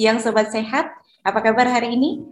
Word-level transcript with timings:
siang 0.00 0.16
Sobat 0.16 0.48
Sehat. 0.48 0.96
Apa 1.20 1.44
kabar 1.44 1.68
hari 1.68 1.92
ini? 1.92 2.24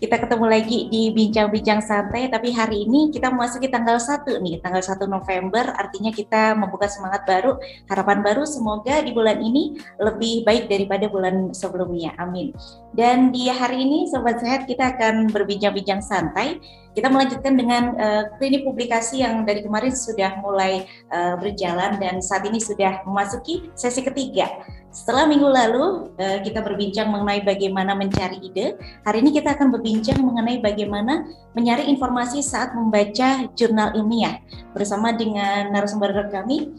Kita 0.00 0.16
ketemu 0.16 0.48
lagi 0.48 0.88
di 0.88 1.12
Bincang-Bincang 1.12 1.84
Santai, 1.84 2.32
tapi 2.32 2.56
hari 2.56 2.88
ini 2.88 3.12
kita 3.12 3.28
memasuki 3.28 3.68
tanggal 3.68 4.00
1 4.00 4.40
nih, 4.40 4.64
tanggal 4.64 4.80
1 4.80 5.04
November, 5.06 5.76
artinya 5.76 6.08
kita 6.08 6.56
membuka 6.56 6.88
semangat 6.88 7.28
baru, 7.28 7.60
harapan 7.86 8.24
baru, 8.24 8.48
semoga 8.48 9.04
di 9.04 9.12
bulan 9.12 9.44
ini 9.44 9.76
lebih 10.00 10.42
baik 10.42 10.72
daripada 10.72 11.06
bulan 11.06 11.52
sebelumnya, 11.52 12.16
amin. 12.16 12.50
Dan 12.96 13.28
di 13.28 13.46
hari 13.46 13.84
ini, 13.84 14.08
Sobat 14.08 14.40
Sehat, 14.40 14.64
kita 14.64 14.96
akan 14.96 15.28
berbincang-bincang 15.30 16.00
santai, 16.00 16.58
kita 16.92 17.06
melanjutkan 17.06 17.54
dengan 17.56 17.82
uh, 17.94 18.22
klinik 18.36 18.66
publikasi 18.66 19.24
yang 19.24 19.48
dari 19.48 19.64
kemarin 19.64 19.96
sudah 19.96 20.40
mulai 20.44 20.84
uh, 21.08 21.40
berjalan 21.40 21.96
dan 21.96 22.20
saat 22.20 22.44
ini 22.48 22.58
sudah 22.58 23.00
memasuki 23.06 23.70
sesi 23.72 24.02
ketiga. 24.02 24.50
Setelah 24.92 25.24
minggu 25.24 25.48
lalu 25.48 26.12
uh, 26.20 26.38
kita 26.44 26.60
berbincang 26.60 27.08
mengenai 27.08 27.40
bagaimana 27.40 27.96
mencari 27.96 28.36
ide, 28.44 28.76
hari 29.08 29.24
ini 29.24 29.32
kita 29.32 29.56
akan 29.56 29.72
berbincang 29.72 30.20
mengenai 30.20 30.60
bagaimana 30.60 31.24
mencari 31.56 31.88
informasi 31.88 32.44
saat 32.44 32.76
membaca 32.76 33.48
jurnal 33.56 33.96
ilmiah 33.96 34.44
bersama 34.76 35.16
dengan 35.16 35.72
narasumber 35.72 36.12
kami, 36.28 36.76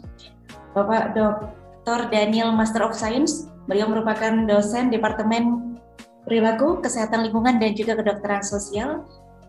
Bapak 0.78 1.18
Dr. 1.18 2.06
Daniel 2.14 2.54
Master 2.54 2.86
of 2.86 2.94
Science. 2.94 3.50
Beliau 3.66 3.90
merupakan 3.90 4.30
dosen 4.46 4.94
Departemen 4.94 5.74
Perilaku, 6.22 6.78
Kesehatan 6.86 7.26
Lingkungan 7.26 7.58
dan 7.58 7.74
juga 7.74 7.98
Kedokteran 7.98 8.46
Sosial 8.46 9.02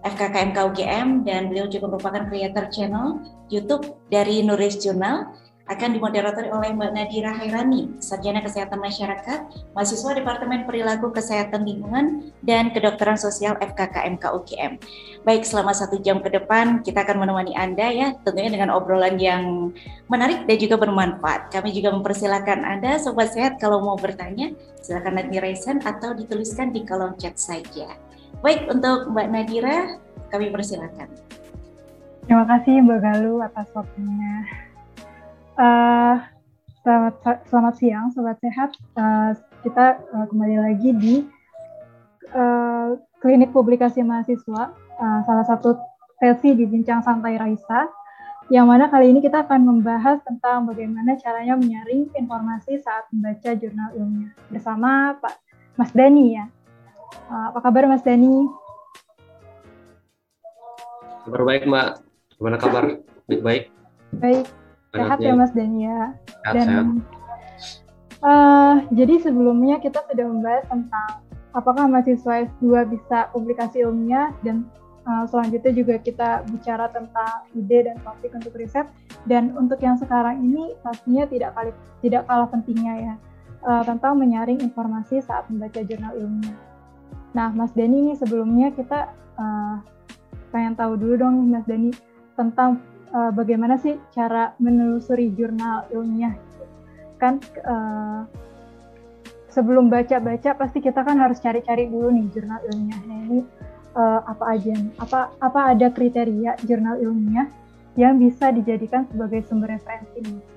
FKKMK 0.06 0.58
UGM 0.74 1.26
dan 1.26 1.50
beliau 1.50 1.66
juga 1.66 1.90
merupakan 1.90 2.30
creator 2.30 2.70
channel 2.70 3.26
YouTube 3.50 3.98
dari 4.14 4.46
Nuris 4.46 4.78
Journal 4.78 5.34
akan 5.66 5.98
dimoderatori 5.98 6.54
oleh 6.54 6.78
Mbak 6.78 6.92
Nadira 6.94 7.34
Hairani, 7.34 7.98
Sarjana 7.98 8.46
Kesehatan 8.46 8.78
Masyarakat, 8.78 9.74
mahasiswa 9.74 10.14
Departemen 10.14 10.70
Perilaku 10.70 11.10
Kesehatan 11.10 11.66
Lingkungan 11.66 12.30
dan 12.46 12.70
Kedokteran 12.70 13.18
Sosial 13.18 13.58
FKKMK 13.58 14.24
UGM. 14.30 14.78
Baik, 15.26 15.42
selama 15.42 15.74
satu 15.74 15.98
jam 15.98 16.22
ke 16.22 16.30
depan 16.30 16.86
kita 16.86 17.02
akan 17.02 17.18
menemani 17.26 17.58
Anda 17.58 17.90
ya, 17.90 18.08
tentunya 18.22 18.54
dengan 18.54 18.78
obrolan 18.78 19.18
yang 19.18 19.74
menarik 20.06 20.46
dan 20.46 20.58
juga 20.62 20.78
bermanfaat. 20.78 21.50
Kami 21.50 21.74
juga 21.74 21.90
mempersilahkan 21.98 22.62
Anda, 22.62 23.02
Sobat 23.02 23.34
Sehat, 23.34 23.58
kalau 23.58 23.82
mau 23.82 23.98
bertanya, 23.98 24.54
silakan 24.86 25.18
nanti 25.18 25.42
raise 25.42 25.66
atau 25.66 26.14
dituliskan 26.14 26.78
di 26.78 26.86
kolom 26.86 27.18
chat 27.18 27.42
saja. 27.42 27.90
Baik, 28.46 28.70
untuk 28.70 29.10
Mbak 29.10 29.28
Nadira, 29.34 29.98
kami 30.30 30.54
persilakan. 30.54 31.10
Terima 32.30 32.46
kasih 32.46 32.86
Mbak 32.86 33.00
Galuh 33.02 33.42
atas 33.42 33.66
waktunya. 33.74 34.46
Uh, 35.56 36.20
selamat 36.84 37.48
selamat 37.48 37.74
siang, 37.80 38.12
sobat 38.12 38.36
sehat. 38.44 38.76
Uh, 38.92 39.32
kita 39.64 40.04
uh, 40.12 40.28
kembali 40.28 40.60
lagi 40.60 40.92
di 40.92 41.16
uh, 42.36 43.00
klinik 43.24 43.56
publikasi 43.56 44.04
mahasiswa, 44.04 44.76
uh, 44.76 45.20
salah 45.24 45.48
satu 45.48 45.80
sesi 46.20 46.60
di 46.60 46.68
bincang 46.68 47.00
santai 47.08 47.40
Raisa, 47.40 47.88
yang 48.52 48.68
mana 48.68 48.92
kali 48.92 49.16
ini 49.16 49.24
kita 49.24 49.48
akan 49.48 49.64
membahas 49.64 50.20
tentang 50.28 50.68
bagaimana 50.68 51.16
caranya 51.24 51.56
menyaring 51.56 52.12
informasi 52.20 52.76
saat 52.84 53.08
membaca 53.16 53.56
jurnal 53.56 53.96
ilmiah 53.96 54.36
bersama 54.52 55.16
Pak 55.24 55.40
Mas 55.80 55.96
Dani 55.96 56.36
ya. 56.36 56.52
Uh, 57.32 57.56
apa 57.56 57.64
kabar 57.64 57.88
Mas 57.88 58.04
Dani? 58.04 58.52
Kabar 61.24 61.42
baik 61.48 61.64
Mbak. 61.64 61.90
Gimana 62.44 62.58
kabar? 62.60 62.84
Baik-baik. 63.32 63.72
Baik. 64.20 64.65
Sehat 64.96 65.18
ya 65.20 65.34
Mas 65.36 65.52
Dania. 65.52 66.16
Sehat, 66.44 66.54
Dan 66.56 66.68
sehat. 66.68 66.86
Uh, 68.26 68.76
jadi 68.90 69.22
sebelumnya 69.22 69.78
kita 69.78 70.02
sudah 70.08 70.26
membahas 70.26 70.66
tentang 70.66 71.22
apakah 71.54 71.86
mahasiswa 71.86 72.50
S2 72.50 72.90
bisa 72.90 73.30
publikasi 73.30 73.86
ilmiah 73.86 74.34
dan 74.42 74.66
uh, 75.06 75.30
selanjutnya 75.30 75.72
juga 75.72 75.96
kita 76.02 76.42
bicara 76.50 76.90
tentang 76.90 77.46
ide 77.54 77.86
dan 77.86 78.02
topik 78.02 78.34
untuk 78.34 78.58
riset 78.58 78.90
dan 79.30 79.54
untuk 79.54 79.78
yang 79.78 79.94
sekarang 79.96 80.42
ini 80.42 80.74
pastinya 80.82 81.30
tidak 81.30 81.54
kali 81.54 81.72
tidak 82.02 82.26
kalah 82.26 82.50
pentingnya 82.50 82.94
ya 82.98 83.14
uh, 83.62 83.84
tentang 83.86 84.18
menyaring 84.18 84.58
informasi 84.62 85.22
saat 85.22 85.46
membaca 85.48 85.86
jurnal 85.86 86.14
ilmiah. 86.18 86.58
Nah, 87.36 87.52
Mas 87.52 87.76
Dani 87.76 88.10
ini 88.10 88.14
sebelumnya 88.16 88.72
kita 88.72 89.12
uh, 89.36 89.76
pengen 90.56 90.74
tahu 90.74 90.96
dulu 90.96 91.20
dong 91.20 91.36
Mas 91.52 91.68
Dani 91.68 91.92
tentang 92.40 92.80
uh, 93.12 93.32
bagaimana 93.36 93.78
sih 93.78 94.00
cara 94.16 94.56
menelusuri 94.58 95.30
jurnal 95.36 95.86
ilmiah 95.92 96.34
kan 97.22 97.40
uh, 97.66 98.24
sebelum 99.52 99.88
baca-baca 99.88 100.56
pasti 100.58 100.84
kita 100.84 101.04
kan 101.04 101.16
harus 101.16 101.40
cari-cari 101.40 101.88
dulu 101.88 102.12
nih 102.12 102.28
jurnal 102.34 102.60
ilmiahnya 102.72 103.18
ini 103.30 103.40
uh, 103.96 104.22
apa 104.26 104.44
aja 104.58 104.72
nih 104.76 104.94
apa 105.00 105.32
apa 105.40 105.60
ada 105.76 105.88
kriteria 105.92 106.60
jurnal 106.68 107.00
ilmiah 107.00 107.48
yang 107.96 108.20
bisa 108.20 108.52
dijadikan 108.52 109.08
sebagai 109.08 109.44
sumber 109.48 109.76
referensi 109.76 110.20
nih 110.24 110.56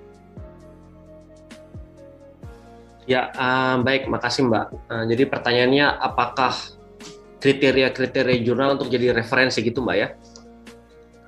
Ya, 3.08 3.32
uh, 3.32 3.80
baik, 3.80 4.04
makasih 4.04 4.52
Mbak. 4.52 4.66
Uh, 4.92 5.04
jadi 5.08 5.24
pertanyaannya, 5.32 5.96
apakah 5.96 6.52
kriteria-kriteria 7.40 8.44
jurnal 8.44 8.76
untuk 8.76 8.92
jadi 8.92 9.16
referensi 9.16 9.64
gitu 9.64 9.80
Mbak 9.80 9.96
ya? 9.96 10.12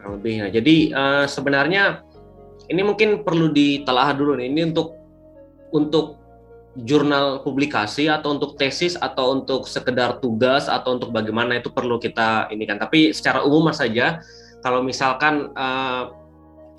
Kurang 0.01 0.17
lebih. 0.17 0.35
Nah, 0.41 0.51
jadi 0.51 0.77
uh, 0.97 1.25
sebenarnya 1.29 2.01
ini 2.73 2.81
mungkin 2.81 3.21
perlu 3.21 3.53
ditelaah 3.53 4.17
dulu 4.17 4.41
nih. 4.41 4.49
Ini 4.49 4.73
untuk 4.73 4.97
untuk 5.77 6.17
jurnal 6.81 7.45
publikasi 7.45 8.09
atau 8.09 8.39
untuk 8.39 8.57
tesis 8.57 8.97
atau 8.97 9.37
untuk 9.37 9.69
sekedar 9.69 10.23
tugas 10.23 10.71
atau 10.71 10.97
untuk 10.97 11.13
bagaimana 11.13 11.61
itu 11.61 11.69
perlu 11.69 12.01
kita 12.01 12.49
ini 12.49 12.65
kan. 12.65 12.81
Tapi 12.81 13.13
secara 13.13 13.45
umum 13.45 13.69
saja 13.77 14.25
kalau 14.65 14.81
misalkan 14.81 15.53
uh, 15.53 16.09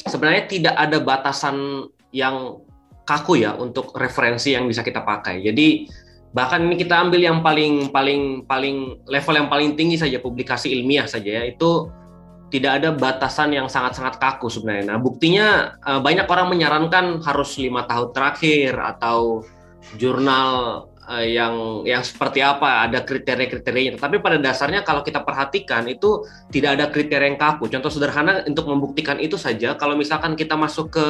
sebenarnya 0.10 0.50
tidak 0.50 0.76
ada 0.76 0.98
batasan 0.98 1.86
yang 2.10 2.58
kaku 3.06 3.46
ya 3.46 3.54
untuk 3.54 3.94
referensi 3.94 4.58
yang 4.58 4.66
bisa 4.66 4.82
kita 4.82 5.06
pakai. 5.06 5.44
Jadi 5.46 5.86
bahkan 6.32 6.64
ini 6.64 6.80
kita 6.80 6.96
ambil 6.96 7.20
yang 7.20 7.44
paling 7.44 7.92
paling 7.92 8.48
paling 8.48 9.04
level 9.12 9.36
yang 9.36 9.52
paling 9.52 9.76
tinggi 9.76 10.00
saja 10.00 10.16
publikasi 10.24 10.72
ilmiah 10.72 11.04
saja 11.04 11.44
ya 11.44 11.44
itu 11.44 11.92
tidak 12.52 12.84
ada 12.84 12.90
batasan 12.92 13.56
yang 13.56 13.72
sangat-sangat 13.72 14.20
kaku 14.20 14.52
sebenarnya. 14.52 14.94
Nah, 14.94 14.98
buktinya 15.00 15.80
eh, 15.80 16.02
banyak 16.04 16.28
orang 16.28 16.48
menyarankan 16.52 17.24
harus 17.24 17.56
lima 17.58 17.88
tahun 17.88 18.12
terakhir 18.12 18.76
atau 18.76 19.48
jurnal 19.96 20.86
eh, 21.08 21.40
yang 21.40 21.88
yang 21.88 22.04
seperti 22.04 22.44
apa, 22.44 22.86
ada 22.92 23.08
kriteria-kriterianya. 23.08 23.96
Tapi 23.96 24.20
pada 24.20 24.36
dasarnya 24.36 24.84
kalau 24.84 25.02
kita 25.02 25.24
perhatikan 25.24 25.88
itu 25.88 26.28
tidak 26.52 26.78
ada 26.78 26.86
kriteria 26.92 27.32
yang 27.32 27.40
kaku. 27.40 27.72
Contoh 27.72 27.90
sederhana 27.90 28.44
untuk 28.44 28.68
membuktikan 28.68 29.18
itu 29.24 29.40
saja, 29.40 29.80
kalau 29.80 29.96
misalkan 29.96 30.36
kita 30.36 30.60
masuk 30.60 30.92
ke 30.92 31.08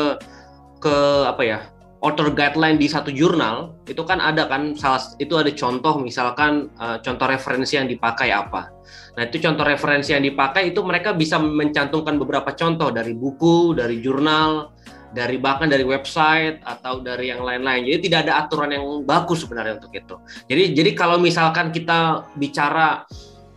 ke 0.81 0.96
apa 1.25 1.41
ya 1.46 1.59
author 2.01 2.34
guideline 2.34 2.81
di 2.81 2.89
satu 2.89 3.13
jurnal 3.13 3.78
itu 3.85 4.01
kan 4.01 4.17
ada 4.17 4.50
kan 4.50 4.73
salah 4.73 5.01
itu 5.22 5.38
ada 5.38 5.53
contoh 5.53 6.01
misalkan 6.01 6.74
uh, 6.81 6.98
contoh 7.00 7.30
referensi 7.30 7.77
yang 7.77 7.86
dipakai 7.86 8.33
apa. 8.33 8.74
Nah, 9.12 9.27
itu 9.27 9.38
contoh 9.44 9.62
referensi 9.62 10.15
yang 10.15 10.25
dipakai 10.25 10.74
itu 10.74 10.81
mereka 10.81 11.13
bisa 11.13 11.38
mencantumkan 11.38 12.18
beberapa 12.18 12.56
contoh 12.57 12.89
dari 12.89 13.13
buku, 13.13 13.77
dari 13.77 14.01
jurnal, 14.01 14.74
dari 15.12 15.36
bahkan 15.38 15.68
dari 15.68 15.83
website 15.83 16.63
atau 16.63 17.03
dari 17.03 17.30
yang 17.30 17.44
lain-lain. 17.44 17.86
Jadi 17.86 18.09
tidak 18.09 18.19
ada 18.27 18.33
aturan 18.48 18.71
yang 18.71 18.86
bagus 19.03 19.44
sebenarnya 19.44 19.77
untuk 19.77 19.94
itu. 19.94 20.15
Jadi 20.48 20.63
jadi 20.74 20.92
kalau 20.95 21.19
misalkan 21.19 21.69
kita 21.69 22.31
bicara 22.39 23.03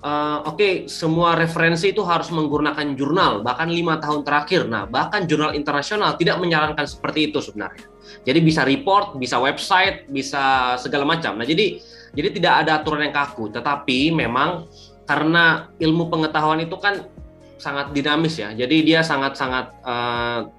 uh, 0.05 0.45
oke 0.45 0.61
okay, 0.61 0.73
semua 0.87 1.35
referensi 1.35 1.91
itu 1.91 2.05
harus 2.05 2.29
menggunakan 2.29 2.93
jurnal 2.95 3.41
bahkan 3.41 3.73
lima 3.73 3.97
tahun 3.99 4.23
terakhir. 4.23 4.69
Nah 4.69 4.85
bahkan 4.85 5.25
jurnal 5.25 5.57
internasional 5.57 6.15
tidak 6.21 6.37
menyarankan 6.39 6.85
seperti 6.85 7.33
itu 7.33 7.41
sebenarnya. 7.41 7.89
Jadi 8.29 8.39
bisa 8.45 8.63
report, 8.63 9.17
bisa 9.17 9.41
website, 9.41 10.07
bisa 10.13 10.77
segala 10.77 11.09
macam. 11.09 11.41
Nah 11.41 11.49
jadi 11.49 11.81
jadi 12.15 12.29
tidak 12.31 12.55
ada 12.67 12.85
aturan 12.85 13.09
yang 13.09 13.17
kaku. 13.17 13.49
Tetapi 13.51 14.13
memang 14.13 14.69
karena 15.09 15.73
ilmu 15.81 16.13
pengetahuan 16.13 16.63
itu 16.63 16.77
kan 16.77 17.09
sangat 17.57 17.97
dinamis 17.97 18.37
ya. 18.37 18.53
Jadi 18.53 18.85
dia 18.85 19.01
sangat 19.01 19.41
sangat 19.41 19.73
uh, 19.83 20.53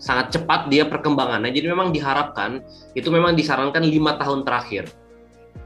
sangat 0.00 0.32
cepat 0.32 0.72
dia 0.72 0.88
perkembangannya. 0.88 1.52
Jadi 1.52 1.68
memang 1.68 1.92
diharapkan 1.92 2.64
itu 2.96 3.12
memang 3.12 3.36
disarankan 3.36 3.84
lima 3.84 4.16
tahun 4.16 4.48
terakhir. 4.48 4.88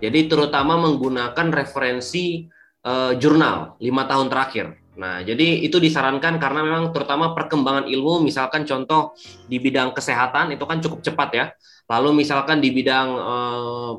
Jadi 0.03 0.27
terutama 0.27 0.75
menggunakan 0.75 1.55
referensi 1.55 2.51
uh, 2.85 3.13
jurnal 3.17 3.75
lima 3.81 4.05
tahun 4.05 4.29
terakhir. 4.31 4.79
Nah, 4.95 5.27
jadi 5.27 5.67
itu 5.67 5.83
disarankan 5.83 6.39
karena 6.39 6.63
memang 6.63 6.95
terutama 6.95 7.35
perkembangan 7.35 7.91
ilmu, 7.91 8.23
misalkan 8.23 8.63
contoh 8.63 9.11
di 9.51 9.59
bidang 9.59 9.91
kesehatan 9.91 10.55
itu 10.55 10.63
kan 10.63 10.79
cukup 10.79 11.03
cepat 11.03 11.29
ya. 11.35 11.47
Lalu 11.91 12.23
misalkan 12.23 12.63
di 12.63 12.71
bidang 12.71 13.09
uh, 13.11 13.93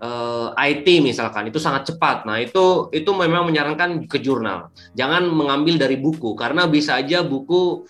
uh, 0.00 0.48
IT 0.56 0.86
misalkan 1.04 1.52
itu 1.52 1.60
sangat 1.60 1.92
cepat. 1.92 2.24
Nah, 2.24 2.40
itu 2.40 2.88
itu 2.96 3.10
memang 3.12 3.44
menyarankan 3.44 4.08
ke 4.08 4.16
jurnal. 4.24 4.72
Jangan 4.96 5.28
mengambil 5.28 5.76
dari 5.76 6.00
buku 6.00 6.32
karena 6.32 6.64
bisa 6.64 6.96
aja 6.96 7.20
buku 7.20 7.84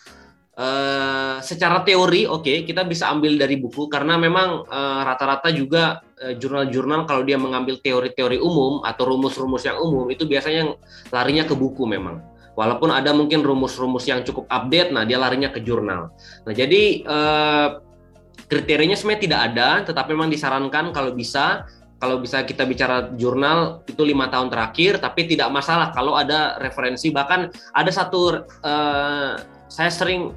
uh, 0.59 1.37
secara 1.41 1.81
teori 1.87 2.29
oke 2.29 2.45
okay, 2.45 2.57
kita 2.69 2.85
bisa 2.85 3.09
ambil 3.09 3.41
dari 3.41 3.57
buku 3.57 3.89
karena 3.89 4.21
memang 4.21 4.69
rata-rata 5.07 5.49
uh, 5.49 5.55
juga 5.55 5.85
eh, 6.05 6.12
jurnal-jurnal 6.39 7.09
kalau 7.09 7.23
dia 7.27 7.41
mengambil 7.41 7.79
teori-teori 7.83 8.39
umum 8.39 8.85
atau 8.87 9.09
rumus-rumus 9.11 9.67
yang 9.67 9.81
umum 9.83 10.07
itu 10.11 10.27
biasanya 10.29 10.77
larinya 11.11 11.45
ke 11.47 11.55
buku 11.57 11.83
memang. 11.89 12.23
Walaupun 12.53 12.93
ada 12.93 13.17
mungkin 13.17 13.41
rumus-rumus 13.41 14.05
yang 14.05 14.21
cukup 14.29 14.45
update, 14.53 14.93
nah 14.93 15.09
dia 15.09 15.17
larinya 15.17 15.49
ke 15.49 15.65
jurnal. 15.65 16.13
Nah 16.45 16.53
jadi 16.53 17.01
eh, 17.01 17.69
kriterianya 18.53 19.01
sebenarnya 19.01 19.23
tidak 19.25 19.41
ada, 19.53 19.69
tetapi 19.89 20.13
memang 20.13 20.29
disarankan 20.29 20.93
kalau 20.93 21.17
bisa 21.17 21.65
kalau 22.03 22.19
bisa 22.19 22.43
kita 22.43 22.67
bicara 22.67 23.15
jurnal 23.15 23.87
itu 23.87 24.03
lima 24.03 24.27
tahun 24.27 24.51
terakhir, 24.51 24.99
tapi 24.99 25.31
tidak 25.31 25.55
masalah 25.55 25.95
kalau 25.95 26.19
ada 26.19 26.59
referensi. 26.59 27.15
Bahkan 27.15 27.41
ada 27.79 27.91
satu 27.95 28.43
uh, 28.43 29.39
saya 29.71 29.87
sering 29.87 30.35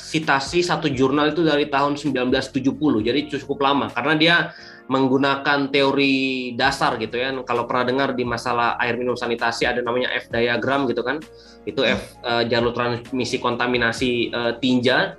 citasi 0.00 0.64
satu 0.64 0.88
jurnal 0.88 1.36
itu 1.36 1.44
dari 1.44 1.68
tahun 1.68 2.00
1970, 2.00 3.04
jadi 3.04 3.20
cukup 3.36 3.60
lama 3.60 3.92
karena 3.92 4.14
dia 4.16 4.34
menggunakan 4.84 5.72
teori 5.72 6.52
dasar 6.52 7.00
gitu 7.00 7.16
ya. 7.16 7.32
Kalau 7.48 7.64
pernah 7.64 7.84
dengar 7.88 8.08
di 8.12 8.24
masalah 8.24 8.76
air 8.76 9.00
minum 9.00 9.16
sanitasi 9.16 9.64
ada 9.64 9.80
namanya 9.80 10.12
F 10.12 10.28
diagram 10.28 10.84
gitu 10.88 11.00
kan, 11.00 11.24
itu 11.64 11.80
F 11.80 12.20
uh, 12.20 12.44
jalur 12.44 12.76
transmisi 12.76 13.40
kontaminasi 13.40 14.28
uh, 14.32 14.52
tinja. 14.60 15.16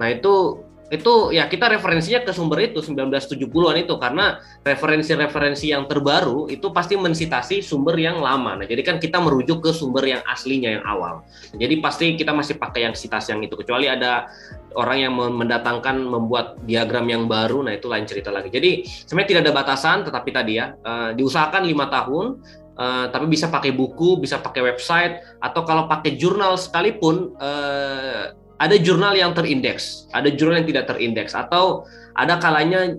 Nah 0.00 0.08
itu 0.08 0.64
itu 0.92 1.32
ya 1.32 1.48
kita 1.48 1.72
referensinya 1.72 2.20
ke 2.20 2.36
sumber 2.36 2.68
itu 2.68 2.84
1970-an 2.84 3.76
itu 3.80 3.96
karena 3.96 4.44
referensi-referensi 4.60 5.72
yang 5.72 5.88
terbaru 5.88 6.52
itu 6.52 6.68
pasti 6.68 7.00
mensitasi 7.00 7.64
sumber 7.64 7.96
yang 7.96 8.20
lama. 8.20 8.60
Nah, 8.60 8.68
jadi 8.68 8.84
kan 8.84 9.00
kita 9.00 9.16
merujuk 9.16 9.64
ke 9.64 9.72
sumber 9.72 10.04
yang 10.04 10.20
aslinya 10.28 10.76
yang 10.76 10.84
awal. 10.84 11.24
Jadi 11.56 11.80
pasti 11.80 12.12
kita 12.12 12.36
masih 12.36 12.60
pakai 12.60 12.92
yang 12.92 12.92
sitas 12.92 13.24
yang 13.32 13.40
itu 13.40 13.56
kecuali 13.56 13.88
ada 13.88 14.28
orang 14.76 14.98
yang 15.00 15.12
mendatangkan 15.16 15.96
membuat 15.96 16.60
diagram 16.64 17.08
yang 17.08 17.24
baru 17.24 17.64
nah 17.64 17.72
itu 17.72 17.88
lain 17.88 18.04
cerita 18.04 18.28
lagi. 18.28 18.52
Jadi 18.52 18.84
sebenarnya 18.84 19.28
tidak 19.32 19.42
ada 19.48 19.54
batasan 19.56 20.04
tetapi 20.04 20.28
tadi 20.28 20.60
ya 20.60 20.76
uh, 20.76 21.16
diusahakan 21.16 21.64
lima 21.64 21.88
tahun 21.88 22.60
Uh, 22.72 23.04
tapi 23.12 23.28
bisa 23.28 23.52
pakai 23.52 23.68
buku, 23.68 24.16
bisa 24.16 24.40
pakai 24.40 24.64
website, 24.64 25.20
atau 25.44 25.60
kalau 25.68 25.84
pakai 25.92 26.16
jurnal 26.16 26.56
sekalipun, 26.56 27.36
uh, 27.36 28.32
ada 28.62 28.78
jurnal 28.78 29.18
yang 29.18 29.34
terindeks, 29.34 30.06
ada 30.14 30.30
jurnal 30.30 30.62
yang 30.62 30.68
tidak 30.70 30.86
terindeks, 30.86 31.34
atau 31.34 31.82
ada 32.14 32.38
kalanya 32.38 32.94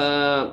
eh, 0.00 0.44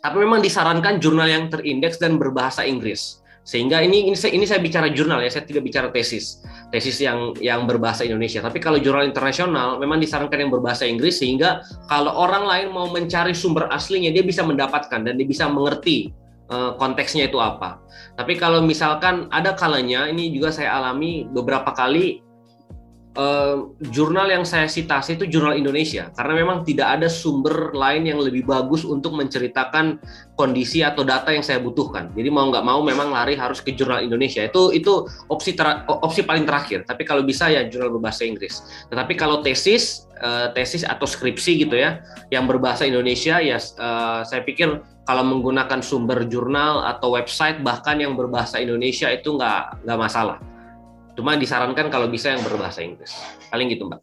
tapi 0.00 0.16
memang 0.24 0.40
disarankan 0.40 0.96
jurnal 0.96 1.28
yang 1.28 1.52
terindeks 1.52 2.00
dan 2.00 2.16
berbahasa 2.16 2.64
Inggris. 2.64 3.20
Sehingga 3.44 3.80
ini 3.84 4.08
ini 4.12 4.16
saya, 4.16 4.32
ini 4.36 4.44
saya 4.48 4.60
bicara 4.60 4.88
jurnal 4.92 5.20
ya, 5.20 5.28
saya 5.32 5.44
tidak 5.44 5.64
bicara 5.64 5.88
tesis. 5.92 6.40
Tesis 6.72 7.00
yang 7.04 7.36
yang 7.40 7.64
berbahasa 7.68 8.04
Indonesia. 8.04 8.40
Tapi 8.40 8.60
kalau 8.60 8.80
jurnal 8.80 9.04
internasional 9.04 9.76
memang 9.76 10.00
disarankan 10.00 10.48
yang 10.48 10.52
berbahasa 10.52 10.88
Inggris 10.88 11.20
sehingga 11.20 11.64
kalau 11.88 12.12
orang 12.16 12.48
lain 12.48 12.68
mau 12.72 12.88
mencari 12.88 13.36
sumber 13.36 13.68
aslinya 13.72 14.12
dia 14.12 14.24
bisa 14.24 14.44
mendapatkan 14.44 15.04
dan 15.04 15.16
dia 15.16 15.26
bisa 15.26 15.48
mengerti 15.48 16.12
uh, 16.52 16.76
konteksnya 16.76 17.28
itu 17.28 17.40
apa. 17.40 17.80
Tapi 18.16 18.36
kalau 18.36 18.60
misalkan 18.64 19.26
ada 19.32 19.56
kalanya 19.56 20.06
ini 20.08 20.30
juga 20.30 20.52
saya 20.52 20.76
alami 20.76 21.26
beberapa 21.28 21.72
kali 21.72 22.22
uh, 23.18 23.74
jurnal 23.90 24.30
yang 24.30 24.44
saya 24.46 24.70
citasi 24.70 25.18
itu 25.18 25.26
jurnal 25.26 25.58
Indonesia 25.58 26.12
karena 26.14 26.34
memang 26.44 26.62
tidak 26.62 27.00
ada 27.00 27.08
sumber 27.10 27.74
lain 27.74 28.06
yang 28.06 28.20
lebih 28.22 28.46
bagus 28.46 28.86
untuk 28.86 29.16
menceritakan 29.18 29.98
kondisi 30.38 30.80
atau 30.84 31.02
data 31.02 31.34
yang 31.34 31.42
saya 31.42 31.58
butuhkan. 31.58 32.12
Jadi 32.14 32.28
mau 32.30 32.46
nggak 32.48 32.64
mau 32.64 32.80
memang 32.84 33.10
lari 33.10 33.34
harus 33.34 33.58
ke 33.60 33.74
jurnal 33.74 34.04
Indonesia. 34.04 34.46
Itu 34.46 34.70
itu 34.70 35.08
opsi 35.26 35.56
ter, 35.56 35.84
opsi 35.88 36.22
paling 36.22 36.46
terakhir. 36.46 36.86
Tapi 36.86 37.02
kalau 37.02 37.26
bisa 37.26 37.50
ya 37.50 37.66
jurnal 37.66 37.92
berbahasa 37.92 38.24
Inggris. 38.24 38.62
Tetapi 38.88 39.12
kalau 39.18 39.42
tesis 39.42 40.06
uh, 40.22 40.52
tesis 40.54 40.86
atau 40.86 41.04
skripsi 41.04 41.66
gitu 41.66 41.76
ya 41.76 42.00
yang 42.28 42.46
berbahasa 42.46 42.86
Indonesia 42.86 43.40
ya 43.40 43.58
uh, 43.80 44.22
saya 44.22 44.44
pikir 44.44 44.80
kalau 45.08 45.26
menggunakan 45.26 45.82
sumber 45.82 46.28
jurnal 46.30 46.86
atau 46.86 47.18
website 47.18 47.58
bahkan 47.66 47.98
yang 47.98 48.14
berbahasa 48.14 48.62
Indonesia 48.62 49.10
itu 49.10 49.34
nggak 49.34 49.82
nggak 49.82 49.98
masalah 49.98 50.38
Cuma 51.20 51.36
disarankan 51.36 51.92
kalau 51.92 52.08
bisa 52.08 52.32
yang 52.32 52.40
berbahasa 52.40 52.80
Inggris. 52.80 53.12
Paling 53.52 53.68
gitu, 53.68 53.92
Mbak. 53.92 54.00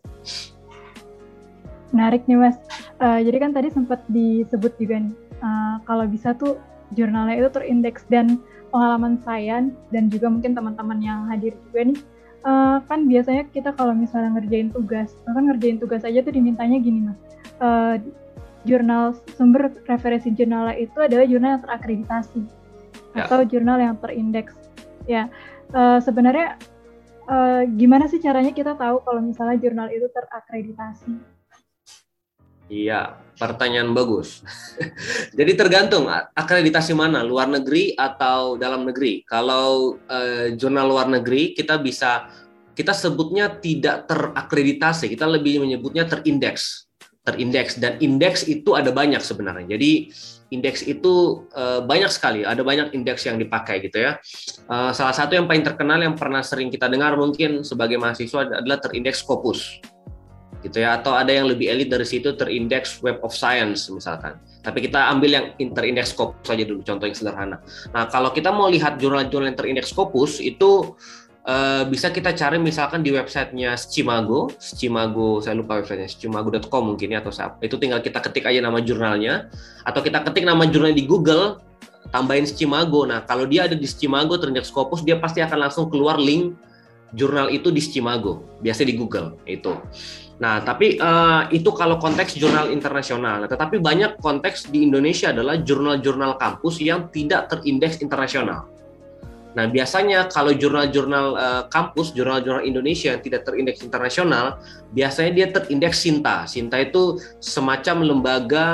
Menarik 1.97 2.21
nih, 2.29 2.37
Mas. 2.37 2.61
Uh, 3.01 3.25
jadi 3.25 3.41
kan 3.41 3.57
tadi 3.57 3.73
sempat 3.73 4.05
disebut 4.05 4.77
juga 4.77 5.01
nih, 5.01 5.13
uh, 5.41 5.81
kalau 5.89 6.05
bisa 6.05 6.37
tuh 6.37 6.61
jurnalnya 6.93 7.41
itu 7.41 7.49
terindeks 7.49 8.05
dan 8.05 8.37
pengalaman 8.69 9.17
saya 9.25 9.65
dan 9.89 10.13
juga 10.13 10.29
mungkin 10.29 10.53
teman-teman 10.53 11.01
yang 11.01 11.25
hadir 11.25 11.57
juga 11.65 11.89
nih, 11.89 11.99
uh, 12.45 12.77
kan 12.85 13.09
biasanya 13.09 13.49
kita 13.49 13.73
kalau 13.73 13.97
misalnya 13.97 14.37
ngerjain 14.37 14.69
tugas, 14.69 15.17
kan 15.25 15.41
ngerjain 15.49 15.81
tugas 15.81 16.05
aja 16.05 16.21
tuh 16.21 16.33
dimintanya 16.37 16.77
gini, 16.77 17.09
Mas. 17.09 17.17
Uh, 17.57 17.97
jurnal 18.69 19.17
sumber 19.33 19.73
referensi 19.89 20.29
jurnalnya 20.37 20.77
itu 20.77 20.97
adalah 21.01 21.25
jurnal 21.25 21.57
yang 21.57 21.63
terakreditasi 21.65 22.41
ya. 23.17 23.25
atau 23.25 23.41
jurnal 23.41 23.81
yang 23.81 23.95
terindeks. 23.97 24.53
Ya, 25.09 25.31
uh, 25.73 25.97
sebenarnya 26.03 26.59
uh, 27.27 27.63
gimana 27.75 28.07
sih 28.07 28.17
caranya 28.23 28.55
kita 28.55 28.73
tahu 28.73 29.03
kalau 29.03 29.21
misalnya 29.21 29.59
jurnal 29.59 29.91
itu 29.91 30.07
terakreditasi? 30.09 31.11
Iya, 32.67 33.15
pertanyaan 33.39 33.95
bagus. 33.95 34.43
Jadi 35.39 35.51
tergantung 35.55 36.11
akreditasi 36.11 36.91
mana, 36.91 37.23
luar 37.23 37.47
negeri 37.47 37.95
atau 37.95 38.59
dalam 38.59 38.83
negeri. 38.83 39.23
Kalau 39.23 39.95
uh, 39.95 40.47
jurnal 40.55 40.87
luar 40.91 41.07
negeri 41.07 41.55
kita 41.55 41.79
bisa 41.79 42.27
kita 42.75 42.91
sebutnya 42.91 43.59
tidak 43.59 44.11
terakreditasi, 44.11 45.07
kita 45.07 45.23
lebih 45.25 45.63
menyebutnya 45.63 46.05
terindeks 46.05 46.87
terindeks 47.27 47.75
dan 47.75 47.99
indeks 47.99 48.47
itu 48.47 48.71
ada 48.71 48.87
banyak 48.95 49.19
sebenarnya. 49.19 49.75
Jadi 49.75 50.15
indeks 50.49 50.83
itu 50.87 51.43
uh, 51.55 51.83
banyak 51.83 52.07
sekali, 52.07 52.47
ada 52.47 52.63
banyak 52.63 52.95
indeks 52.95 53.27
yang 53.27 53.35
dipakai 53.35 53.83
gitu 53.83 53.99
ya. 53.99 54.21
Uh, 54.71 54.95
salah 54.95 55.11
satu 55.11 55.35
yang 55.35 55.45
paling 55.45 55.63
terkenal 55.63 55.99
yang 55.99 56.15
pernah 56.15 56.39
sering 56.39 56.71
kita 56.71 56.87
dengar 56.87 57.19
mungkin 57.19 57.67
sebagai 57.67 57.99
mahasiswa 57.99 58.47
adalah 58.47 58.79
terindeks 58.79 59.23
Scopus. 59.23 59.83
Gitu 60.65 60.81
ya, 60.81 60.97
atau 60.97 61.13
ada 61.13 61.29
yang 61.29 61.45
lebih 61.45 61.69
elit 61.69 61.93
dari 61.93 62.01
situ 62.01 62.33
terindeks 62.33 63.03
Web 63.05 63.21
of 63.21 63.29
Science 63.29 63.93
misalkan. 63.93 64.41
Tapi 64.65 64.89
kita 64.89 65.05
ambil 65.13 65.29
yang 65.29 65.45
interindeks 65.61 66.17
Scopus 66.17 66.43
saja 66.43 66.63
dulu, 66.65 66.81
contoh 66.81 67.05
yang 67.05 67.15
sederhana. 67.15 67.61
Nah, 67.93 68.09
kalau 68.09 68.33
kita 68.33 68.49
mau 68.49 68.67
lihat 68.67 68.97
jurnal-jurnal 68.97 69.53
yang 69.53 69.59
terindeks 69.59 69.93
Scopus 69.93 70.41
itu 70.41 70.97
uh, 71.47 71.83
bisa 71.87 72.11
kita 72.11 72.35
cari 72.35 72.59
misalkan 72.59 73.01
di 73.01 73.15
websitenya 73.15 73.79
Scimago, 73.79 74.51
Scimago 74.59 75.39
saya 75.39 75.55
lupa 75.55 75.79
websitenya 75.79 76.11
scimago.com 76.11 76.93
mungkin 76.93 77.15
ya 77.15 77.23
atau 77.23 77.31
apa. 77.31 77.63
Itu 77.63 77.79
tinggal 77.79 78.03
kita 78.03 78.19
ketik 78.19 78.45
aja 78.45 78.59
nama 78.59 78.83
jurnalnya 78.83 79.47
atau 79.87 80.03
kita 80.03 80.21
ketik 80.27 80.43
nama 80.43 80.67
jurnal 80.67 80.93
di 80.93 81.07
Google 81.07 81.63
tambahin 82.11 82.45
Scimago. 82.45 83.07
Nah, 83.07 83.23
kalau 83.23 83.47
dia 83.47 83.65
ada 83.65 83.73
di 83.73 83.87
Scimago 83.87 84.35
ternyata 84.37 84.67
Scopus 84.67 85.01
dia 85.01 85.17
pasti 85.17 85.39
akan 85.39 85.67
langsung 85.67 85.87
keluar 85.87 86.19
link 86.19 86.53
jurnal 87.15 87.47
itu 87.47 87.71
di 87.71 87.79
Scimago, 87.79 88.43
biasa 88.59 88.83
di 88.83 88.93
Google 88.99 89.39
itu. 89.47 89.71
Nah, 90.37 90.61
tapi 90.61 91.01
uh, 91.01 91.49
itu 91.49 91.73
kalau 91.73 91.97
konteks 91.97 92.37
jurnal 92.37 92.69
internasional. 92.69 93.41
Nah, 93.41 93.49
tetapi 93.49 93.81
banyak 93.81 94.21
konteks 94.21 94.69
di 94.69 94.85
Indonesia 94.85 95.33
adalah 95.33 95.57
jurnal-jurnal 95.57 96.37
kampus 96.37 96.77
yang 96.77 97.09
tidak 97.09 97.49
terindeks 97.49 98.05
internasional. 98.05 98.69
Nah, 99.57 99.65
biasanya 99.65 100.29
kalau 100.29 100.53
jurnal-jurnal 100.53 101.27
uh, 101.33 101.63
kampus, 101.73 102.13
jurnal-jurnal 102.13 102.61
Indonesia 102.61 103.17
yang 103.17 103.25
tidak 103.25 103.41
terindeks 103.41 103.81
internasional, 103.81 104.61
biasanya 104.93 105.31
dia 105.33 105.47
terindeks 105.49 106.05
Sinta. 106.05 106.45
Sinta 106.45 106.77
itu 106.77 107.17
semacam 107.41 108.05
lembaga 108.05 108.67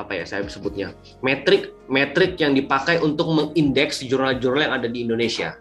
apa 0.00 0.16
ya 0.16 0.24
saya 0.24 0.48
sebutnya 0.48 0.96
metrik 1.20 1.76
metrik 1.92 2.40
yang 2.40 2.56
dipakai 2.56 3.04
untuk 3.04 3.28
mengindeks 3.28 4.00
jurnal-jurnal 4.00 4.64
yang 4.64 4.74
ada 4.80 4.88
di 4.88 5.04
Indonesia. 5.04 5.60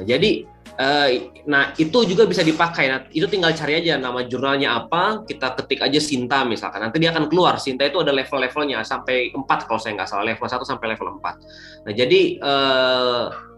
Nah, 0.00 0.08
jadi 0.08 0.48
uh, 0.80 1.08
nah 1.44 1.76
itu 1.76 2.08
juga 2.08 2.24
bisa 2.24 2.40
dipakai. 2.40 2.88
Nah, 2.88 3.04
itu 3.12 3.28
tinggal 3.28 3.52
cari 3.52 3.84
aja 3.84 4.00
nama 4.00 4.24
jurnalnya 4.24 4.80
apa, 4.80 5.28
kita 5.28 5.52
ketik 5.60 5.84
aja 5.84 6.00
Sinta 6.00 6.48
misalkan. 6.48 6.80
Nanti 6.80 6.96
dia 6.96 7.12
akan 7.12 7.28
keluar. 7.28 7.60
Sinta 7.60 7.84
itu 7.84 8.00
ada 8.00 8.16
level-levelnya 8.16 8.80
sampai 8.88 9.36
4 9.36 9.68
kalau 9.68 9.76
saya 9.76 10.00
nggak 10.00 10.08
salah, 10.08 10.24
level 10.24 10.48
1 10.48 10.64
sampai 10.64 10.86
level 10.96 11.20
4. 11.20 11.84
Nah, 11.84 11.92
jadi 11.92 12.20
uh, 12.40 13.49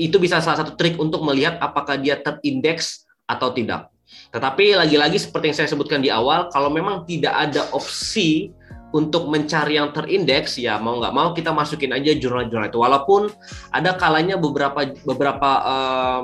itu 0.00 0.16
bisa 0.16 0.40
salah 0.40 0.64
satu 0.64 0.72
trik 0.80 0.96
untuk 0.96 1.20
melihat 1.20 1.60
apakah 1.60 2.00
dia 2.00 2.16
terindeks 2.16 3.04
atau 3.28 3.52
tidak. 3.52 3.92
Tetapi 4.32 4.80
lagi-lagi 4.80 5.20
seperti 5.20 5.52
yang 5.52 5.58
saya 5.60 5.68
sebutkan 5.68 6.00
di 6.00 6.08
awal, 6.08 6.48
kalau 6.48 6.72
memang 6.72 7.04
tidak 7.04 7.36
ada 7.36 7.68
opsi 7.76 8.50
untuk 8.90 9.30
mencari 9.30 9.78
yang 9.78 9.94
terindeks, 9.94 10.58
ya 10.58 10.80
mau 10.82 10.98
nggak 10.98 11.14
mau 11.14 11.30
kita 11.30 11.54
masukin 11.54 11.94
aja 11.94 12.10
jurnal-jurnal 12.16 12.72
itu. 12.72 12.80
Walaupun 12.80 13.30
ada 13.70 13.94
kalanya 13.94 14.34
beberapa 14.34 14.88
beberapa 15.06 15.50
uh, 15.62 16.22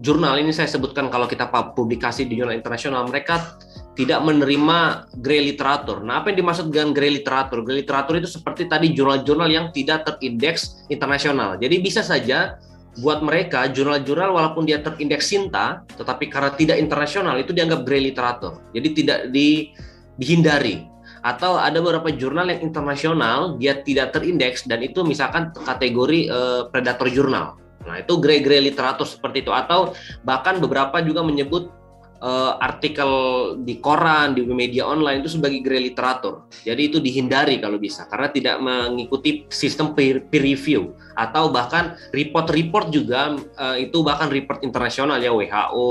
jurnal 0.00 0.40
ini 0.40 0.52
saya 0.52 0.68
sebutkan 0.68 1.12
kalau 1.12 1.28
kita 1.28 1.48
publikasi 1.76 2.24
di 2.24 2.40
jurnal 2.40 2.56
internasional, 2.56 3.04
mereka 3.04 3.58
tidak 3.96 4.20
menerima 4.20 5.08
grey 5.24 5.40
literatur. 5.50 6.04
Nah, 6.04 6.20
apa 6.20 6.28
yang 6.28 6.44
dimaksud 6.44 6.68
dengan 6.68 6.92
grey 6.92 7.16
literatur? 7.16 7.64
Grey 7.64 7.80
literatur 7.80 8.20
itu 8.20 8.28
seperti 8.28 8.68
tadi 8.68 8.92
jurnal-jurnal 8.92 9.48
yang 9.48 9.72
tidak 9.72 10.04
terindeks 10.04 10.84
internasional. 10.92 11.56
Jadi 11.56 11.80
bisa 11.80 12.04
saja 12.04 12.60
buat 13.00 13.24
mereka 13.24 13.72
jurnal-jurnal 13.72 14.36
walaupun 14.36 14.68
dia 14.68 14.84
terindeks 14.84 15.32
Sinta, 15.32 15.80
tetapi 15.96 16.28
karena 16.28 16.52
tidak 16.52 16.76
internasional 16.76 17.40
itu 17.40 17.56
dianggap 17.56 17.88
grey 17.88 18.12
literatur. 18.12 18.60
Jadi 18.76 18.88
tidak 18.92 19.18
di, 19.32 19.72
dihindari. 20.20 20.92
atau 21.26 21.58
ada 21.58 21.82
beberapa 21.82 22.06
jurnal 22.14 22.46
yang 22.54 22.62
internasional 22.62 23.58
dia 23.58 23.82
tidak 23.82 24.14
terindeks 24.14 24.62
dan 24.70 24.78
itu 24.78 25.02
misalkan 25.02 25.50
kategori 25.66 26.30
uh, 26.30 26.62
predator 26.70 27.10
jurnal. 27.10 27.58
Nah, 27.82 28.02
itu 28.02 28.18
grey-grey 28.18 28.62
literatur 28.62 29.06
seperti 29.06 29.42
itu 29.42 29.50
atau 29.50 29.94
bahkan 30.22 30.58
beberapa 30.62 31.02
juga 31.02 31.26
menyebut 31.26 31.70
uh, 32.20 32.56
artikel 32.60 33.10
di 33.62 33.80
koran, 33.80 34.36
di 34.36 34.44
media 34.46 34.86
online 34.86 35.24
itu 35.24 35.36
sebagai 35.36 35.60
grey 35.60 35.92
literatur. 35.92 36.48
Jadi 36.64 36.82
itu 36.92 36.98
dihindari 37.02 37.60
kalau 37.60 37.76
bisa 37.76 38.08
karena 38.08 38.28
tidak 38.32 38.56
mengikuti 38.62 39.44
sistem 39.52 39.92
peer, 39.92 40.24
peer 40.24 40.44
review 40.44 40.94
atau 41.16 41.48
bahkan 41.48 41.96
report-report 42.12 42.92
juga 42.92 43.36
uh, 43.58 43.76
itu 43.76 44.00
bahkan 44.04 44.28
report 44.28 44.62
internasional 44.64 45.20
ya 45.20 45.32
WHO, 45.32 45.90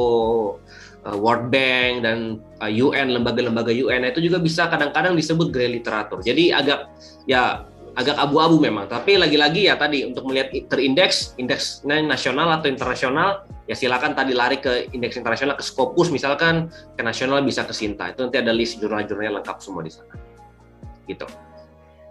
uh, 1.06 1.18
World 1.18 1.54
Bank 1.54 1.94
dan 2.06 2.42
uh, 2.62 2.72
UN 2.72 3.14
lembaga-lembaga 3.14 3.72
UN 3.74 4.10
itu 4.10 4.26
juga 4.26 4.42
bisa 4.42 4.68
kadang-kadang 4.70 5.14
disebut 5.14 5.54
grey 5.54 5.70
literatur. 5.82 6.22
Jadi 6.26 6.50
agak 6.50 6.90
ya 7.30 7.66
agak 7.96 8.20
abu-abu 8.20 8.60
memang. 8.60 8.86
Tapi 8.92 9.16
lagi-lagi 9.16 9.72
ya 9.72 9.80
tadi 9.80 10.04
untuk 10.04 10.28
melihat 10.28 10.52
terindeks, 10.68 11.36
indeks 11.40 11.82
nasional 11.84 12.52
atau 12.60 12.68
internasional, 12.68 13.48
ya 13.66 13.76
silakan 13.76 14.14
tadi 14.14 14.36
lari 14.36 14.60
ke 14.60 14.92
indeks 14.92 15.16
internasional 15.16 15.56
ke 15.56 15.64
Scopus 15.64 16.12
misalkan, 16.12 16.68
ke 16.96 17.02
nasional 17.02 17.40
bisa 17.42 17.64
ke 17.64 17.72
Sinta. 17.72 18.12
Itu 18.12 18.28
nanti 18.28 18.38
ada 18.40 18.52
list 18.52 18.84
jurnal-jurnal 18.84 19.40
lengkap 19.42 19.58
semua 19.64 19.82
di 19.82 19.92
sana. 19.96 20.14
Gitu. 21.08 21.26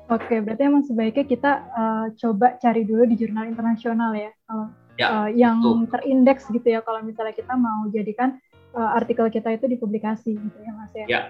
Oke, 0.08 0.40
berarti 0.40 0.62
emang 0.68 0.84
sebaiknya 0.84 1.24
kita 1.24 1.52
uh, 1.72 2.06
coba 2.16 2.56
cari 2.60 2.84
dulu 2.84 3.08
di 3.08 3.16
jurnal 3.16 3.48
internasional 3.48 4.12
ya, 4.12 4.32
uh, 4.52 4.68
ya 5.00 5.06
uh, 5.08 5.28
yang 5.32 5.60
betul. 5.60 5.96
terindeks 5.96 6.48
gitu 6.52 6.68
ya. 6.68 6.84
Kalau 6.84 7.00
misalnya 7.00 7.32
kita 7.32 7.56
mau 7.56 7.88
jadikan 7.88 8.36
uh, 8.76 8.96
artikel 8.96 9.28
kita 9.32 9.56
itu 9.56 9.64
dipublikasi 9.64 10.36
gitu 10.36 10.58
ya, 10.60 10.72
Mas 10.76 10.92
ya. 10.92 11.06
Ya. 11.08 11.20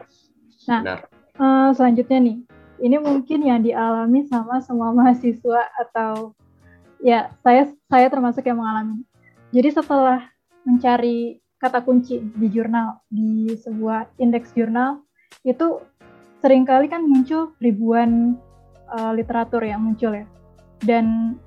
Nah, 0.66 1.02
Uh, 1.34 1.74
selanjutnya 1.74 2.22
nih, 2.22 2.36
ini 2.82 2.96
mungkin 2.98 3.46
yang 3.46 3.60
dialami 3.62 4.26
sama 4.26 4.58
semua 4.64 4.90
mahasiswa 4.96 5.70
atau 5.78 6.34
ya 7.02 7.30
saya 7.44 7.70
saya 7.90 8.06
termasuk 8.08 8.46
yang 8.46 8.58
mengalami. 8.58 9.04
Jadi 9.54 9.68
setelah 9.70 10.24
mencari 10.64 11.38
kata 11.60 11.80
kunci 11.84 12.20
di 12.20 12.48
jurnal 12.50 13.00
di 13.08 13.52
sebuah 13.54 14.18
indeks 14.20 14.52
jurnal 14.52 15.00
itu 15.46 15.80
sering 16.44 16.68
kali 16.68 16.90
kan 16.92 17.04
muncul 17.06 17.56
ribuan 17.62 18.36
uh, 18.90 19.12
literatur 19.16 19.64
yang 19.64 19.80
muncul 19.80 20.12
ya. 20.12 20.26
Dan 20.84 21.38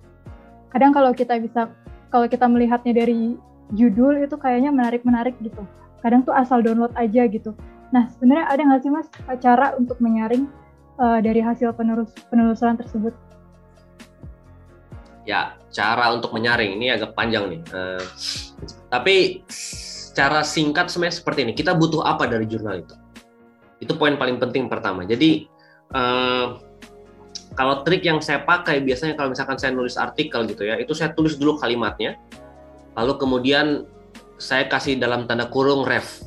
kadang 0.73 0.95
kalau 0.95 1.13
kita 1.13 1.37
bisa 1.37 1.69
kalau 2.09 2.25
kita 2.25 2.47
melihatnya 2.47 3.03
dari 3.03 3.35
judul 3.75 4.23
itu 4.23 4.39
kayaknya 4.39 4.71
menarik-menarik 4.71 5.35
gitu. 5.43 5.61
Kadang 5.99 6.23
tuh 6.23 6.31
asal 6.33 6.63
download 6.63 6.93
aja 6.95 7.27
gitu. 7.27 7.51
Nah, 7.91 8.07
sebenarnya 8.15 8.45
ada 8.47 8.61
nggak 8.63 8.81
sih 8.83 8.91
mas 8.91 9.07
cara 9.43 9.75
untuk 9.75 9.99
menyaring 9.99 10.47
uh, 10.97 11.19
dari 11.21 11.39
hasil 11.41 11.73
penerus 11.73 12.11
penelusuran 12.29 12.77
tersebut? 12.77 13.13
Ya, 15.27 15.59
cara 15.75 16.15
untuk 16.15 16.31
menyaring 16.31 16.79
ini 16.79 16.91
agak 16.93 17.11
panjang 17.11 17.51
nih. 17.51 17.61
Uh, 17.75 18.03
tapi 18.87 19.43
cara 20.17 20.41
singkat 20.41 20.89
sebenarnya 20.89 21.19
seperti 21.19 21.39
ini. 21.45 21.53
Kita 21.53 21.77
butuh 21.77 22.01
apa 22.01 22.25
dari 22.25 22.47
jurnal 22.49 22.81
itu? 22.81 22.95
Itu 23.77 23.93
poin 23.99 24.17
paling 24.17 24.41
penting 24.41 24.65
pertama. 24.71 25.05
Jadi 25.05 25.45
uh, 25.93 26.57
kalau 27.53 27.85
trik 27.85 28.05
yang 28.05 28.21
saya 28.21 28.41
pakai 28.41 28.81
biasanya 28.81 29.13
kalau 29.13 29.33
misalkan 29.33 29.57
saya 29.61 29.75
nulis 29.75 29.99
artikel 29.99 30.45
gitu 30.49 30.65
ya, 30.65 30.77
itu 30.81 30.95
saya 30.97 31.13
tulis 31.13 31.37
dulu 31.37 31.57
kalimatnya, 31.61 32.17
lalu 32.97 33.17
kemudian 33.21 33.85
saya 34.37 34.69
kasih 34.69 34.97
dalam 35.01 35.25
tanda 35.25 35.49
kurung 35.49 35.85
ref, 35.85 36.23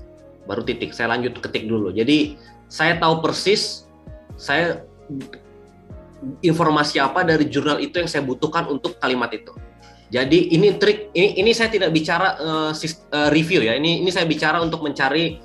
baru 0.47 0.63
titik. 0.67 0.95
Saya 0.95 1.15
lanjut 1.15 1.39
ketik 1.39 1.67
dulu. 1.67 1.95
Jadi 1.95 2.39
saya 2.71 2.99
tahu 2.99 3.23
persis 3.23 3.90
saya 4.41 4.81
informasi 6.41 6.97
apa 6.97 7.25
dari 7.25 7.45
jurnal 7.49 7.77
itu 7.85 8.01
yang 8.01 8.09
saya 8.09 8.25
butuhkan 8.25 8.73
untuk 8.73 8.97
kalimat 8.97 9.29
itu. 9.37 9.53
Jadi 10.11 10.51
ini 10.51 10.75
trik 10.75 11.15
ini 11.15 11.39
ini 11.39 11.51
saya 11.55 11.71
tidak 11.71 11.95
bicara 11.95 12.35
uh, 12.41 12.73
review 13.31 13.63
ya. 13.63 13.79
Ini 13.79 14.03
ini 14.03 14.11
saya 14.11 14.27
bicara 14.27 14.59
untuk 14.59 14.83
mencari 14.83 15.39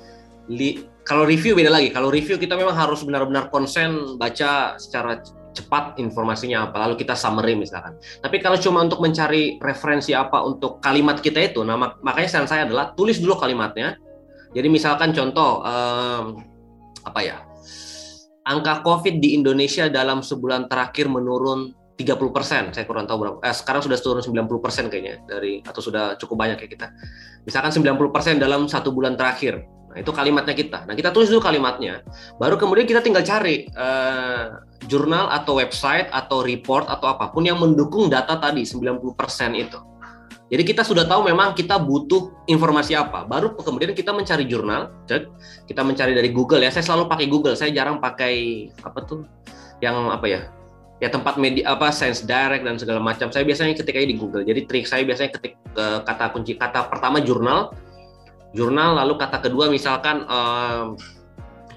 li, 0.50 0.82
kalau 1.06 1.22
review 1.22 1.54
beda 1.54 1.70
lagi. 1.70 1.94
Kalau 1.94 2.10
review 2.10 2.34
kita 2.34 2.58
memang 2.58 2.74
harus 2.74 3.06
benar-benar 3.06 3.46
konsen 3.54 4.18
baca 4.18 4.74
secara 4.74 5.22
cepat 5.56 5.96
informasinya 5.96 6.68
apa 6.68 6.82
lalu 6.82 6.98
kita 6.98 7.14
summary 7.14 7.54
misalkan. 7.54 7.94
Tapi 8.20 8.42
kalau 8.42 8.58
cuma 8.58 8.82
untuk 8.82 9.00
mencari 9.00 9.56
referensi 9.62 10.12
apa 10.12 10.42
untuk 10.42 10.82
kalimat 10.82 11.22
kita 11.22 11.40
itu, 11.40 11.62
nah 11.62 11.78
makanya 11.78 12.28
saran 12.28 12.50
saya 12.50 12.66
adalah 12.66 12.92
tulis 12.92 13.22
dulu 13.22 13.38
kalimatnya. 13.38 13.96
Jadi 14.50 14.66
misalkan 14.66 15.14
contoh 15.14 15.62
um, 15.62 16.42
apa 17.06 17.20
ya? 17.22 17.45
Angka 18.46 18.86
COVID 18.86 19.18
di 19.18 19.34
Indonesia 19.34 19.90
dalam 19.90 20.22
sebulan 20.22 20.70
terakhir 20.70 21.10
menurun 21.10 21.74
30 21.96 22.28
persen, 22.30 22.62
saya 22.76 22.84
kurang 22.84 23.08
tahu 23.08 23.18
berapa. 23.24 23.36
Eh, 23.40 23.56
sekarang 23.56 23.80
sudah 23.80 23.96
turun 23.98 24.20
90 24.22 24.60
persen 24.60 24.84
kayaknya 24.92 25.24
dari 25.24 25.64
atau 25.64 25.80
sudah 25.80 26.14
cukup 26.20 26.36
banyak 26.44 26.60
ya 26.62 26.68
kita. 26.68 26.86
Misalkan 27.48 27.72
90 27.72 28.12
persen 28.12 28.36
dalam 28.36 28.68
satu 28.68 28.92
bulan 28.92 29.16
terakhir. 29.16 29.64
Nah 29.64 30.04
itu 30.04 30.12
kalimatnya 30.12 30.52
kita. 30.52 30.84
Nah 30.84 30.92
kita 30.92 31.08
tulis 31.08 31.32
dulu 31.32 31.40
kalimatnya. 31.40 32.04
Baru 32.36 32.60
kemudian 32.60 32.84
kita 32.84 33.00
tinggal 33.00 33.24
cari 33.24 33.64
uh, 33.72 34.60
jurnal 34.84 35.32
atau 35.32 35.56
website 35.56 36.12
atau 36.12 36.44
report 36.44 36.84
atau 36.84 37.16
apa 37.16 37.32
pun 37.32 37.48
yang 37.48 37.56
mendukung 37.56 38.12
data 38.12 38.36
tadi 38.36 38.68
90 38.68 39.00
persen 39.16 39.56
itu. 39.56 39.80
Jadi 40.46 40.62
kita 40.62 40.86
sudah 40.86 41.02
tahu 41.10 41.26
memang 41.26 41.58
kita 41.58 41.74
butuh 41.74 42.46
informasi 42.46 42.94
apa. 42.94 43.26
Baru 43.26 43.58
kemudian 43.58 43.90
kita 43.90 44.14
mencari 44.14 44.46
jurnal, 44.46 44.94
cek. 45.10 45.26
Kita 45.66 45.82
mencari 45.82 46.14
dari 46.14 46.30
Google 46.30 46.62
ya. 46.62 46.70
Saya 46.70 46.86
selalu 46.86 47.10
pakai 47.10 47.26
Google. 47.26 47.58
Saya 47.58 47.74
jarang 47.74 47.98
pakai 47.98 48.66
apa 48.86 48.98
tuh 49.02 49.26
yang 49.82 50.06
apa 50.14 50.26
ya? 50.30 50.40
Ya 51.02 51.10
tempat 51.10 51.36
media 51.36 51.74
apa 51.74 51.90
Science 51.90 52.22
Direct 52.22 52.62
dan 52.62 52.78
segala 52.78 53.02
macam. 53.02 53.34
Saya 53.34 53.42
biasanya 53.42 53.74
ketik 53.74 53.98
aja 53.98 54.06
di 54.06 54.16
Google. 54.16 54.46
Jadi 54.46 54.70
trik 54.70 54.86
saya 54.86 55.02
biasanya 55.02 55.34
ketik 55.34 55.58
uh, 55.74 56.06
kata 56.06 56.30
kunci 56.30 56.54
kata 56.54 56.88
pertama 56.88 57.18
jurnal, 57.20 57.74
jurnal 58.54 58.96
lalu 59.02 59.18
kata 59.18 59.42
kedua 59.42 59.66
misalkan 59.66 60.24
uh, 60.30 60.94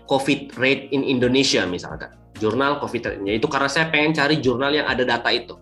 COVID 0.06 0.56
rate 0.62 0.94
in 0.94 1.02
Indonesia 1.04 1.66
misalkan. 1.66 2.14
Jurnal 2.40 2.80
COVID 2.80 3.02
rate-nya. 3.04 3.34
Itu 3.36 3.52
karena 3.52 3.68
saya 3.68 3.92
pengen 3.92 4.16
cari 4.16 4.40
jurnal 4.40 4.72
yang 4.72 4.88
ada 4.88 5.04
data 5.04 5.28
itu. 5.28 5.60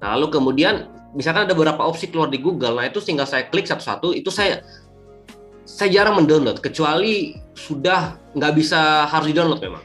Nah, 0.00 0.16
lalu 0.16 0.32
kemudian 0.32 0.88
misalkan 1.16 1.48
ada 1.48 1.56
beberapa 1.56 1.82
opsi 1.82 2.12
keluar 2.12 2.28
di 2.28 2.38
Google, 2.38 2.76
nah 2.76 2.84
itu 2.84 3.00
tinggal 3.00 3.24
saya 3.24 3.48
klik 3.48 3.64
satu-satu, 3.64 4.12
itu 4.12 4.28
saya 4.28 4.60
saya 5.66 5.88
jarang 5.90 6.22
mendownload 6.22 6.62
kecuali 6.62 7.34
sudah 7.56 8.20
nggak 8.36 8.52
bisa 8.54 9.08
harus 9.10 9.32
di-download 9.32 9.58
memang. 9.58 9.82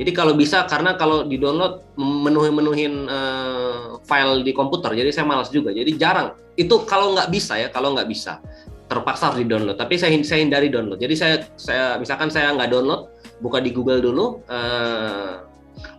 Jadi 0.00 0.10
kalau 0.16 0.32
bisa 0.32 0.64
karena 0.64 0.96
kalau 0.96 1.28
di-download 1.28 1.84
menuhin 2.00 2.54
menuhin 2.56 2.94
uh, 3.04 4.00
file 4.08 4.40
di 4.40 4.56
komputer, 4.56 4.96
jadi 4.96 5.12
saya 5.12 5.28
malas 5.28 5.52
juga. 5.52 5.76
Jadi 5.76 6.00
jarang. 6.00 6.32
Itu 6.56 6.88
kalau 6.88 7.12
nggak 7.12 7.28
bisa 7.28 7.60
ya, 7.60 7.68
kalau 7.68 7.92
nggak 7.92 8.08
bisa 8.08 8.40
terpaksa 8.88 9.30
harus 9.30 9.44
di-download. 9.44 9.76
Tapi 9.76 10.00
saya 10.00 10.16
saya 10.24 10.40
hindari 10.40 10.72
download. 10.72 10.98
Jadi 10.98 11.14
saya 11.14 11.44
saya 11.54 12.00
misalkan 12.00 12.32
saya 12.32 12.56
nggak 12.56 12.70
download, 12.72 13.12
buka 13.44 13.60
di 13.60 13.70
Google 13.76 14.00
dulu. 14.00 14.40
Uh, 14.48 15.49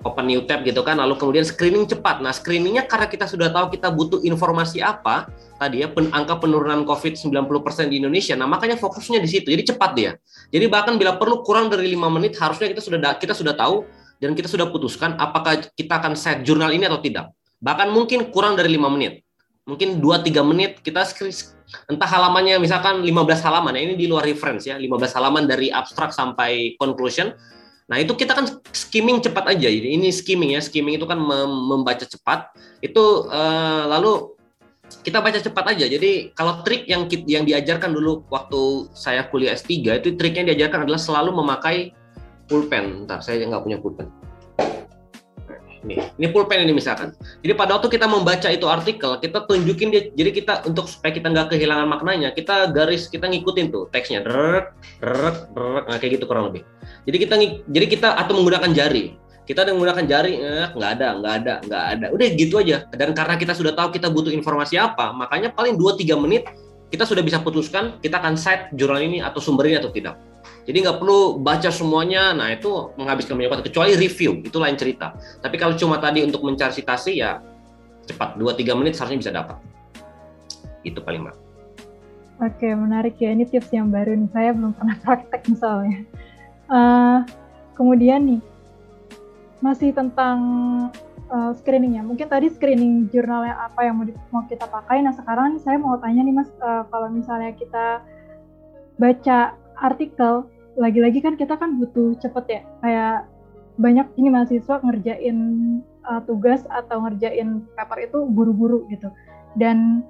open 0.02 0.26
new 0.26 0.42
tab 0.46 0.66
gitu 0.66 0.82
kan 0.82 0.98
lalu 0.98 1.18
kemudian 1.18 1.46
screening 1.46 1.86
cepat. 1.86 2.20
Nah 2.20 2.34
screeningnya 2.34 2.90
karena 2.90 3.06
kita 3.06 3.30
sudah 3.30 3.54
tahu 3.54 3.74
kita 3.74 3.94
butuh 3.94 4.20
informasi 4.26 4.82
apa 4.82 5.30
tadi 5.62 5.86
ya 5.86 5.88
pen, 5.90 6.10
angka 6.10 6.42
penurunan 6.42 6.82
covid 6.86 7.18
90% 7.18 7.92
di 7.92 8.02
Indonesia. 8.02 8.34
Nah 8.34 8.50
makanya 8.50 8.78
fokusnya 8.82 9.22
di 9.22 9.30
situ. 9.30 9.48
Jadi 9.50 9.74
cepat 9.74 9.92
dia. 9.94 10.12
Jadi 10.50 10.66
bahkan 10.66 10.98
bila 10.98 11.16
perlu 11.18 11.46
kurang 11.46 11.70
dari 11.70 11.90
lima 11.90 12.10
menit 12.10 12.38
harusnya 12.38 12.70
kita 12.70 12.82
sudah 12.82 13.00
kita 13.18 13.34
sudah 13.38 13.54
tahu 13.54 13.86
dan 14.22 14.38
kita 14.38 14.50
sudah 14.50 14.70
putuskan 14.70 15.18
apakah 15.18 15.62
kita 15.74 15.98
akan 15.98 16.14
set 16.18 16.42
jurnal 16.42 16.74
ini 16.74 16.86
atau 16.86 17.02
tidak. 17.02 17.30
Bahkan 17.62 17.94
mungkin 17.94 18.34
kurang 18.34 18.58
dari 18.58 18.74
lima 18.74 18.90
menit. 18.90 19.22
Mungkin 19.62 20.02
2-3 20.02 20.42
menit 20.42 20.82
kita 20.82 21.06
entah 21.86 22.10
halamannya 22.10 22.58
misalkan 22.58 23.06
15 23.06 23.46
halaman. 23.46 23.78
Ya 23.78 23.82
ini 23.86 23.94
di 23.94 24.10
luar 24.10 24.26
reference 24.26 24.66
ya. 24.66 24.76
15 24.76 25.14
halaman 25.14 25.46
dari 25.46 25.70
abstrak 25.70 26.10
sampai 26.10 26.74
conclusion 26.82 27.32
Nah 27.92 28.00
itu 28.00 28.16
kita 28.16 28.32
kan 28.32 28.48
skimming 28.72 29.20
cepat 29.20 29.52
aja. 29.52 29.68
Ini 29.68 30.08
skimming 30.16 30.56
ya, 30.56 30.64
skimming 30.64 30.96
itu 30.96 31.04
kan 31.04 31.20
membaca 31.20 32.08
cepat. 32.08 32.56
Itu 32.80 33.28
uh, 33.28 33.84
lalu 33.92 34.32
kita 35.04 35.20
baca 35.20 35.44
cepat 35.44 35.76
aja. 35.76 35.92
Jadi 35.92 36.32
kalau 36.32 36.64
trik 36.64 36.88
yang 36.88 37.12
yang 37.28 37.44
diajarkan 37.44 37.92
dulu 37.92 38.24
waktu 38.32 38.88
saya 38.96 39.28
kuliah 39.28 39.60
S3 39.60 40.00
itu 40.00 40.16
triknya 40.16 40.56
diajarkan 40.56 40.88
adalah 40.88 41.04
selalu 41.04 41.36
memakai 41.36 41.92
pulpen. 42.48 43.04
Ntar 43.04 43.20
saya 43.20 43.44
nggak 43.44 43.64
punya 43.68 43.84
pulpen. 43.84 44.21
Nih, 45.82 45.98
ini 46.22 46.28
pulpen 46.30 46.62
ini 46.62 46.78
misalkan. 46.78 47.18
Jadi 47.42 47.54
pada 47.58 47.74
waktu 47.74 47.90
kita 47.90 48.06
membaca 48.06 48.46
itu 48.54 48.70
artikel, 48.70 49.18
kita 49.18 49.50
tunjukin 49.50 49.90
dia. 49.90 50.02
Jadi 50.14 50.30
kita 50.38 50.54
untuk 50.70 50.86
supaya 50.86 51.10
kita 51.10 51.34
nggak 51.34 51.58
kehilangan 51.58 51.90
maknanya, 51.90 52.30
kita 52.38 52.70
garis, 52.70 53.10
kita 53.10 53.26
ngikutin 53.26 53.74
tuh 53.74 53.90
teksnya, 53.90 54.22
rek, 54.22 54.78
rek, 55.02 55.38
rek, 55.58 55.84
nah, 55.90 55.98
kayak 55.98 56.22
gitu 56.22 56.30
kurang 56.30 56.54
lebih. 56.54 56.62
Jadi 57.10 57.18
kita 57.18 57.36
jadi 57.66 57.86
kita 57.90 58.10
atau 58.14 58.34
menggunakan 58.38 58.70
jari. 58.78 59.18
Kita 59.42 59.66
ada 59.66 59.74
menggunakan 59.74 60.06
jari, 60.06 60.34
eh, 60.38 60.68
nggak 60.70 60.92
ada, 61.02 61.08
nggak 61.18 61.34
ada, 61.42 61.54
nggak 61.66 61.84
ada. 61.98 62.06
Udah 62.14 62.28
gitu 62.38 62.62
aja. 62.62 62.86
Dan 62.94 63.18
karena 63.18 63.36
kita 63.42 63.58
sudah 63.58 63.74
tahu 63.74 63.90
kita 63.90 64.14
butuh 64.14 64.30
informasi 64.30 64.78
apa, 64.78 65.10
makanya 65.18 65.50
paling 65.50 65.82
2-3 65.82 66.14
menit 66.14 66.46
kita 66.94 67.08
sudah 67.08 67.24
bisa 67.26 67.40
putuskan 67.40 67.98
kita 68.04 68.20
akan 68.22 68.38
cite 68.38 68.70
jurnal 68.76 69.02
ini 69.02 69.18
atau 69.24 69.42
sumber 69.42 69.66
ini 69.66 69.82
atau 69.82 69.90
tidak. 69.90 70.20
Jadi 70.62 70.78
nggak 70.86 70.98
perlu 71.02 71.42
baca 71.42 71.70
semuanya, 71.74 72.38
nah 72.38 72.54
itu 72.54 72.94
menghabiskan 72.94 73.34
banyak 73.34 73.50
waktu, 73.50 73.66
kecuali 73.74 73.98
review, 73.98 74.46
itu 74.46 74.58
lain 74.62 74.78
cerita. 74.78 75.18
Tapi 75.42 75.56
kalau 75.58 75.74
cuma 75.74 75.98
tadi 75.98 76.22
untuk 76.22 76.46
mencari 76.46 76.70
citasi 76.70 77.18
ya 77.18 77.42
cepat, 78.06 78.38
2-3 78.38 78.78
menit 78.78 78.94
seharusnya 78.94 79.20
bisa 79.20 79.34
dapat. 79.34 79.58
Itu 80.86 81.02
paling 81.02 81.26
mah. 81.26 81.36
Oke, 82.42 82.74
menarik 82.74 83.22
ya. 83.22 83.38
Ini 83.38 83.46
tips 83.46 83.70
yang 83.70 83.94
baru 83.94 84.18
nih. 84.18 84.30
Saya 84.34 84.50
belum 84.58 84.74
pernah 84.74 84.98
praktek 85.06 85.46
misalnya. 85.46 86.02
Uh, 86.66 87.22
kemudian 87.78 88.26
nih, 88.26 88.42
masih 89.62 89.94
tentang 89.94 90.40
uh, 91.30 91.54
screeningnya. 91.54 92.02
Mungkin 92.02 92.26
tadi 92.26 92.50
screening 92.50 93.14
jurnal 93.14 93.46
yang 93.46 93.60
apa 93.62 93.80
yang 93.86 93.96
mau, 94.02 94.06
mau 94.34 94.44
kita 94.50 94.66
pakai. 94.66 95.06
Nah 95.06 95.14
sekarang 95.14 95.62
saya 95.62 95.78
mau 95.78 96.02
tanya 96.02 96.26
nih 96.26 96.34
mas, 96.34 96.50
uh, 96.66 96.82
kalau 96.90 97.14
misalnya 97.14 97.54
kita 97.54 98.02
baca 98.98 99.54
artikel, 99.82 100.48
lagi-lagi 100.78 101.20
kan 101.20 101.36
kita 101.36 101.58
kan 101.58 101.76
butuh 101.82 102.16
cepet 102.22 102.46
ya. 102.48 102.62
Kayak 102.80 103.16
banyak 103.82 104.08
ini 104.16 104.30
mahasiswa 104.30 104.80
ngerjain 104.86 105.38
uh, 106.06 106.22
tugas 106.24 106.64
atau 106.70 107.04
ngerjain 107.04 107.66
paper 107.76 108.08
itu 108.08 108.20
buru-buru 108.30 108.86
gitu. 108.94 109.10
Dan 109.58 110.06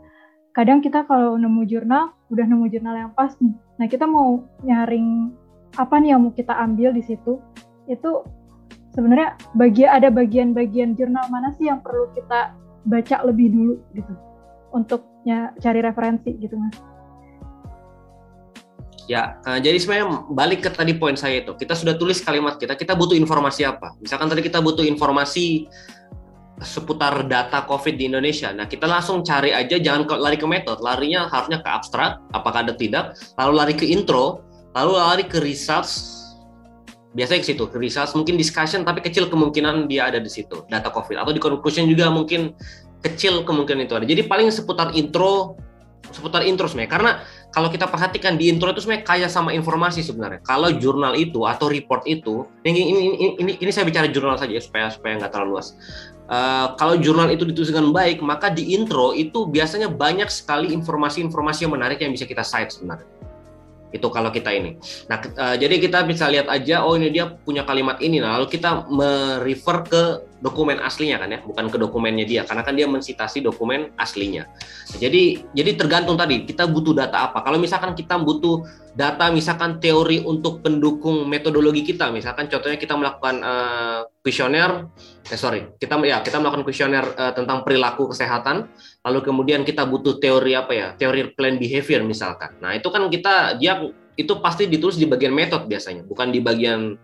kadang 0.52 0.84
kita 0.84 1.08
kalau 1.08 1.40
nemu 1.40 1.64
jurnal 1.66 2.12
udah 2.30 2.46
nemu 2.46 2.66
jurnal 2.68 2.96
yang 2.96 3.12
pas 3.16 3.34
nih. 3.40 3.56
Nah 3.80 3.88
kita 3.88 4.06
mau 4.06 4.44
nyaring 4.62 5.32
apa 5.80 5.96
nih 6.04 6.12
yang 6.14 6.28
mau 6.28 6.34
kita 6.36 6.52
ambil 6.52 6.92
di 6.92 7.02
situ? 7.02 7.40
Itu 7.88 8.28
sebenarnya 8.92 9.40
bagi 9.56 9.88
ada 9.88 10.12
bagian-bagian 10.12 11.00
jurnal 11.00 11.26
mana 11.32 11.56
sih 11.56 11.72
yang 11.72 11.80
perlu 11.80 12.12
kita 12.12 12.54
baca 12.86 13.16
lebih 13.24 13.48
dulu 13.56 13.76
gitu? 13.96 14.14
Untuk 14.72 15.04
ya, 15.28 15.52
cari 15.60 15.80
referensi 15.84 16.32
gitu 16.40 16.56
mas 16.56 16.91
Ya, 19.12 19.44
uh, 19.44 19.60
jadi 19.60 19.76
sebenarnya 19.76 20.24
balik 20.32 20.64
ke 20.64 20.72
tadi 20.72 20.96
poin 20.96 21.20
saya 21.20 21.44
itu. 21.44 21.52
Kita 21.60 21.76
sudah 21.76 22.00
tulis 22.00 22.24
kalimat 22.24 22.56
kita, 22.56 22.80
kita 22.80 22.96
butuh 22.96 23.20
informasi 23.20 23.68
apa? 23.68 23.92
Misalkan 24.00 24.32
tadi 24.32 24.40
kita 24.40 24.64
butuh 24.64 24.88
informasi 24.88 25.68
seputar 26.64 27.28
data 27.28 27.68
COVID 27.68 28.00
di 28.00 28.08
Indonesia. 28.08 28.56
Nah, 28.56 28.72
kita 28.72 28.88
langsung 28.88 29.20
cari 29.20 29.52
aja, 29.52 29.76
jangan 29.76 30.08
lari 30.16 30.40
ke 30.40 30.48
metode, 30.48 30.80
larinya 30.80 31.28
harusnya 31.28 31.60
ke 31.60 31.68
abstrak, 31.68 32.24
apakah 32.32 32.64
ada 32.64 32.72
tidak, 32.72 33.20
lalu 33.36 33.52
lari 33.52 33.76
ke 33.76 33.84
intro, 33.84 34.48
lalu 34.80 34.92
lari 34.96 35.26
ke 35.28 35.44
results, 35.44 36.24
biasanya 37.12 37.44
ke 37.44 37.48
situ, 37.52 37.68
ke 37.68 37.84
results, 37.84 38.16
mungkin 38.16 38.40
discussion, 38.40 38.88
tapi 38.88 39.04
kecil 39.04 39.28
kemungkinan 39.28 39.92
dia 39.92 40.08
ada 40.08 40.24
di 40.24 40.32
situ, 40.32 40.64
data 40.72 40.88
COVID. 40.88 41.20
Atau 41.20 41.36
di 41.36 41.42
conclusion 41.44 41.84
juga 41.84 42.08
mungkin 42.08 42.56
kecil 43.04 43.44
kemungkinan 43.44 43.92
itu 43.92 43.94
ada. 43.98 44.08
Jadi 44.08 44.24
paling 44.24 44.48
seputar 44.54 44.96
intro, 44.96 45.60
seputar 46.14 46.46
intro 46.46 46.70
sebenarnya. 46.70 46.94
Karena 46.94 47.12
kalau 47.52 47.68
kita 47.68 47.88
perhatikan 47.88 48.40
di 48.40 48.48
intro 48.48 48.72
itu 48.72 48.84
sebenarnya 48.84 49.06
kaya 49.06 49.28
sama 49.28 49.52
informasi 49.52 50.02
sebenarnya. 50.02 50.40
Kalau 50.44 50.72
jurnal 50.72 51.20
itu 51.20 51.44
atau 51.44 51.68
report 51.68 52.08
itu, 52.08 52.48
ini 52.64 52.80
ini 52.80 53.00
ini, 53.04 53.28
ini, 53.38 53.52
ini 53.60 53.72
saya 53.72 53.84
bicara 53.84 54.08
jurnal 54.08 54.40
saja 54.40 54.56
ya, 54.56 54.64
supaya 54.64 54.88
supaya 54.88 55.20
nggak 55.20 55.32
terlalu 55.32 55.60
luas. 55.60 55.76
Uh, 56.32 56.72
kalau 56.80 56.96
jurnal 56.96 57.28
itu 57.28 57.44
ditulis 57.44 57.76
dengan 57.76 57.92
baik, 57.92 58.24
maka 58.24 58.48
di 58.48 58.72
intro 58.72 59.12
itu 59.12 59.52
biasanya 59.52 59.92
banyak 59.92 60.32
sekali 60.32 60.72
informasi-informasi 60.72 61.68
yang 61.68 61.76
menarik 61.76 62.00
yang 62.00 62.16
bisa 62.16 62.24
kita 62.24 62.42
cite 62.42 62.72
sebenarnya 62.72 63.21
itu 63.92 64.08
kalau 64.08 64.32
kita 64.32 64.52
ini. 64.56 64.80
Nah, 65.12 65.20
uh, 65.36 65.56
jadi 65.60 65.76
kita 65.78 66.08
bisa 66.08 66.32
lihat 66.32 66.48
aja, 66.48 66.84
oh 66.88 66.96
ini 66.96 67.12
dia 67.12 67.28
punya 67.28 67.68
kalimat 67.68 68.00
ini. 68.00 68.24
Nah, 68.24 68.40
lalu 68.40 68.48
kita 68.48 68.88
merefer 68.88 69.78
ke 69.88 70.04
dokumen 70.42 70.82
aslinya 70.82 71.22
kan 71.22 71.30
ya, 71.30 71.40
bukan 71.46 71.70
ke 71.70 71.78
dokumennya 71.78 72.26
dia, 72.26 72.42
karena 72.48 72.66
kan 72.66 72.74
dia 72.74 72.90
mensitasi 72.90 73.46
dokumen 73.46 73.94
aslinya. 74.00 74.50
Jadi, 74.98 75.46
jadi 75.54 75.78
tergantung 75.78 76.18
tadi 76.18 76.50
kita 76.50 76.66
butuh 76.66 76.98
data 76.98 77.30
apa. 77.30 77.46
Kalau 77.46 77.62
misalkan 77.62 77.94
kita 77.94 78.18
butuh 78.18 78.66
data, 78.98 79.30
misalkan 79.30 79.78
teori 79.78 80.20
untuk 80.26 80.66
pendukung 80.66 81.30
metodologi 81.30 81.86
kita, 81.86 82.10
misalkan 82.10 82.50
contohnya 82.50 82.82
kita 82.82 82.98
melakukan 82.98 83.40
kuesioner, 84.26 84.90
uh, 84.90 85.32
eh 85.32 85.40
sorry, 85.40 85.78
kita 85.78 85.96
ya 86.04 86.26
kita 86.26 86.42
melakukan 86.42 86.66
kuesioner 86.66 87.06
uh, 87.16 87.32
tentang 87.38 87.62
perilaku 87.62 88.10
kesehatan, 88.10 88.66
lalu 89.02 89.20
kemudian 89.26 89.62
kita 89.66 89.86
butuh 89.86 90.22
teori 90.22 90.54
apa 90.54 90.72
ya, 90.74 90.88
teori 90.94 91.34
plan 91.34 91.58
behavior 91.58 92.06
misalkan. 92.06 92.58
Nah 92.62 92.78
itu 92.78 92.88
kan 92.94 93.10
kita 93.10 93.58
dia 93.58 93.82
itu 94.14 94.34
pasti 94.44 94.70
ditulis 94.70 95.00
di 95.00 95.10
bagian 95.10 95.34
metode 95.34 95.66
biasanya, 95.66 96.06
bukan 96.06 96.30
di 96.30 96.40
bagian 96.44 97.00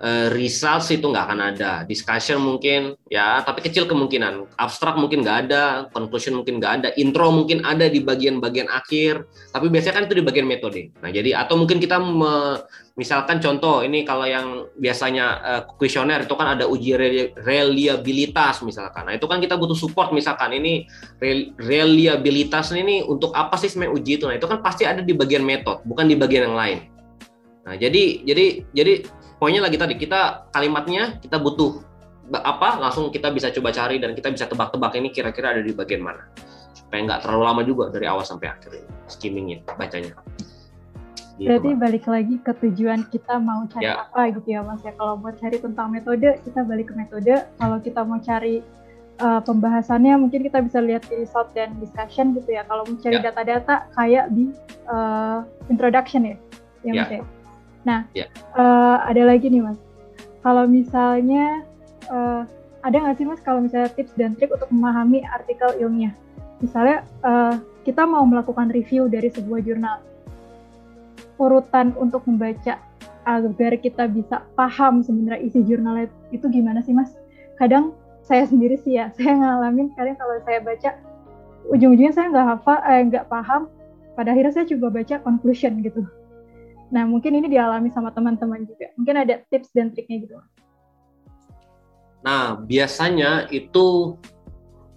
uh, 0.00 0.28
results 0.34 0.90
itu 0.90 1.04
nggak 1.06 1.24
akan 1.30 1.40
ada. 1.54 1.72
Discussion 1.86 2.42
mungkin 2.42 2.98
ya, 3.06 3.44
tapi 3.46 3.62
kecil 3.62 3.86
kemungkinan. 3.86 4.58
Abstrak 4.58 4.98
mungkin 4.98 5.22
nggak 5.22 5.38
ada, 5.46 5.86
conclusion 5.92 6.34
mungkin 6.34 6.58
nggak 6.58 6.72
ada, 6.82 6.88
intro 6.98 7.30
mungkin 7.30 7.62
ada 7.62 7.86
di 7.86 8.02
bagian-bagian 8.02 8.66
akhir, 8.70 9.28
tapi 9.54 9.70
biasanya 9.70 9.94
kan 10.00 10.04
itu 10.08 10.14
di 10.18 10.24
bagian 10.24 10.46
metode. 10.48 10.90
Nah 11.04 11.10
jadi 11.12 11.36
atau 11.38 11.54
mungkin 11.60 11.78
kita 11.78 12.00
me, 12.00 12.64
misalkan 12.94 13.42
contoh 13.42 13.82
ini 13.82 14.06
kalau 14.06 14.26
yang 14.26 14.70
biasanya 14.78 15.42
kuesioner 15.78 16.22
uh, 16.22 16.26
itu 16.26 16.34
kan 16.34 16.48
ada 16.58 16.64
uji 16.66 16.94
reliabilitas 17.42 18.62
misalkan. 18.62 19.10
Nah 19.10 19.14
itu 19.18 19.26
kan 19.26 19.42
kita 19.42 19.58
butuh 19.58 19.76
support 19.76 20.10
misalkan 20.14 20.54
ini 20.54 20.86
reliabilitas 21.58 22.70
ini 22.74 23.02
untuk 23.02 23.34
apa 23.34 23.58
sih 23.58 23.70
sebenarnya 23.70 23.94
uji 23.98 24.12
itu? 24.18 24.24
Nah 24.30 24.36
itu 24.38 24.46
kan 24.46 24.62
pasti 24.62 24.86
ada 24.86 25.02
di 25.02 25.12
bagian 25.14 25.42
metode, 25.42 25.82
bukan 25.86 26.06
di 26.06 26.16
bagian 26.18 26.50
yang 26.50 26.58
lain. 26.58 26.78
Nah 27.64 27.74
jadi 27.80 28.20
jadi 28.22 28.46
jadi 28.76 28.94
poinnya 29.44 29.60
lagi 29.60 29.76
tadi 29.76 30.00
kita 30.00 30.48
kalimatnya 30.56 31.20
kita 31.20 31.36
butuh 31.36 31.84
apa 32.32 32.80
langsung 32.80 33.12
kita 33.12 33.28
bisa 33.28 33.52
coba 33.52 33.76
cari 33.76 34.00
dan 34.00 34.16
kita 34.16 34.32
bisa 34.32 34.48
tebak-tebak 34.48 34.96
ini 34.96 35.12
kira-kira 35.12 35.52
ada 35.52 35.60
di 35.60 35.68
bagian 35.76 36.00
mana 36.00 36.24
supaya 36.72 37.04
nggak 37.04 37.20
terlalu 37.28 37.42
lama 37.44 37.60
juga 37.60 37.92
dari 37.92 38.08
awal 38.08 38.24
sampai 38.24 38.48
akhir 38.56 38.88
skimmingnya 39.12 39.60
bacanya. 39.76 40.16
Gitu, 41.36 41.50
Berarti 41.50 41.70
balik 41.76 42.04
lagi 42.08 42.36
ke 42.40 42.52
tujuan 42.56 43.04
kita 43.12 43.36
mau 43.36 43.68
cari 43.68 43.84
ya. 43.84 44.08
apa 44.08 44.32
gitu 44.32 44.48
ya 44.48 44.64
mas 44.64 44.80
ya. 44.80 44.96
Kalau 44.96 45.20
mau 45.20 45.34
cari 45.36 45.56
tentang 45.60 45.92
metode 45.92 46.40
kita 46.40 46.60
balik 46.64 46.88
ke 46.88 46.94
metode. 46.96 47.34
Kalau 47.60 47.76
kita 47.84 48.00
mau 48.00 48.22
cari 48.24 48.64
uh, 49.20 49.44
pembahasannya 49.44 50.14
mungkin 50.24 50.40
kita 50.40 50.64
bisa 50.64 50.80
lihat 50.80 51.04
di 51.12 51.20
result 51.20 51.52
dan 51.52 51.76
discussion 51.84 52.32
gitu 52.32 52.48
ya. 52.48 52.64
Kalau 52.64 52.88
mau 52.88 52.96
cari 52.96 53.20
ya. 53.20 53.28
data-data 53.28 53.74
ya. 53.76 53.92
kayak 53.92 54.24
di 54.32 54.44
uh, 54.88 55.44
introduction 55.68 56.32
ya, 56.32 56.36
yang 56.86 56.96
ya. 56.96 57.20
ya. 57.20 57.43
Nah, 57.84 58.08
ya. 58.16 58.26
uh, 58.56 59.04
ada 59.04 59.22
lagi 59.28 59.52
nih 59.52 59.60
mas. 59.60 59.78
Kalau 60.40 60.64
misalnya 60.68 61.64
uh, 62.08 62.44
ada 62.84 62.96
nggak 63.00 63.16
sih 63.16 63.28
mas 63.28 63.40
kalau 63.40 63.64
misalnya 63.64 63.92
tips 63.92 64.12
dan 64.16 64.36
trik 64.36 64.52
untuk 64.52 64.68
memahami 64.72 65.24
artikel 65.24 65.72
ilmiah? 65.80 66.12
Misalnya 66.60 67.04
uh, 67.24 67.60
kita 67.84 68.08
mau 68.08 68.24
melakukan 68.24 68.72
review 68.72 69.08
dari 69.08 69.28
sebuah 69.28 69.60
jurnal 69.64 70.00
urutan 71.36 71.92
untuk 72.00 72.24
membaca 72.24 72.80
agar 73.24 73.72
kita 73.80 74.04
bisa 74.08 74.44
paham 74.52 75.00
sebenarnya 75.00 75.40
isi 75.44 75.64
jurnal 75.64 76.08
itu 76.32 76.46
gimana 76.48 76.80
sih 76.84 76.92
mas? 76.92 77.12
Kadang 77.56 77.96
saya 78.24 78.48
sendiri 78.48 78.80
sih 78.80 78.96
ya, 78.96 79.12
saya 79.16 79.36
ngalamin 79.36 79.92
kadang 79.96 80.16
kalau 80.16 80.40
saya 80.44 80.60
baca 80.64 80.90
ujung-ujungnya 81.68 82.12
saya 82.12 82.32
nggak 82.32 82.46
hafal, 82.56 82.78
eh, 82.84 83.00
nggak 83.12 83.26
paham. 83.28 83.68
Pada 84.14 84.30
akhirnya 84.30 84.54
saya 84.54 84.66
coba 84.70 85.02
baca 85.02 85.16
conclusion 85.26 85.82
gitu. 85.82 86.06
Nah 86.94 87.02
mungkin 87.10 87.34
ini 87.34 87.50
dialami 87.50 87.90
sama 87.90 88.14
teman-teman 88.14 88.62
juga. 88.62 88.94
Mungkin 88.94 89.26
ada 89.26 89.42
tips 89.50 89.74
dan 89.74 89.90
triknya 89.90 90.22
gitu. 90.22 90.38
Nah 92.22 92.54
biasanya 92.62 93.50
itu 93.50 94.14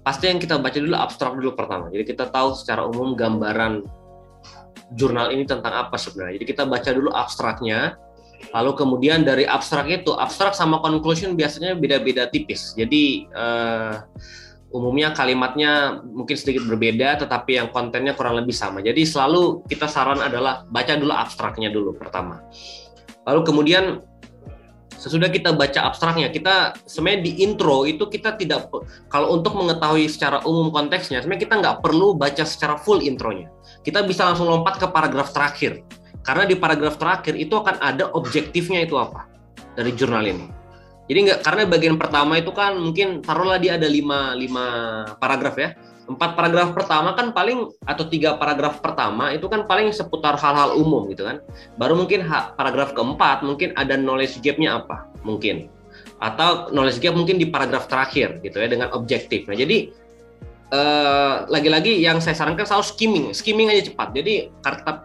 pasti 0.06 0.30
yang 0.30 0.38
kita 0.38 0.62
baca 0.62 0.78
dulu 0.78 0.94
abstrak 0.94 1.34
dulu 1.36 1.58
pertama. 1.58 1.90
Jadi 1.90 2.06
kita 2.06 2.30
tahu 2.30 2.54
secara 2.54 2.86
umum 2.86 3.18
gambaran 3.18 3.82
jurnal 4.96 5.34
ini 5.36 5.44
tentang 5.44 5.74
apa 5.74 5.98
sebenarnya. 6.00 6.40
Jadi 6.40 6.46
kita 6.48 6.64
baca 6.64 6.90
dulu 6.96 7.10
abstraknya, 7.12 8.00
lalu 8.56 8.72
kemudian 8.78 9.28
dari 9.28 9.44
abstrak 9.44 9.92
itu, 9.92 10.16
abstrak 10.16 10.56
sama 10.56 10.80
conclusion 10.80 11.36
biasanya 11.36 11.76
beda-beda 11.76 12.30
tipis. 12.32 12.72
Jadi 12.78 13.28
uh, 13.36 14.08
umumnya 14.74 15.16
kalimatnya 15.16 16.04
mungkin 16.04 16.36
sedikit 16.36 16.68
berbeda, 16.68 17.24
tetapi 17.24 17.60
yang 17.60 17.68
kontennya 17.72 18.14
kurang 18.14 18.36
lebih 18.40 18.52
sama. 18.52 18.84
Jadi 18.84 19.08
selalu 19.08 19.64
kita 19.68 19.88
saran 19.88 20.20
adalah 20.20 20.68
baca 20.68 20.94
dulu 21.00 21.14
abstraknya 21.16 21.72
dulu 21.72 21.96
pertama. 21.96 22.44
Lalu 23.24 23.42
kemudian 23.48 24.04
sesudah 24.98 25.30
kita 25.30 25.54
baca 25.54 25.88
abstraknya, 25.88 26.34
kita 26.34 26.76
sebenarnya 26.90 27.22
di 27.22 27.32
intro 27.46 27.86
itu 27.86 28.10
kita 28.10 28.36
tidak 28.36 28.68
kalau 29.14 29.38
untuk 29.38 29.54
mengetahui 29.56 30.10
secara 30.10 30.42
umum 30.44 30.74
konteksnya, 30.74 31.22
sebenarnya 31.24 31.44
kita 31.48 31.56
nggak 31.62 31.78
perlu 31.86 32.18
baca 32.18 32.44
secara 32.44 32.76
full 32.82 33.00
intronya 33.00 33.48
kita 33.88 34.04
bisa 34.04 34.28
langsung 34.28 34.52
lompat 34.52 34.84
ke 34.84 34.88
paragraf 34.92 35.32
terakhir. 35.32 35.80
Karena 36.20 36.44
di 36.44 36.60
paragraf 36.60 37.00
terakhir 37.00 37.40
itu 37.40 37.56
akan 37.56 37.80
ada 37.80 38.12
objektifnya 38.12 38.84
itu 38.84 39.00
apa 39.00 39.32
dari 39.80 39.96
jurnal 39.96 40.28
ini. 40.28 40.57
Jadi 41.08 41.20
nggak 41.32 41.39
karena 41.39 41.62
bagian 41.67 41.96
pertama 41.96 42.36
itu 42.36 42.52
kan 42.52 42.76
mungkin 42.76 43.24
taruhlah 43.24 43.58
dia 43.58 43.80
ada 43.80 43.88
lima, 43.88 44.36
lima 44.36 44.65
paragraf 45.17 45.56
ya. 45.56 45.72
Empat 46.08 46.39
paragraf 46.39 46.72
pertama 46.72 47.15
kan 47.20 47.36
paling 47.36 47.67
atau 47.84 48.08
tiga 48.08 48.39
paragraf 48.39 48.80
pertama 48.80 49.36
itu 49.36 49.48
kan 49.52 49.67
paling 49.67 49.91
seputar 49.91 50.39
hal-hal 50.39 50.76
umum 50.80 51.08
gitu 51.12 51.28
kan. 51.28 51.43
Baru 51.76 51.96
mungkin 52.00 52.28
paragraf 52.56 52.96
keempat 52.96 53.43
mungkin 53.43 53.76
ada 53.76 53.96
knowledge 54.00 54.39
gap-nya 54.39 54.84
apa 54.84 55.08
mungkin 55.24 55.67
atau 56.17 56.74
knowledge 56.74 56.98
gap 56.98 57.13
mungkin 57.13 57.38
di 57.38 57.48
paragraf 57.50 57.86
terakhir 57.86 58.41
gitu 58.41 58.58
ya 58.58 58.67
dengan 58.67 58.89
objektif. 58.96 59.46
Nah 59.46 59.54
jadi 59.54 59.91
uh, 60.74 61.46
lagi-lagi 61.48 62.02
yang 62.02 62.17
saya 62.20 62.34
sarankan 62.34 62.65
selalu 62.65 62.86
skimming, 62.86 63.26
skimming 63.32 63.70
aja 63.70 63.88
cepat. 63.88 64.17
Jadi 64.17 64.50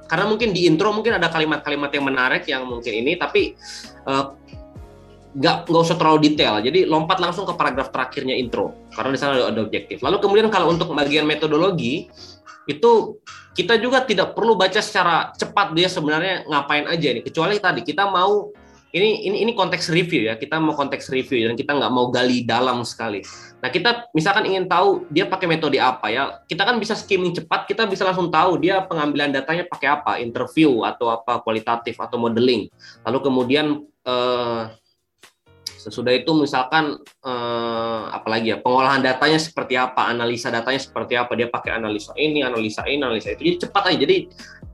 karena 0.09 0.25
mungkin 0.27 0.57
di 0.57 0.65
intro 0.67 0.91
mungkin 0.91 1.19
ada 1.21 1.29
kalimat-kalimat 1.29 1.91
yang 1.93 2.05
menarik 2.07 2.43
yang 2.49 2.63
mungkin 2.65 2.93
ini, 2.93 3.19
tapi 3.21 3.55
uh, 4.09 4.35
nggak 5.33 5.57
nggak 5.69 5.83
usah 5.83 5.97
terlalu 5.97 6.33
detail. 6.33 6.61
Jadi 6.61 6.85
lompat 6.85 7.17
langsung 7.17 7.49
ke 7.49 7.57
paragraf 7.57 7.89
terakhirnya 7.89 8.37
intro 8.37 8.77
karena 8.93 9.11
di 9.17 9.19
sana 9.21 9.33
ada, 9.41 9.45
ada 9.49 9.61
objektif. 9.65 10.05
Lalu 10.05 10.21
kemudian 10.21 10.49
kalau 10.53 10.69
untuk 10.69 10.93
bagian 10.93 11.25
metodologi 11.25 12.13
itu 12.69 13.19
kita 13.53 13.77
juga 13.81 14.05
tidak 14.07 14.39
perlu 14.39 14.55
baca 14.55 14.79
secara 14.79 15.35
cepat 15.35 15.75
dia 15.77 15.89
sebenarnya 15.89 16.45
ngapain 16.49 16.85
aja 16.85 17.09
nih. 17.17 17.25
Kecuali 17.25 17.57
tadi 17.59 17.81
kita 17.81 18.09
mau 18.13 18.53
ini 18.93 19.25
ini 19.25 19.41
ini 19.41 19.53
konteks 19.57 19.89
review 19.89 20.29
ya 20.29 20.37
kita 20.37 20.61
mau 20.61 20.77
konteks 20.77 21.09
review 21.09 21.49
dan 21.49 21.57
kita 21.57 21.73
nggak 21.73 21.93
mau 21.93 22.13
gali 22.13 22.45
dalam 22.45 22.85
sekali. 22.85 23.25
Nah 23.65 23.73
kita 23.73 24.13
misalkan 24.13 24.45
ingin 24.45 24.69
tahu 24.69 25.09
dia 25.09 25.25
pakai 25.25 25.49
metode 25.49 25.81
apa 25.81 26.13
ya 26.13 26.45
kita 26.45 26.61
kan 26.61 26.77
bisa 26.77 26.93
skimming 26.93 27.33
cepat 27.33 27.65
kita 27.65 27.89
bisa 27.89 28.05
langsung 28.05 28.29
tahu 28.29 28.61
dia 28.61 28.85
pengambilan 28.85 29.33
datanya 29.33 29.65
pakai 29.65 29.89
apa 29.89 30.13
interview 30.21 30.85
atau 30.85 31.09
apa 31.09 31.41
kualitatif 31.41 31.97
atau 31.97 32.21
modeling 32.21 32.69
lalu 33.09 33.19
kemudian 33.25 33.81
eh, 34.05 34.63
Sesudah 35.83 36.15
itu 36.15 36.31
misalkan 36.39 37.03
eh, 37.03 38.03
apalagi 38.15 38.55
ya 38.55 38.63
pengolahan 38.63 39.03
datanya 39.03 39.43
seperti 39.43 39.75
apa, 39.75 40.07
analisa 40.07 40.55
datanya 40.55 40.79
seperti 40.79 41.19
apa, 41.19 41.35
dia 41.35 41.51
pakai 41.51 41.75
analisa 41.75 42.15
ini, 42.15 42.47
analisa 42.47 42.87
ini, 42.87 43.03
analisa 43.03 43.35
itu. 43.35 43.43
Jadi 43.43 43.59
cepat 43.67 43.83
aja. 43.91 43.99
Jadi 43.99 44.17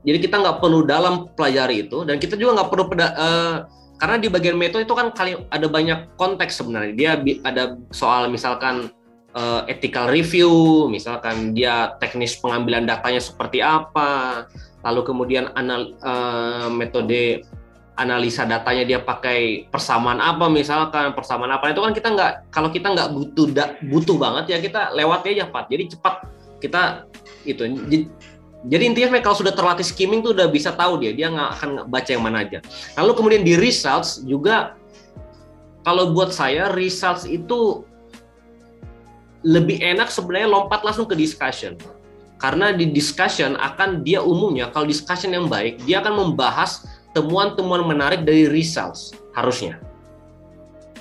jadi 0.05 0.17
kita 0.21 0.35
nggak 0.37 0.57
perlu 0.61 0.85
dalam 0.85 1.27
pelajari 1.33 1.89
itu 1.89 2.05
dan 2.05 2.21
kita 2.21 2.37
juga 2.37 2.61
nggak 2.61 2.69
perlu 2.69 2.85
peda, 2.87 3.07
eh, 3.17 3.55
karena 3.99 4.15
di 4.15 4.31
bagian 4.31 4.55
metode 4.55 4.87
itu 4.87 4.95
kan 4.95 5.11
kali 5.11 5.35
ada 5.51 5.67
banyak 5.67 6.15
konteks 6.15 6.61
sebenarnya. 6.63 6.93
Dia 6.95 7.11
ada 7.43 7.75
soal 7.91 8.31
misalkan 8.31 8.95
uh, 9.35 9.67
ethical 9.67 10.07
review, 10.09 10.87
misalkan 10.87 11.51
dia 11.51 11.93
teknis 11.99 12.39
pengambilan 12.39 12.87
datanya 12.87 13.19
seperti 13.19 13.59
apa, 13.59 14.45
lalu 14.87 15.01
kemudian 15.03 15.51
anal, 15.53 15.93
uh, 15.99 16.71
metode 16.71 17.43
analisa 17.99 18.47
datanya 18.47 18.87
dia 18.87 18.99
pakai 19.03 19.67
persamaan 19.67 20.23
apa 20.23 20.47
misalkan 20.47 21.11
persamaan 21.11 21.51
apa. 21.51 21.75
Itu 21.75 21.83
kan 21.83 21.91
kita 21.91 22.09
nggak 22.15 22.31
kalau 22.49 22.71
kita 22.71 22.95
nggak 22.95 23.09
butuh 23.11 23.47
da, 23.51 23.75
butuh 23.83 24.15
banget 24.15 24.55
ya 24.55 24.57
kita 24.63 24.95
lewat 24.95 25.27
aja 25.27 25.43
cepat 25.45 25.65
jadi 25.67 25.83
cepat 25.91 26.15
kita 26.63 26.81
itu 27.43 27.63
jadi 28.67 28.83
intinya 28.83 29.19
kalau 29.23 29.39
sudah 29.39 29.55
terlatih 29.55 29.87
skimming 29.87 30.19
tuh 30.19 30.35
udah 30.35 30.51
bisa 30.51 30.75
tahu 30.75 30.99
dia 30.99 31.15
dia 31.15 31.31
nggak 31.31 31.49
akan 31.59 31.69
baca 31.87 32.09
yang 32.11 32.23
mana 32.23 32.43
aja. 32.43 32.59
Lalu 32.99 33.11
kemudian 33.15 33.43
di 33.43 33.55
results 33.55 34.23
juga 34.27 34.75
kalau 35.87 36.11
buat 36.11 36.35
saya 36.35 36.67
results 36.75 37.23
itu 37.23 37.87
lebih 39.47 39.79
enak 39.79 40.11
sebenarnya 40.11 40.51
lompat 40.51 40.83
langsung 40.83 41.07
ke 41.07 41.15
discussion. 41.15 41.79
Karena 42.39 42.71
di 42.71 42.91
discussion 42.91 43.55
akan 43.55 44.03
dia 44.03 44.19
umumnya 44.23 44.71
kalau 44.71 44.87
discussion 44.87 45.31
yang 45.31 45.47
baik 45.47 45.79
dia 45.87 46.03
akan 46.03 46.27
membahas 46.27 46.83
temuan-temuan 47.19 47.83
menarik 47.83 48.23
dari 48.23 48.47
results 48.47 49.11
harusnya. 49.35 49.75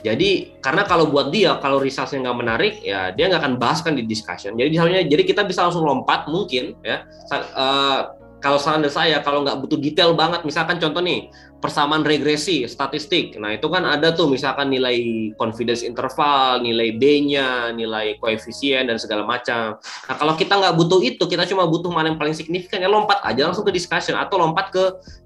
Jadi 0.03 0.59
karena 0.63 0.87
kalau 0.87 1.11
buat 1.11 1.35
dia 1.35 1.59
kalau 1.59 1.83
resultsnya 1.83 2.31
nggak 2.31 2.39
menarik 2.39 2.75
ya 2.87 3.11
dia 3.11 3.27
nggak 3.31 3.43
akan 3.43 3.55
bahaskan 3.59 3.95
di 3.99 4.07
discussion. 4.07 4.55
Jadi 4.55 4.69
misalnya 4.75 5.01
jadi 5.07 5.23
kita 5.23 5.43
bisa 5.47 5.67
langsung 5.67 5.87
lompat 5.87 6.31
mungkin 6.31 6.79
ya. 6.83 7.07
Uh, 7.31 8.19
kalau 8.39 8.59
saran 8.59 8.87
saya 8.87 9.19
kalau 9.27 9.43
nggak 9.43 9.59
butuh 9.67 9.79
detail 9.79 10.15
banget 10.15 10.47
misalkan 10.47 10.79
contoh 10.79 11.03
nih 11.03 11.31
persamaan 11.59 12.07
regresi 12.07 12.63
statistik. 12.71 13.35
Nah 13.35 13.59
itu 13.59 13.67
kan 13.67 13.83
ada 13.83 14.15
tuh 14.15 14.31
misalkan 14.31 14.71
nilai 14.71 15.31
confidence 15.35 15.83
interval 15.83 16.63
nilai 16.63 16.95
b-nya 16.95 17.75
nilai 17.75 18.15
koefisien 18.23 18.87
dan 18.87 18.97
segala 18.97 19.27
macam. 19.27 19.75
Nah 19.83 20.15
kalau 20.15 20.39
kita 20.39 20.55
nggak 20.55 20.75
butuh 20.79 21.03
itu 21.03 21.25
kita 21.27 21.43
cuma 21.51 21.67
butuh 21.67 21.91
mana 21.91 22.15
yang 22.15 22.19
paling 22.19 22.35
signifikan 22.35 22.79
ya 22.79 22.87
lompat 22.87 23.19
aja 23.27 23.51
langsung 23.51 23.67
ke 23.67 23.75
discussion 23.75 24.15
atau 24.15 24.39
lompat 24.39 24.71
ke 24.71 24.85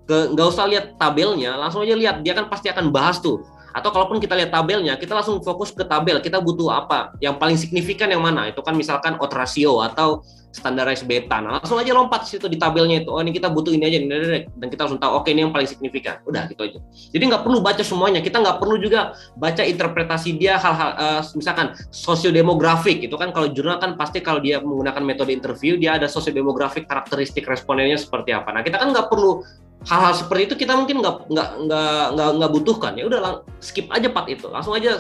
ke 0.09 0.17
nggak 0.33 0.47
usah 0.49 0.65
lihat 0.69 0.97
tabelnya 0.97 1.55
langsung 1.61 1.85
aja 1.85 1.93
lihat 1.93 2.25
dia 2.25 2.33
kan 2.33 2.49
pasti 2.49 2.73
akan 2.73 2.89
bahas 2.89 3.21
tuh. 3.21 3.45
Atau 3.73 3.89
kalaupun 3.89 4.21
kita 4.21 4.37
lihat 4.37 4.53
tabelnya 4.53 4.97
kita 4.97 5.13
langsung 5.13 5.41
fokus 5.45 5.73
ke 5.73 5.85
tabel 5.85 6.21
kita 6.25 6.41
butuh 6.41 6.73
apa 6.73 7.13
yang 7.21 7.37
paling 7.37 7.61
signifikan 7.61 8.09
yang 8.09 8.25
mana. 8.25 8.49
Itu 8.49 8.65
kan 8.65 8.73
misalkan 8.73 9.21
odds 9.21 9.37
ratio 9.37 9.85
atau 9.85 10.25
standarized 10.53 11.09
beta. 11.09 11.41
Nah, 11.41 11.59
langsung 11.59 11.81
aja 11.81 11.97
lompat 11.97 12.29
situ 12.29 12.47
di 12.47 12.61
tabelnya 12.61 13.01
itu. 13.03 13.11
Oh, 13.11 13.19
ini 13.19 13.33
kita 13.33 13.49
butuh 13.49 13.73
ini 13.73 13.89
aja 13.89 13.99
ini, 13.99 14.47
dan 14.47 14.69
kita 14.69 14.87
langsung 14.87 15.01
tahu 15.01 15.13
oke 15.19 15.25
okay, 15.27 15.33
ini 15.33 15.49
yang 15.49 15.53
paling 15.53 15.67
signifikan. 15.67 16.21
Udah 16.29 16.47
gitu 16.53 16.63
aja. 16.63 16.79
Jadi 17.11 17.25
nggak 17.27 17.43
perlu 17.43 17.59
baca 17.65 17.83
semuanya. 17.83 18.21
Kita 18.21 18.39
nggak 18.39 18.61
perlu 18.61 18.77
juga 18.79 19.17
baca 19.41 19.65
interpretasi 19.65 20.37
dia 20.37 20.61
hal-hal 20.61 20.91
uh, 20.95 21.21
misalkan 21.35 21.73
sosiodemografik 21.91 23.01
itu 23.01 23.17
kan 23.17 23.33
kalau 23.33 23.49
jurnal 23.51 23.81
kan 23.81 23.97
pasti 23.97 24.21
kalau 24.21 24.39
dia 24.39 24.61
menggunakan 24.61 25.03
metode 25.03 25.33
interview 25.33 25.81
dia 25.81 25.97
ada 25.97 26.07
sosiodemografik 26.07 26.85
karakteristik 26.85 27.49
respondennya 27.49 27.97
seperti 27.97 28.37
apa. 28.37 28.53
Nah, 28.53 28.63
kita 28.63 28.77
kan 28.77 28.93
nggak 28.93 29.09
perlu 29.09 29.43
hal-hal 29.87 30.15
seperti 30.15 30.43
itu 30.53 30.55
kita 30.63 30.79
mungkin 30.79 31.03
nggak 31.03 31.27
nggak 31.31 31.49
nggak 31.67 32.05
nggak 32.15 32.31
nggak 32.39 32.51
butuhkan. 32.53 32.93
Ya 32.95 33.05
udah 33.11 33.43
skip 33.59 33.91
aja 33.91 34.09
part 34.11 34.31
itu. 34.31 34.47
Langsung 34.47 34.75
aja 34.79 34.99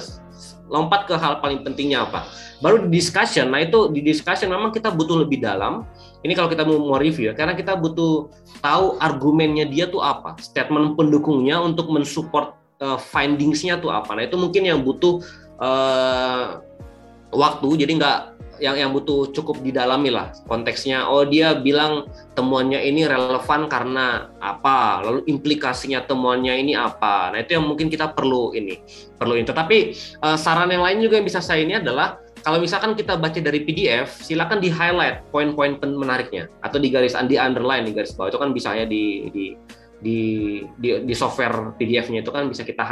lompat 0.72 1.04
ke 1.04 1.14
hal 1.14 1.38
paling 1.38 1.62
pentingnya 1.62 2.08
apa? 2.08 2.26
Baru 2.58 2.86
di 2.86 2.98
discussion. 2.98 3.52
Nah 3.52 3.62
itu 3.62 3.92
di 3.92 4.00
discussion 4.02 4.50
memang 4.50 4.74
kita 4.74 4.90
butuh 4.90 5.22
lebih 5.22 5.42
dalam. 5.42 5.86
Ini 6.22 6.32
kalau 6.38 6.48
kita 6.50 6.62
mau, 6.62 6.98
review 6.98 7.30
ya 7.30 7.34
karena 7.34 7.58
kita 7.58 7.74
butuh 7.74 8.30
tahu 8.62 8.94
argumennya 9.02 9.66
dia 9.66 9.90
tuh 9.90 9.98
apa 9.98 10.38
statement 10.38 10.94
pendukungnya 10.94 11.58
untuk 11.58 11.90
mensupport 11.90 12.54
uh, 12.78 12.98
findingsnya 12.98 13.78
tuh 13.82 13.90
apa. 13.90 14.14
Nah 14.14 14.26
itu 14.26 14.38
mungkin 14.38 14.62
yang 14.66 14.86
butuh 14.86 15.22
uh, 15.58 16.62
waktu. 17.34 17.68
Jadi 17.86 17.92
nggak 17.98 18.31
yang 18.62 18.79
yang 18.79 18.90
butuh 18.94 19.35
cukup 19.35 19.59
didalami 19.59 20.14
lah. 20.14 20.31
Konteksnya 20.46 21.11
oh 21.11 21.27
dia 21.27 21.59
bilang 21.59 22.07
temuannya 22.38 22.79
ini 22.87 23.03
relevan 23.11 23.66
karena 23.66 24.31
apa? 24.38 25.03
Lalu 25.03 25.27
implikasinya 25.27 26.07
temuannya 26.07 26.55
ini 26.62 26.79
apa? 26.79 27.35
Nah 27.35 27.42
itu 27.42 27.59
yang 27.59 27.66
mungkin 27.66 27.90
kita 27.90 28.14
perlu 28.14 28.55
ini 28.55 28.79
perlu 29.18 29.35
ini. 29.35 29.44
Tetapi 29.44 29.79
uh, 30.22 30.38
saran 30.38 30.70
yang 30.70 30.87
lain 30.87 31.03
juga 31.03 31.18
yang 31.18 31.27
bisa 31.27 31.42
saya 31.42 31.66
ini 31.66 31.83
adalah 31.83 32.22
kalau 32.42 32.59
misalkan 32.59 32.98
kita 32.98 33.14
baca 33.18 33.38
dari 33.38 33.62
PDF, 33.62 34.18
silakan 34.18 34.59
di 34.59 34.66
highlight 34.66 35.27
poin-poin 35.31 35.79
menariknya. 35.83 36.51
Atau 36.62 36.83
di 36.83 36.90
garis 36.90 37.14
di 37.27 37.38
underline 37.38 37.87
di 37.87 37.94
garis 37.94 38.14
bawah. 38.14 38.31
Itu 38.31 38.38
kan 38.42 38.51
bisa 38.55 38.75
ya 38.75 38.87
di 38.87 39.31
di 39.31 39.44
di 40.03 40.18
di, 40.79 40.88
di 41.07 41.14
software 41.14 41.79
PDF-nya 41.79 42.27
itu 42.27 42.31
kan 42.35 42.51
bisa 42.51 42.66
kita 42.66 42.83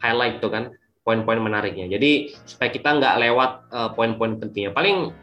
highlight 0.00 0.40
itu 0.40 0.48
kan 0.48 0.72
poin-poin 1.08 1.40
menariknya. 1.40 1.88
Jadi 1.96 2.36
supaya 2.44 2.68
kita 2.68 3.00
nggak 3.00 3.14
lewat 3.24 3.50
uh, 3.72 3.90
poin-poin 3.96 4.36
pentingnya. 4.36 4.76
Paling 4.76 5.16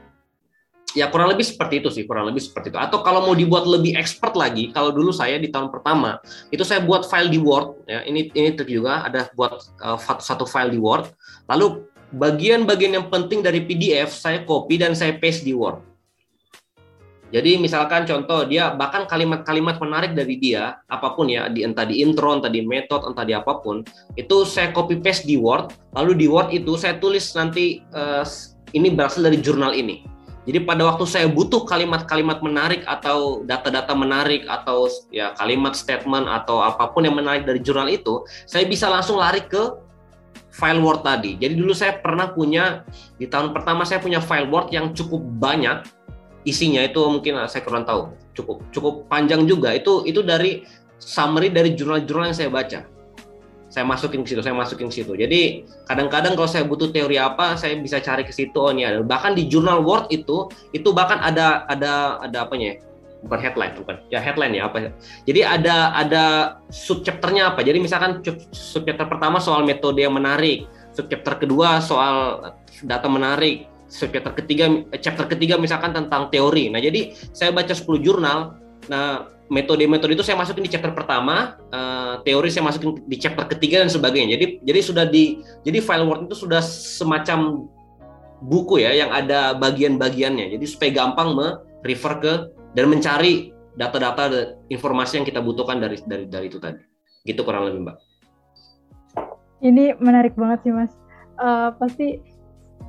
ya 0.98 1.14
kurang 1.14 1.30
lebih 1.30 1.46
seperti 1.46 1.86
itu 1.86 1.94
sih, 1.94 2.10
kurang 2.10 2.26
lebih 2.26 2.42
seperti 2.42 2.74
itu. 2.74 2.82
Atau 2.82 3.06
kalau 3.06 3.22
mau 3.22 3.38
dibuat 3.38 3.70
lebih 3.70 3.94
expert 3.94 4.34
lagi, 4.34 4.74
kalau 4.74 4.90
dulu 4.90 5.14
saya 5.14 5.38
di 5.38 5.54
tahun 5.54 5.70
pertama 5.70 6.18
itu 6.50 6.66
saya 6.66 6.82
buat 6.82 7.06
file 7.06 7.30
di 7.30 7.38
Word 7.38 7.86
ya. 7.86 8.02
Ini 8.02 8.34
ini 8.34 8.50
trik 8.58 8.74
juga 8.74 9.06
ada 9.06 9.30
buat 9.38 9.62
uh, 9.86 10.02
satu 10.18 10.50
file 10.50 10.74
di 10.74 10.82
Word. 10.82 11.06
Lalu 11.46 11.86
bagian-bagian 12.18 12.98
yang 12.98 13.08
penting 13.14 13.46
dari 13.46 13.62
PDF 13.62 14.10
saya 14.10 14.42
copy 14.42 14.82
dan 14.82 14.98
saya 14.98 15.14
paste 15.22 15.46
di 15.46 15.54
Word. 15.54 15.95
Jadi 17.36 17.60
misalkan 17.60 18.08
contoh 18.08 18.48
dia 18.48 18.72
bahkan 18.72 19.04
kalimat-kalimat 19.04 19.76
menarik 19.84 20.16
dari 20.16 20.40
dia 20.40 20.80
apa 20.88 21.20
pun 21.20 21.28
ya 21.28 21.52
di 21.52 21.68
entah 21.68 21.84
di 21.84 22.00
intro, 22.00 22.32
entah 22.32 22.48
di 22.48 22.64
metode, 22.64 23.04
entah 23.12 23.28
di 23.28 23.36
apa 23.36 23.60
pun 23.60 23.84
itu 24.16 24.48
saya 24.48 24.72
copy 24.72 25.04
paste 25.04 25.28
di 25.28 25.36
Word. 25.36 25.76
Lalu 26.00 26.16
di 26.16 26.28
Word 26.32 26.56
itu 26.56 26.80
saya 26.80 26.96
tulis 26.96 27.36
nanti 27.36 27.84
uh, 27.92 28.24
ini 28.72 28.88
berasal 28.88 29.28
dari 29.28 29.44
jurnal 29.44 29.76
ini. 29.76 30.08
Jadi 30.48 30.64
pada 30.64 30.88
waktu 30.88 31.04
saya 31.04 31.28
butuh 31.28 31.68
kalimat-kalimat 31.68 32.40
menarik 32.40 32.88
atau 32.88 33.44
data-data 33.44 33.92
menarik 33.92 34.48
atau 34.48 34.88
ya 35.12 35.36
kalimat 35.36 35.76
statement 35.76 36.32
atau 36.32 36.64
apa 36.64 36.88
pun 36.96 37.04
yang 37.04 37.20
menarik 37.20 37.44
dari 37.44 37.60
jurnal 37.60 37.92
itu, 37.92 38.24
saya 38.48 38.64
bisa 38.64 38.88
langsung 38.88 39.20
lari 39.20 39.44
ke 39.44 39.76
file 40.56 40.80
Word 40.80 41.04
tadi. 41.04 41.36
Jadi 41.36 41.52
dulu 41.60 41.76
saya 41.76 42.00
pernah 42.00 42.32
punya 42.32 42.88
di 43.20 43.28
tahun 43.28 43.52
pertama 43.52 43.84
saya 43.84 44.00
punya 44.00 44.24
file 44.24 44.48
Word 44.48 44.72
yang 44.72 44.96
cukup 44.96 45.20
banyak 45.20 45.84
isinya 46.46 46.86
itu 46.86 47.02
mungkin 47.10 47.42
saya 47.50 47.66
kurang 47.66 47.84
tahu. 47.84 48.14
Cukup 48.38 48.62
cukup 48.72 48.94
panjang 49.10 49.44
juga. 49.50 49.74
Itu 49.74 50.06
itu 50.06 50.22
dari 50.22 50.64
summary 51.02 51.52
dari 51.52 51.74
jurnal-jurnal 51.74 52.32
yang 52.32 52.38
saya 52.38 52.50
baca. 52.54 52.80
Saya 53.68 53.84
masukin 53.84 54.24
ke 54.24 54.32
situ 54.32 54.40
saya 54.40 54.56
masukin 54.56 54.88
ke 54.88 55.04
situ. 55.04 55.12
Jadi 55.20 55.68
kadang-kadang 55.90 56.40
kalau 56.40 56.48
saya 56.48 56.64
butuh 56.64 56.96
teori 56.96 57.20
apa 57.20 57.60
saya 57.60 57.76
bisa 57.76 58.00
cari 58.00 58.24
ke 58.24 58.32
situ. 58.32 58.56
Oh 58.56 58.72
ini 58.72 58.88
ada. 58.88 59.04
Bahkan 59.04 59.36
di 59.36 59.52
jurnal 59.52 59.84
Word 59.84 60.08
itu 60.14 60.48
itu 60.72 60.90
bahkan 60.96 61.20
ada 61.20 61.68
ada 61.68 62.22
ada 62.24 62.48
apanya 62.48 62.78
ya? 62.78 62.78
bukan 63.26 63.42
headline 63.42 63.74
bukan. 63.74 63.96
Ya 64.14 64.22
headline 64.22 64.54
ya 64.54 64.70
apa 64.70 64.94
jadi 65.26 65.42
ada 65.42 65.92
ada 65.98 66.24
subchapternya 66.70 67.52
apa? 67.52 67.66
Jadi 67.66 67.82
misalkan 67.82 68.22
subchapter 68.54 69.10
pertama 69.10 69.42
soal 69.42 69.66
metode 69.66 70.00
yang 70.06 70.14
menarik. 70.14 70.70
Subchapter 70.94 71.44
kedua 71.44 71.82
soal 71.84 72.54
data 72.86 73.10
menarik 73.12 73.75
subchapter 73.88 74.34
ketiga 74.44 74.86
chapter 75.00 75.26
ketiga 75.30 75.56
misalkan 75.58 75.94
tentang 75.94 76.30
teori 76.30 76.70
nah 76.74 76.82
jadi 76.82 77.14
saya 77.34 77.54
baca 77.54 77.74
10 77.74 77.86
jurnal 78.02 78.60
nah 78.86 79.30
metode-metode 79.46 80.18
itu 80.18 80.26
saya 80.26 80.42
masukin 80.42 80.66
di 80.66 80.74
chapter 80.74 80.90
pertama 80.94 81.58
uh, 81.70 82.18
teori 82.26 82.50
saya 82.50 82.66
masukin 82.66 82.98
di 83.06 83.18
chapter 83.22 83.46
ketiga 83.46 83.86
dan 83.86 83.94
sebagainya 83.94 84.38
jadi 84.38 84.46
jadi 84.66 84.80
sudah 84.82 85.06
di 85.06 85.42
jadi 85.62 85.82
file 85.86 86.06
word 86.10 86.26
itu 86.26 86.38
sudah 86.38 86.62
semacam 86.66 87.70
buku 88.44 88.84
ya 88.84 88.92
yang 88.92 89.12
ada 89.12 89.56
bagian-bagiannya. 89.56 90.52
Jadi 90.56 90.66
supaya 90.68 90.92
gampang 90.92 91.34
me-refer 91.36 92.14
ke 92.20 92.34
dan 92.76 92.86
mencari 92.92 93.56
data-data 93.76 94.56
informasi 94.72 95.20
yang 95.20 95.26
kita 95.28 95.40
butuhkan 95.40 95.80
dari 95.80 96.00
dari 96.04 96.26
dari 96.28 96.46
itu 96.48 96.60
tadi. 96.60 96.80
Gitu 97.24 97.42
kurang 97.42 97.72
lebih, 97.72 97.90
Mbak. 97.90 97.98
Ini 99.66 99.98
menarik 99.98 100.36
banget 100.36 100.68
sih, 100.68 100.74
Mas. 100.76 100.92
Uh, 101.36 101.74
pasti 101.76 102.22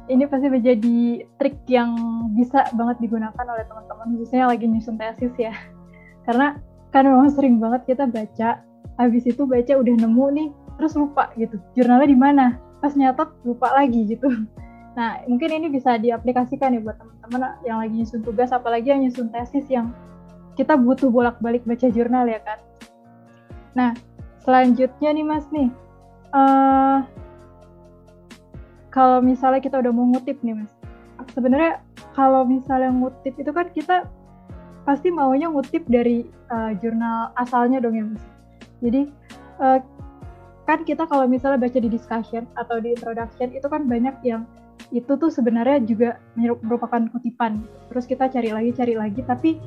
ini 0.07 0.25
pasti 0.31 0.47
menjadi 0.47 1.27
trik 1.39 1.59
yang 1.67 1.95
bisa 2.39 2.67
banget 2.75 3.03
digunakan 3.03 3.47
oleh 3.47 3.65
teman-teman 3.67 4.15
khususnya 4.17 4.47
lagi 4.47 4.67
nyusun 4.71 4.97
tesis 4.99 5.35
ya. 5.39 5.55
Karena 6.27 6.59
kan 6.95 7.05
memang 7.07 7.29
sering 7.35 7.59
banget 7.59 7.85
kita 7.87 8.07
baca, 8.07 8.63
habis 8.99 9.25
itu 9.27 9.43
baca 9.45 9.73
udah 9.77 9.95
nemu 9.95 10.27
nih, 10.33 10.49
terus 10.79 10.95
lupa 10.95 11.31
gitu. 11.35 11.59
Jurnalnya 11.75 12.09
di 12.09 12.19
mana? 12.19 12.47
Pas 12.79 12.95
nyatet 12.95 13.29
lupa 13.43 13.75
lagi 13.75 14.07
gitu. 14.07 14.29
Nah, 14.97 15.21
mungkin 15.29 15.53
ini 15.53 15.69
bisa 15.69 16.01
diaplikasikan 16.01 16.73
ya 16.73 16.81
buat 16.81 16.97
teman-teman 16.97 17.61
yang 17.69 17.85
lagi 17.85 18.01
nyusun 18.01 18.25
tugas, 18.25 18.49
apalagi 18.49 18.97
yang 18.97 19.05
nyusun 19.05 19.29
tesis 19.29 19.69
yang 19.69 19.93
kita 20.57 20.73
butuh 20.73 21.13
bolak-balik 21.13 21.69
baca 21.69 21.93
jurnal 21.93 22.25
ya 22.25 22.41
kan. 22.41 22.57
Nah, 23.77 23.93
selanjutnya 24.41 25.13
nih 25.13 25.21
Mas 25.29 25.45
nih, 25.53 25.69
uh, 26.33 27.05
kalau 28.97 29.21
misalnya 29.21 29.61
kita 29.61 29.77
udah 29.77 29.93
mau 29.93 30.09
ngutip 30.09 30.41
nih 30.41 30.57
Mas, 30.57 30.73
sebenarnya 31.37 31.85
kalau 32.17 32.49
misalnya 32.49 32.89
ngutip 32.89 33.37
itu 33.37 33.53
kan 33.53 33.69
kita 33.77 34.09
pasti 34.89 35.13
maunya 35.13 35.53
ngutip 35.53 35.85
dari 35.85 36.25
uh, 36.49 36.73
jurnal 36.81 37.29
asalnya 37.37 37.77
dong 37.85 37.93
ya 37.93 38.09
Mas. 38.09 38.25
Jadi 38.81 39.13
uh, 39.61 39.85
kan 40.65 40.81
kita 40.89 41.05
kalau 41.05 41.29
misalnya 41.29 41.61
baca 41.61 41.77
di 41.77 41.93
discussion 41.93 42.49
atau 42.57 42.81
di 42.81 42.97
introduction 42.97 43.53
itu 43.53 43.69
kan 43.69 43.85
banyak 43.85 44.17
yang 44.25 44.49
itu 44.95 45.13
tuh 45.19 45.29
sebenarnya 45.29 45.85
juga 45.85 46.17
merupakan 46.39 47.05
kutipan. 47.13 47.69
Terus 47.93 48.09
kita 48.09 48.33
cari 48.33 48.49
lagi, 48.49 48.71
cari 48.73 48.95
lagi, 48.97 49.21
tapi 49.29 49.61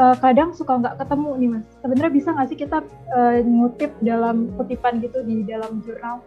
uh, 0.00 0.16
kadang 0.24 0.56
suka 0.56 0.80
nggak 0.80 0.96
ketemu 1.04 1.30
nih 1.36 1.48
mas. 1.52 1.66
Sebenarnya 1.84 2.12
bisa 2.16 2.28
nggak 2.32 2.48
sih 2.48 2.58
kita 2.58 2.78
uh, 3.12 3.36
ngutip 3.44 3.92
dalam 4.00 4.48
kutipan 4.56 5.04
gitu 5.04 5.20
di 5.20 5.44
dalam 5.44 5.84
jurnal? 5.84 6.24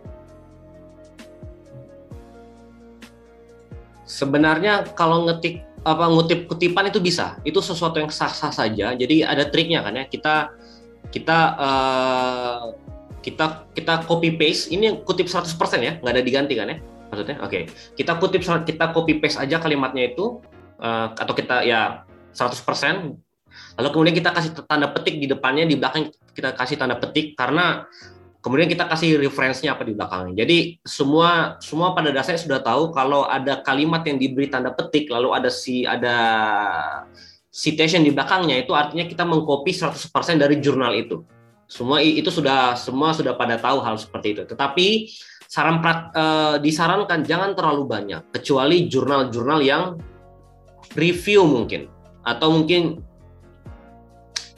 Sebenarnya 4.03 4.93
kalau 4.95 5.27
ngetik 5.27 5.63
apa 5.83 6.07
ngutip 6.07 6.47
kutipan 6.47 6.87
itu 6.87 7.03
bisa, 7.03 7.39
itu 7.43 7.59
sesuatu 7.59 7.99
yang 7.99 8.11
sah-sah 8.11 8.51
saja. 8.51 8.95
Jadi 8.95 9.23
ada 9.23 9.47
triknya 9.47 9.83
kan 9.83 9.99
ya. 9.99 10.05
Kita 10.07 10.55
kita 11.11 11.37
uh, 11.59 12.63
kita 13.23 13.67
kita 13.71 13.93
copy 14.07 14.35
paste 14.35 14.71
ini 14.71 15.03
kutip 15.03 15.27
100% 15.27 15.55
ya, 15.79 15.99
nggak 15.99 16.13
ada 16.13 16.23
diganti 16.23 16.55
kan 16.55 16.67
ya 16.71 16.77
maksudnya 17.13 17.37
oke 17.45 17.53
okay. 17.53 17.63
kita 17.93 18.17
kutip 18.17 18.41
kita 18.41 18.85
copy 18.89 19.21
paste 19.21 19.37
aja 19.37 19.61
kalimatnya 19.61 20.09
itu 20.09 20.41
uh, 20.81 21.13
atau 21.13 21.33
kita 21.37 21.61
ya 21.61 22.01
100% 22.33 23.13
lalu 23.77 23.89
kemudian 23.93 24.17
kita 24.17 24.33
kasih 24.33 24.51
tanda 24.65 24.89
petik 24.89 25.21
di 25.21 25.29
depannya 25.29 25.69
di 25.69 25.77
belakang 25.77 26.09
kita 26.33 26.57
kasih 26.57 26.81
tanda 26.81 26.97
petik 26.97 27.37
karena 27.37 27.85
kemudian 28.43 28.67
kita 28.67 28.91
kasih 28.91 29.15
referensinya 29.23 29.79
apa 29.79 29.87
di 29.87 29.95
belakangnya. 29.95 30.43
Jadi 30.43 30.57
semua 30.83 31.55
semua 31.63 31.95
pada 31.95 32.11
dasarnya 32.11 32.43
sudah 32.43 32.59
tahu 32.59 32.91
kalau 32.91 33.23
ada 33.23 33.63
kalimat 33.63 34.03
yang 34.03 34.19
diberi 34.19 34.51
tanda 34.51 34.75
petik 34.75 35.07
lalu 35.07 35.31
ada 35.31 35.47
si 35.47 35.87
ada 35.87 36.17
citation 37.47 38.03
di 38.03 38.11
belakangnya 38.11 38.59
itu 38.59 38.75
artinya 38.75 39.07
kita 39.07 39.23
mengcopy 39.23 39.71
100% 39.71 40.43
dari 40.43 40.59
jurnal 40.59 40.91
itu. 40.91 41.23
Semua 41.71 42.03
itu 42.03 42.27
sudah 42.27 42.75
semua 42.75 43.15
sudah 43.15 43.39
pada 43.39 43.55
tahu 43.55 43.79
hal 43.79 43.95
seperti 43.95 44.35
itu. 44.35 44.43
Tetapi 44.43 45.07
saran 45.47 45.79
uh, 45.79 46.59
disarankan 46.59 47.23
jangan 47.23 47.55
terlalu 47.55 47.87
banyak 47.87 48.27
kecuali 48.35 48.91
jurnal-jurnal 48.91 49.63
yang 49.63 49.95
review 50.99 51.47
mungkin 51.47 51.87
atau 52.27 52.51
mungkin 52.51 52.99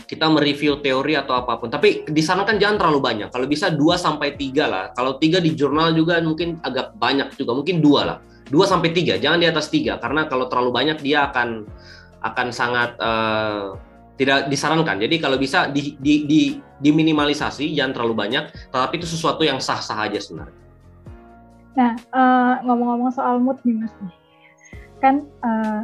kita 0.05 0.29
mereview 0.29 0.79
teori 0.79 1.17
atau 1.17 1.35
apa 1.37 1.57
pun. 1.57 1.69
Tapi 1.69 2.05
disarankan 2.09 2.61
jangan 2.61 2.77
terlalu 2.77 2.99
banyak. 3.01 3.29
Kalau 3.33 3.45
bisa 3.49 3.73
2 3.73 3.97
sampai 3.97 4.37
3 4.37 4.65
lah. 4.65 4.85
Kalau 4.93 5.17
3 5.17 5.41
di 5.41 5.51
jurnal 5.57 5.91
juga 5.97 6.21
mungkin 6.21 6.61
agak 6.61 6.97
banyak 6.97 7.33
juga. 7.35 7.57
Mungkin 7.57 7.81
dua 7.81 8.01
lah. 8.05 8.17
2 8.49 8.53
sampai 8.69 8.93
3 8.93 9.17
jangan 9.17 9.41
di 9.41 9.49
atas 9.49 9.73
3 9.73 9.97
karena 9.97 10.29
kalau 10.29 10.45
terlalu 10.45 10.69
banyak 10.69 10.97
dia 11.01 11.33
akan 11.33 11.65
akan 12.21 12.47
sangat 12.53 12.93
uh, 13.01 13.73
tidak 14.15 14.47
disarankan. 14.47 14.97
Jadi 14.97 15.15
kalau 15.19 15.35
bisa 15.35 15.67
di, 15.69 15.93
di, 15.99 16.23
di, 16.25 16.41
diminimalisasi, 16.79 17.75
jangan 17.75 18.01
terlalu 18.01 18.15
banyak, 18.15 18.43
tetapi 18.71 18.97
itu 18.97 19.07
sesuatu 19.07 19.43
yang 19.43 19.59
sah-sah 19.59 20.07
aja 20.07 20.17
sebenarnya. 20.17 20.57
Nah, 21.75 21.91
uh, 22.15 22.53
ngomong-ngomong 22.63 23.11
soal 23.11 23.43
mood 23.43 23.59
nih 23.67 23.83
Mas, 23.83 23.93
kan 25.03 25.27
uh, 25.43 25.83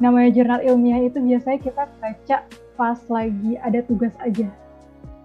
namanya 0.00 0.32
jurnal 0.32 0.60
ilmiah 0.64 1.04
itu 1.04 1.20
biasanya 1.20 1.58
kita 1.60 1.84
baca 2.00 2.36
pas 2.76 3.00
lagi 3.08 3.56
ada 3.58 3.80
tugas 3.82 4.12
aja. 4.22 4.46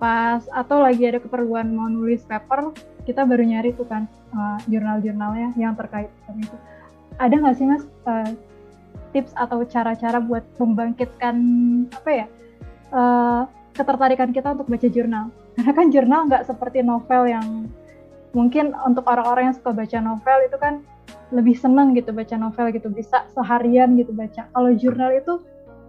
Pas 0.02 0.42
atau 0.50 0.82
lagi 0.82 1.06
ada 1.06 1.22
keperluan 1.22 1.70
mau 1.76 1.86
nulis 1.92 2.26
paper, 2.26 2.74
kita 3.06 3.28
baru 3.28 3.46
nyari 3.46 3.76
tuh 3.78 3.86
kan 3.86 4.10
uh, 4.34 4.58
jurnal-jurnalnya 4.66 5.54
yang 5.60 5.78
terkait 5.78 6.10
sama 6.26 6.42
itu. 6.42 6.58
Ada 7.22 7.36
nggak 7.38 7.56
sih 7.60 7.68
Mas 7.70 7.84
uh, 8.08 8.32
tips 9.14 9.36
atau 9.38 9.62
cara-cara 9.68 10.24
buat 10.24 10.42
membangkitkan 10.58 11.36
apa 11.92 12.10
ya 12.10 12.26
uh, 12.96 13.44
ketertarikan 13.76 14.34
kita 14.34 14.58
untuk 14.58 14.72
baca 14.72 14.88
jurnal? 14.90 15.30
Karena 15.60 15.72
kan 15.76 15.88
jurnal 15.92 16.22
nggak 16.32 16.44
seperti 16.48 16.82
novel 16.82 17.30
yang 17.30 17.68
mungkin 18.32 18.72
untuk 18.88 19.04
orang-orang 19.12 19.52
yang 19.52 19.56
suka 19.60 19.76
baca 19.76 19.98
novel 20.00 20.38
itu 20.48 20.58
kan 20.58 20.80
lebih 21.32 21.56
seneng 21.56 21.96
gitu 21.96 22.12
baca 22.12 22.36
novel 22.36 22.72
gitu 22.76 22.92
bisa 22.92 23.24
seharian 23.32 23.96
gitu 23.96 24.12
baca 24.12 24.48
kalau 24.52 24.72
jurnal 24.76 25.12
itu 25.16 25.40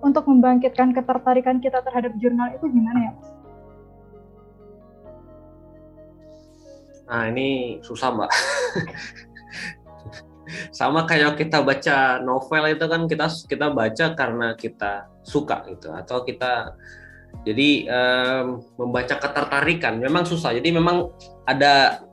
untuk 0.02 0.26
membangkitkan 0.26 0.90
ketertarikan 0.90 1.62
kita 1.62 1.78
terhadap 1.80 2.12
jurnal 2.18 2.50
itu 2.50 2.66
gimana 2.66 2.98
ya 2.98 3.10
mas? 3.14 3.28
Nah 7.06 7.22
ini 7.30 7.78
susah 7.86 8.10
mbak. 8.10 8.30
Sama 10.74 11.06
kayak 11.06 11.38
kita 11.38 11.62
baca 11.62 12.18
novel 12.20 12.74
itu 12.74 12.84
kan 12.90 13.06
kita 13.06 13.26
kita 13.46 13.66
baca 13.70 14.06
karena 14.18 14.48
kita 14.58 15.06
suka 15.22 15.64
gitu 15.70 15.94
atau 15.94 16.26
kita 16.26 16.74
jadi 17.46 17.88
um, 17.88 18.60
membaca 18.76 19.16
ketertarikan 19.16 20.02
memang 20.02 20.26
susah. 20.26 20.52
Jadi 20.52 20.74
memang 20.74 21.10
ada 21.46 22.04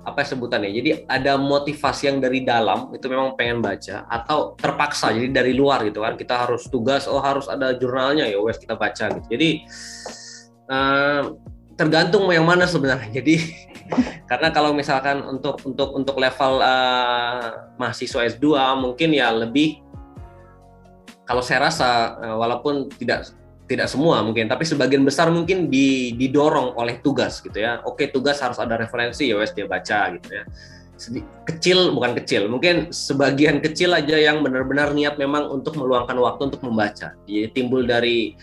apa 0.00 0.24
sebutannya? 0.24 0.72
Jadi 0.72 0.90
ada 1.04 1.36
motivasi 1.36 2.08
yang 2.08 2.18
dari 2.18 2.40
dalam 2.44 2.88
itu 2.96 3.06
memang 3.06 3.36
pengen 3.36 3.60
baca 3.60 4.08
atau 4.08 4.56
terpaksa 4.56 5.12
jadi 5.12 5.28
dari 5.30 5.52
luar 5.52 5.84
gitu 5.84 6.00
kan. 6.00 6.16
Kita 6.16 6.46
harus 6.46 6.68
tugas 6.68 7.04
oh 7.04 7.20
harus 7.20 7.46
ada 7.46 7.76
jurnalnya 7.76 8.28
ya 8.28 8.40
wes 8.40 8.56
kita 8.56 8.76
baca 8.76 9.12
gitu. 9.12 9.26
Jadi 9.28 9.50
uh, 10.72 11.36
tergantung 11.76 12.28
yang 12.28 12.44
mana 12.44 12.68
sebenarnya. 12.68 13.08
Jadi 13.18 13.40
karena 14.30 14.54
kalau 14.54 14.70
misalkan 14.70 15.24
untuk 15.26 15.58
untuk 15.66 15.90
untuk 15.96 16.16
level 16.20 16.62
uh, 16.62 17.74
mahasiswa 17.74 18.30
S2 18.30 18.46
mungkin 18.78 19.10
ya 19.10 19.34
lebih 19.34 19.82
kalau 21.26 21.42
saya 21.42 21.70
rasa 21.70 22.18
uh, 22.22 22.36
walaupun 22.38 22.86
tidak 22.94 23.26
tidak 23.70 23.86
semua 23.86 24.18
mungkin, 24.26 24.50
tapi 24.50 24.66
sebagian 24.66 25.06
besar 25.06 25.30
mungkin 25.30 25.70
didorong 26.18 26.74
oleh 26.74 26.98
tugas 26.98 27.38
gitu 27.38 27.54
ya. 27.54 27.78
Oke, 27.86 28.10
tugas 28.10 28.42
harus 28.42 28.58
ada 28.58 28.74
referensi 28.74 29.30
ya 29.30 29.38
wes 29.38 29.54
dia 29.54 29.70
baca 29.70 30.10
gitu 30.18 30.42
ya. 30.42 30.44
Kecil 31.46 31.94
bukan 31.94 32.18
kecil, 32.18 32.50
mungkin 32.50 32.90
sebagian 32.90 33.62
kecil 33.62 33.94
aja 33.94 34.18
yang 34.18 34.42
benar-benar 34.42 34.90
niat 34.90 35.16
memang 35.22 35.46
untuk 35.48 35.78
meluangkan 35.78 36.18
waktu 36.18 36.50
untuk 36.50 36.66
membaca. 36.66 37.14
Jadi 37.30 37.46
timbul 37.54 37.86
dari 37.86 38.34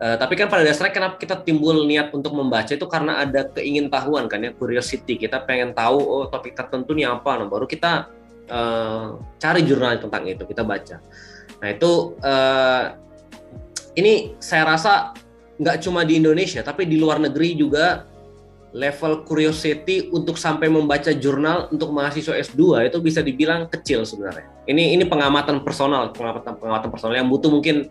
uh, 0.00 0.16
tapi 0.16 0.34
kan 0.34 0.48
pada 0.48 0.64
dasarnya 0.64 0.96
kenapa 0.96 1.20
kita 1.20 1.44
timbul 1.44 1.84
niat 1.84 2.10
untuk 2.16 2.32
membaca 2.32 2.72
itu 2.72 2.88
karena 2.88 3.20
ada 3.20 3.52
keingintahuan 3.52 4.32
kan 4.32 4.42
ya, 4.42 4.50
curiosity. 4.56 5.20
Kita 5.20 5.44
pengen 5.44 5.76
tahu 5.76 6.00
oh 6.00 6.24
topik 6.32 6.56
tertentu 6.56 6.96
nih 6.96 7.06
apa, 7.06 7.36
nah 7.36 7.46
baru 7.46 7.68
kita 7.68 8.08
uh, 8.48 9.20
cari 9.36 9.60
jurnal 9.62 10.00
tentang 10.00 10.24
itu, 10.24 10.42
kita 10.48 10.64
baca. 10.64 10.98
Nah, 11.60 11.68
itu 11.68 12.16
uh, 12.24 13.09
ini 13.94 14.36
saya 14.38 14.76
rasa 14.76 15.14
nggak 15.60 15.76
cuma 15.84 16.06
di 16.06 16.16
Indonesia, 16.16 16.64
tapi 16.64 16.88
di 16.88 16.96
luar 16.96 17.20
negeri 17.20 17.58
juga 17.58 18.08
level 18.70 19.26
curiosity 19.26 20.08
untuk 20.14 20.38
sampai 20.38 20.70
membaca 20.70 21.10
jurnal 21.10 21.66
untuk 21.74 21.90
mahasiswa 21.90 22.38
S2 22.38 22.86
itu 22.86 22.98
bisa 23.02 23.20
dibilang 23.20 23.66
kecil 23.66 24.06
sebenarnya. 24.06 24.46
Ini 24.70 24.94
ini 24.94 25.04
pengamatan 25.10 25.66
personal, 25.66 26.14
pengamatan 26.14 26.54
pengamatan 26.54 26.88
personal 26.94 27.18
yang 27.18 27.26
butuh 27.26 27.50
mungkin 27.50 27.90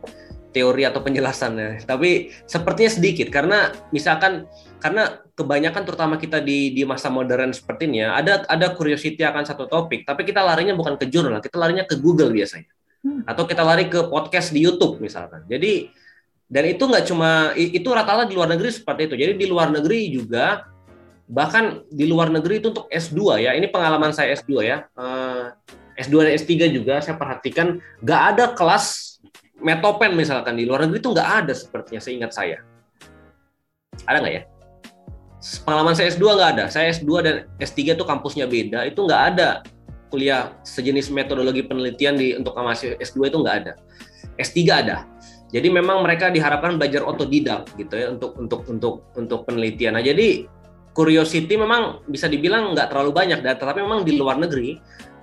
teori 0.50 0.88
atau 0.88 1.04
penjelasannya. 1.04 1.84
Tapi 1.84 2.34
sepertinya 2.48 2.90
sedikit 2.90 3.28
karena 3.30 3.76
misalkan 3.92 4.48
karena 4.80 5.20
kebanyakan 5.36 5.84
terutama 5.84 6.16
kita 6.16 6.40
di 6.40 6.72
di 6.72 6.88
masa 6.88 7.12
modern 7.12 7.52
seperti 7.52 7.92
ini 7.92 8.08
ya, 8.08 8.16
ada 8.16 8.48
ada 8.48 8.72
curiosity 8.74 9.20
akan 9.22 9.44
satu 9.44 9.68
topik, 9.68 10.08
tapi 10.08 10.24
kita 10.24 10.40
larinya 10.40 10.74
bukan 10.74 10.96
ke 10.96 11.12
jurnal, 11.12 11.44
kita 11.44 11.60
larinya 11.60 11.84
ke 11.84 12.00
Google 12.00 12.32
biasanya. 12.32 12.72
Hmm. 13.00 13.24
atau 13.24 13.48
kita 13.48 13.64
lari 13.64 13.88
ke 13.88 14.12
podcast 14.12 14.52
di 14.52 14.60
YouTube 14.60 15.00
misalkan. 15.00 15.48
Jadi 15.48 15.88
dan 16.50 16.66
itu 16.68 16.84
nggak 16.84 17.06
cuma 17.08 17.56
itu 17.56 17.88
rata-rata 17.88 18.28
di 18.28 18.36
luar 18.36 18.52
negeri 18.52 18.76
seperti 18.76 19.08
itu. 19.08 19.16
Jadi 19.16 19.34
di 19.40 19.48
luar 19.48 19.72
negeri 19.72 20.12
juga 20.12 20.68
bahkan 21.30 21.86
di 21.88 22.10
luar 22.10 22.28
negeri 22.34 22.60
itu 22.60 22.76
untuk 22.76 22.92
S2 22.92 23.40
ya. 23.40 23.56
Ini 23.56 23.72
pengalaman 23.72 24.12
saya 24.12 24.36
S2 24.36 24.52
ya. 24.66 24.84
Uh, 24.98 25.54
S2 25.96 26.28
dan 26.28 26.32
S3 26.36 26.52
juga 26.76 27.00
saya 27.00 27.16
perhatikan 27.16 27.80
nggak 28.04 28.22
ada 28.36 28.46
kelas 28.52 29.16
metopen 29.62 30.16
misalkan 30.16 30.60
di 30.60 30.68
luar 30.68 30.84
negeri 30.84 31.00
itu 31.00 31.12
nggak 31.16 31.30
ada 31.46 31.54
sepertinya 31.56 32.02
seingat 32.04 32.32
saya. 32.36 32.60
Ada 34.04 34.18
nggak 34.20 34.34
ya? 34.34 34.44
Pengalaman 35.64 35.96
saya 35.96 36.12
S2 36.12 36.26
nggak 36.36 36.50
ada. 36.58 36.66
Saya 36.68 36.92
S2 36.92 37.12
dan 37.24 37.36
S3 37.64 37.96
itu 37.96 38.04
kampusnya 38.04 38.44
beda. 38.44 38.84
Itu 38.90 39.08
nggak 39.08 39.24
ada 39.36 39.64
kuliah 40.10 40.58
sejenis 40.66 41.14
metodologi 41.14 41.64
penelitian 41.64 42.18
di 42.18 42.34
untuk 42.36 42.58
mahasiswa 42.58 42.98
S2 42.98 43.30
itu 43.30 43.38
nggak 43.40 43.56
ada. 43.66 43.74
S3 44.36 44.58
ada. 44.70 44.98
Jadi 45.50 45.68
memang 45.74 46.06
mereka 46.06 46.30
diharapkan 46.30 46.78
belajar 46.78 47.02
otodidak 47.02 47.74
gitu 47.74 47.94
ya 47.98 48.14
untuk 48.14 48.38
untuk 48.38 48.62
untuk 48.70 48.94
untuk 49.18 49.40
penelitian. 49.50 49.98
Nah 49.98 50.04
jadi 50.06 50.46
curiosity 50.94 51.58
memang 51.58 52.06
bisa 52.06 52.30
dibilang 52.30 52.78
nggak 52.78 52.94
terlalu 52.94 53.12
banyak, 53.14 53.40
dan 53.42 53.58
tetapi 53.58 53.82
memang 53.82 54.06
di 54.06 54.14
luar 54.18 54.38
negeri 54.38 54.78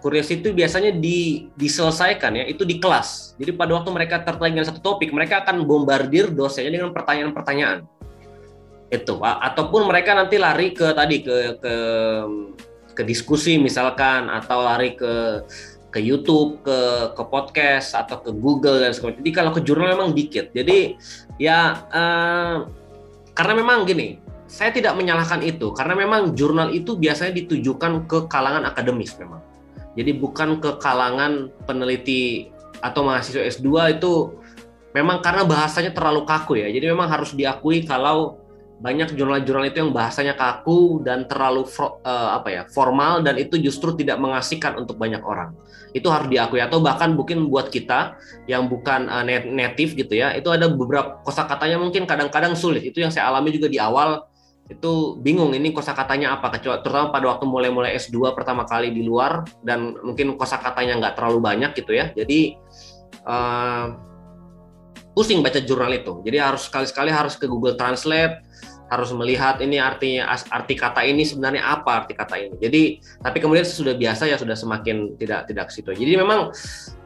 curiosity 0.07 0.55
biasanya 0.55 0.94
di, 0.94 1.51
diselesaikan 1.59 2.38
ya 2.38 2.44
itu 2.46 2.62
di 2.62 2.79
kelas. 2.79 3.35
Jadi 3.42 3.51
pada 3.59 3.75
waktu 3.75 3.90
mereka 3.90 4.22
tertarik 4.22 4.55
dengan 4.55 4.68
satu 4.68 4.79
topik, 4.79 5.11
mereka 5.11 5.42
akan 5.42 5.66
bombardir 5.66 6.31
dosennya 6.31 6.79
dengan 6.79 6.90
pertanyaan-pertanyaan. 6.94 7.83
Itu 8.87 9.18
ataupun 9.18 9.90
mereka 9.90 10.14
nanti 10.14 10.38
lari 10.38 10.70
ke 10.70 10.94
tadi 10.94 11.27
ke 11.27 11.59
ke 11.59 11.75
ke 12.97 13.05
diskusi 13.05 13.61
misalkan 13.61 14.33
atau 14.33 14.65
lari 14.65 14.97
ke 14.97 15.45
ke 15.93 16.01
YouTube, 16.01 16.61
ke 16.65 17.13
ke 17.13 17.23
podcast 17.29 17.97
atau 17.97 18.21
ke 18.21 18.33
Google 18.33 18.81
dan 18.81 18.97
sebagainya. 18.97 19.21
Jadi 19.21 19.33
kalau 19.33 19.51
ke 19.53 19.61
jurnal 19.65 19.97
memang 19.97 20.17
dikit. 20.17 20.53
Jadi 20.57 20.97
ya 21.37 21.85
uh, 21.93 22.67
karena 23.37 23.53
memang 23.57 23.85
gini, 23.85 24.17
saya 24.49 24.73
tidak 24.73 24.97
menyalahkan 24.97 25.45
itu 25.45 25.73
karena 25.77 25.95
memang 25.97 26.33
jurnal 26.33 26.73
itu 26.73 26.97
biasanya 26.97 27.37
ditujukan 27.37 28.09
ke 28.09 28.19
kalangan 28.33 28.65
akademis 28.69 29.17
memang. 29.21 29.45
Jadi 29.97 30.13
bukan 30.17 30.61
ke 30.61 30.77
kalangan 30.81 31.49
peneliti 31.65 32.53
atau 32.85 33.01
mahasiswa 33.09 33.41
S2 33.49 33.97
itu 33.97 34.37
memang 34.93 35.25
karena 35.25 35.49
bahasanya 35.49 35.97
terlalu 35.97 36.29
kaku 36.29 36.61
ya. 36.61 36.69
Jadi 36.69 36.93
memang 36.93 37.09
harus 37.09 37.33
diakui 37.33 37.85
kalau 37.89 38.46
banyak 38.77 39.17
jurnal-jurnal 39.17 39.73
itu 39.73 39.81
yang 39.81 39.93
bahasanya 39.97 40.37
kaku 40.37 41.01
dan 41.01 41.25
terlalu 41.25 41.65
uh, 41.81 42.37
apa 42.37 42.49
ya 42.53 42.62
formal 42.69 43.25
dan 43.25 43.41
itu 43.41 43.57
justru 43.57 43.97
tidak 43.97 44.21
mengasihkan 44.21 44.77
untuk 44.77 45.01
banyak 45.01 45.25
orang. 45.25 45.57
Itu 45.97 46.12
harus 46.12 46.29
diakui. 46.29 46.61
Atau 46.61 46.85
bahkan 46.85 47.17
mungkin 47.17 47.49
buat 47.49 47.73
kita 47.73 48.21
yang 48.45 48.69
bukan 48.69 49.09
uh, 49.09 49.25
native 49.25 49.97
gitu 49.97 50.21
ya 50.21 50.37
itu 50.37 50.53
ada 50.53 50.69
beberapa 50.69 51.25
kosakatanya 51.25 51.81
mungkin 51.81 52.05
kadang-kadang 52.05 52.53
sulit. 52.53 52.85
Itu 52.85 53.01
yang 53.01 53.09
saya 53.09 53.33
alami 53.33 53.57
juga 53.57 53.73
di 53.73 53.81
awal. 53.81 54.29
Itu 54.67 55.17
bingung 55.23 55.55
ini 55.55 55.71
kosakatanya 55.73 56.37
apa 56.37 56.59
kecuali 56.59 56.83
terutama 56.83 57.15
pada 57.15 57.27
waktu 57.33 57.45
mulai-mulai 57.47 57.97
S2 57.97 58.35
pertama 58.35 58.67
kali 58.67 58.91
di 58.91 59.07
luar 59.07 59.47
dan 59.62 59.95
mungkin 60.05 60.35
kosakatanya 60.37 61.01
nggak 61.01 61.15
terlalu 61.17 61.39
banyak 61.41 61.71
gitu 61.73 61.97
ya. 61.97 62.12
Jadi 62.12 62.61
uh, 63.25 64.06
pusing 65.17 65.41
baca 65.41 65.57
jurnal 65.65 65.89
itu 65.97 66.21
jadi 66.21 66.53
harus 66.53 66.69
sekali-sekali 66.69 67.09
harus 67.09 67.41
ke 67.41 67.49
Google 67.49 67.75
Translate 67.81 68.45
harus 68.87 69.11
melihat 69.11 69.59
ini 69.59 69.83
artinya 69.83 70.31
arti 70.31 70.75
kata 70.79 71.03
ini 71.03 71.27
sebenarnya 71.27 71.59
apa 71.59 72.07
arti 72.07 72.15
kata 72.15 72.39
ini. 72.39 72.55
Jadi 72.63 72.83
tapi 73.19 73.43
kemudian 73.43 73.67
sudah 73.67 73.99
biasa 73.99 74.31
ya 74.31 74.39
sudah 74.39 74.55
semakin 74.55 75.19
tidak 75.19 75.51
tidak 75.51 75.75
situ. 75.75 75.91
Jadi 75.91 76.15
memang 76.15 76.55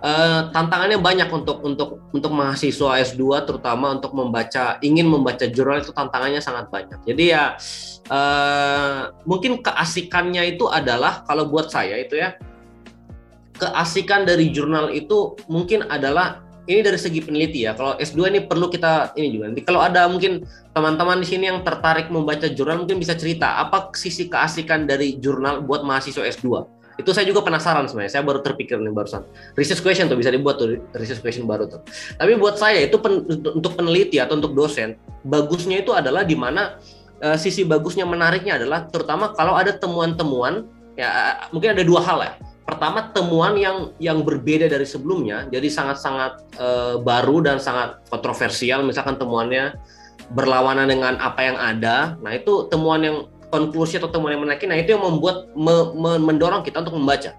uh, 0.04 0.40
tantangannya 0.52 1.00
banyak 1.00 1.32
untuk 1.32 1.64
untuk 1.64 2.04
untuk 2.12 2.32
mahasiswa 2.36 3.00
S2 3.00 3.48
terutama 3.48 3.96
untuk 3.96 4.12
membaca 4.12 4.76
ingin 4.84 5.08
membaca 5.08 5.48
jurnal 5.48 5.80
itu 5.80 5.96
tantangannya 5.96 6.44
sangat 6.44 6.68
banyak. 6.68 7.00
Jadi 7.08 7.24
ya 7.32 7.56
uh, 8.12 9.16
mungkin 9.24 9.64
keasikannya 9.64 10.56
itu 10.56 10.68
adalah 10.68 11.24
kalau 11.24 11.48
buat 11.48 11.72
saya 11.72 11.96
itu 11.96 12.20
ya 12.20 12.36
keasikan 13.56 14.28
dari 14.28 14.52
jurnal 14.52 14.92
itu 14.92 15.36
mungkin 15.48 15.88
adalah 15.88 16.44
ini 16.70 16.80
dari 16.86 16.98
segi 16.98 17.18
peneliti 17.18 17.66
ya. 17.66 17.74
Kalau 17.74 17.98
S2 17.98 18.30
ini 18.30 18.40
perlu 18.46 18.70
kita 18.70 19.12
ini 19.18 19.34
juga. 19.34 19.50
Nanti 19.50 19.62
kalau 19.66 19.82
ada 19.82 20.06
mungkin 20.06 20.46
teman-teman 20.70 21.18
di 21.18 21.26
sini 21.26 21.50
yang 21.50 21.66
tertarik 21.66 22.06
membaca 22.08 22.46
jurnal 22.46 22.86
mungkin 22.86 23.02
bisa 23.02 23.18
cerita 23.18 23.58
apa 23.58 23.90
sisi 23.98 24.30
keasikan 24.30 24.86
dari 24.86 25.18
jurnal 25.18 25.66
buat 25.66 25.82
mahasiswa 25.82 26.22
S2. 26.22 26.46
Itu 27.02 27.10
saya 27.16 27.26
juga 27.26 27.42
penasaran 27.42 27.88
sebenarnya. 27.90 28.12
Saya 28.20 28.22
baru 28.22 28.44
terpikir 28.44 28.76
nih 28.78 28.92
barusan. 28.94 29.26
Research 29.58 29.82
question 29.82 30.06
tuh 30.06 30.20
bisa 30.20 30.30
dibuat 30.30 30.60
tuh 30.60 30.78
research 30.94 31.24
question 31.24 31.48
baru 31.48 31.66
tuh. 31.66 31.80
Tapi 32.14 32.38
buat 32.38 32.60
saya 32.60 32.86
itu 32.86 33.00
pen, 33.00 33.24
untuk 33.56 33.74
peneliti 33.74 34.20
atau 34.20 34.36
untuk 34.36 34.52
dosen, 34.52 34.94
bagusnya 35.26 35.80
itu 35.80 35.96
adalah 35.96 36.22
di 36.22 36.36
mana 36.36 36.78
uh, 37.24 37.36
sisi 37.40 37.64
bagusnya 37.64 38.04
menariknya 38.04 38.60
adalah 38.60 38.88
terutama 38.88 39.32
kalau 39.32 39.56
ada 39.56 39.72
temuan-temuan 39.76 40.68
ya 40.98 41.40
mungkin 41.54 41.72
ada 41.72 41.82
dua 41.86 42.00
hal 42.04 42.18
ya 42.20 42.32
pertama 42.70 43.10
temuan 43.10 43.58
yang 43.58 43.90
yang 43.98 44.22
berbeda 44.22 44.70
dari 44.70 44.86
sebelumnya. 44.86 45.50
Jadi 45.50 45.66
sangat-sangat 45.66 46.54
e, 46.54 46.68
baru 47.02 47.42
dan 47.42 47.58
sangat 47.58 47.98
kontroversial. 48.06 48.86
Misalkan 48.86 49.18
temuannya 49.18 49.74
berlawanan 50.30 50.86
dengan 50.86 51.18
apa 51.18 51.42
yang 51.42 51.58
ada. 51.58 52.14
Nah 52.22 52.30
itu 52.30 52.70
temuan 52.70 53.02
yang 53.02 53.16
konklusi 53.50 53.98
atau 53.98 54.06
temuan 54.06 54.38
yang 54.38 54.46
menaiki 54.46 54.70
nah 54.70 54.78
itu 54.78 54.94
yang 54.94 55.02
membuat 55.02 55.50
me, 55.58 55.90
me, 55.98 56.12
mendorong 56.22 56.62
kita 56.62 56.86
untuk 56.86 56.94
membaca. 56.94 57.34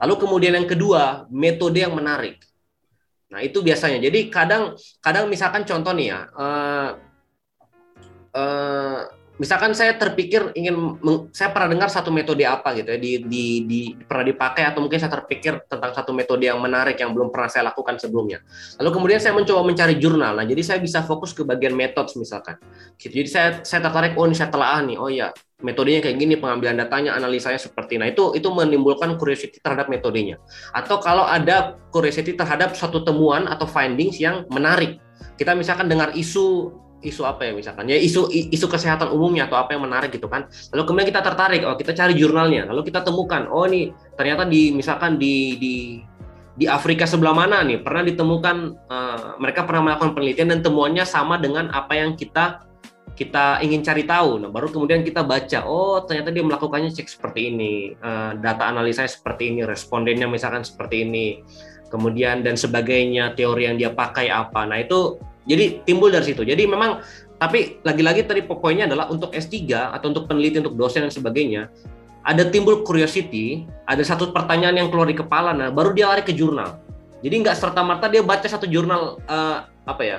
Lalu 0.00 0.14
kemudian 0.16 0.56
yang 0.56 0.64
kedua 0.64 1.28
metode 1.28 1.84
yang 1.84 1.92
menarik. 1.92 2.40
Nah 3.28 3.44
itu 3.44 3.60
biasanya. 3.60 4.00
Jadi 4.00 4.32
kadang 4.32 4.72
kadang 5.04 5.28
misalkan 5.28 5.68
contoh 5.68 5.92
nih 5.92 6.16
ya 6.16 6.20
uh, 6.32 6.88
uh, 8.32 9.00
misalkan 9.34 9.74
saya 9.74 9.98
terpikir 9.98 10.54
ingin 10.54 10.98
saya 11.34 11.50
pernah 11.50 11.74
dengar 11.74 11.88
satu 11.90 12.14
metode 12.14 12.46
apa 12.46 12.70
gitu 12.78 12.94
ya 12.94 12.98
di, 12.98 13.12
di, 13.26 13.44
di 13.66 13.80
pernah 13.98 14.22
dipakai 14.22 14.62
atau 14.62 14.78
mungkin 14.78 15.02
saya 15.02 15.10
terpikir 15.10 15.66
tentang 15.66 15.90
satu 15.90 16.14
metode 16.14 16.46
yang 16.46 16.62
menarik 16.62 16.94
yang 17.02 17.10
belum 17.10 17.34
pernah 17.34 17.50
saya 17.50 17.66
lakukan 17.74 17.98
sebelumnya. 17.98 18.38
Lalu 18.78 18.90
kemudian 18.94 19.18
saya 19.18 19.34
mencoba 19.34 19.66
mencari 19.66 19.98
jurnal. 19.98 20.38
Nah 20.38 20.46
jadi 20.46 20.62
saya 20.62 20.78
bisa 20.78 21.02
fokus 21.02 21.34
ke 21.34 21.42
bagian 21.42 21.74
metode 21.74 22.14
misalkan. 22.14 22.62
Gitu. 22.94 23.10
Jadi 23.22 23.28
saya 23.28 23.48
saya 23.66 23.80
tertarik 23.82 24.14
oh 24.14 24.24
ini 24.30 24.38
saya 24.38 24.54
telah 24.54 24.78
nih. 24.86 24.96
Oh 25.02 25.10
ya 25.10 25.34
metodenya 25.64 26.04
kayak 26.04 26.16
gini 26.20 26.38
pengambilan 26.38 26.78
datanya 26.78 27.18
analisanya 27.18 27.58
seperti. 27.58 27.98
Nah 27.98 28.06
itu 28.06 28.38
itu 28.38 28.46
menimbulkan 28.54 29.18
curiosity 29.18 29.58
terhadap 29.58 29.90
metodenya. 29.90 30.38
Atau 30.70 31.02
kalau 31.02 31.26
ada 31.26 31.74
curiosity 31.90 32.38
terhadap 32.38 32.78
suatu 32.78 33.02
temuan 33.02 33.50
atau 33.50 33.66
findings 33.66 34.22
yang 34.22 34.46
menarik. 34.46 35.02
Kita 35.34 35.58
misalkan 35.58 35.90
dengar 35.90 36.14
isu 36.14 36.70
isu 37.04 37.22
apa 37.28 37.46
ya 37.46 37.52
misalkan? 37.52 37.84
Ya 37.86 38.00
isu 38.00 38.32
isu 38.32 38.66
kesehatan 38.66 39.12
umumnya 39.12 39.46
atau 39.46 39.60
apa 39.60 39.76
yang 39.76 39.84
menarik 39.84 40.10
gitu 40.10 40.26
kan. 40.26 40.48
Lalu 40.72 40.82
kemudian 40.88 41.08
kita 41.12 41.20
tertarik 41.20 41.62
oh 41.68 41.76
kita 41.76 41.92
cari 41.92 42.16
jurnalnya. 42.16 42.64
Lalu 42.72 42.88
kita 42.88 43.04
temukan 43.04 43.46
oh 43.52 43.68
ini 43.68 43.92
ternyata 44.16 44.48
di 44.48 44.72
misalkan 44.72 45.20
di 45.20 45.60
di 45.60 45.74
di 46.54 46.70
Afrika 46.70 47.02
sebelah 47.04 47.34
mana 47.34 47.66
nih 47.66 47.82
pernah 47.82 48.06
ditemukan 48.06 48.56
uh, 48.86 49.18
mereka 49.42 49.66
pernah 49.66 49.90
melakukan 49.90 50.14
penelitian 50.14 50.54
dan 50.54 50.60
temuannya 50.62 51.02
sama 51.02 51.34
dengan 51.36 51.66
apa 51.74 51.98
yang 51.98 52.14
kita 52.14 52.62
kita 53.14 53.62
ingin 53.62 53.82
cari 53.82 54.06
tahu. 54.06 54.42
Nah 54.42 54.50
baru 54.50 54.70
kemudian 54.70 55.06
kita 55.06 55.22
baca 55.22 55.66
oh 55.66 56.02
ternyata 56.02 56.34
dia 56.34 56.42
melakukannya 56.42 56.90
cek 56.94 57.06
seperti 57.10 57.54
ini 57.54 57.94
uh, 57.98 58.38
data 58.38 58.70
analisanya 58.70 59.10
seperti 59.10 59.54
ini 59.54 59.62
respondennya 59.66 60.26
misalkan 60.30 60.66
seperti 60.66 61.06
ini 61.06 61.26
kemudian 61.94 62.42
dan 62.42 62.58
sebagainya 62.58 63.38
teori 63.38 63.70
yang 63.70 63.76
dia 63.78 63.94
pakai 63.94 64.30
apa. 64.30 64.66
Nah 64.66 64.82
itu 64.82 65.18
jadi 65.44 65.84
timbul 65.84 66.08
dari 66.12 66.24
situ. 66.24 66.42
Jadi 66.44 66.64
memang 66.64 67.04
tapi 67.38 67.80
lagi-lagi 67.84 68.24
tadi 68.24 68.40
pokoknya 68.44 68.88
adalah 68.88 69.10
untuk 69.12 69.32
S3 69.32 69.92
atau 69.92 70.06
untuk 70.08 70.24
peneliti 70.30 70.62
untuk 70.62 70.78
dosen 70.78 71.04
dan 71.04 71.12
sebagainya 71.12 71.68
ada 72.24 72.48
timbul 72.48 72.80
curiosity, 72.82 73.68
ada 73.84 74.00
satu 74.00 74.32
pertanyaan 74.32 74.80
yang 74.80 74.88
keluar 74.88 75.04
di 75.04 75.16
kepala, 75.16 75.52
nah 75.52 75.68
baru 75.68 75.92
dia 75.92 76.08
lari 76.08 76.24
ke 76.24 76.32
jurnal. 76.32 76.80
Jadi 77.20 77.34
nggak 77.44 77.56
serta 77.56 77.84
merta 77.84 78.08
dia 78.08 78.24
baca 78.24 78.44
satu 78.48 78.64
jurnal 78.64 79.20
uh, 79.28 79.68
apa 79.84 80.02
ya? 80.02 80.18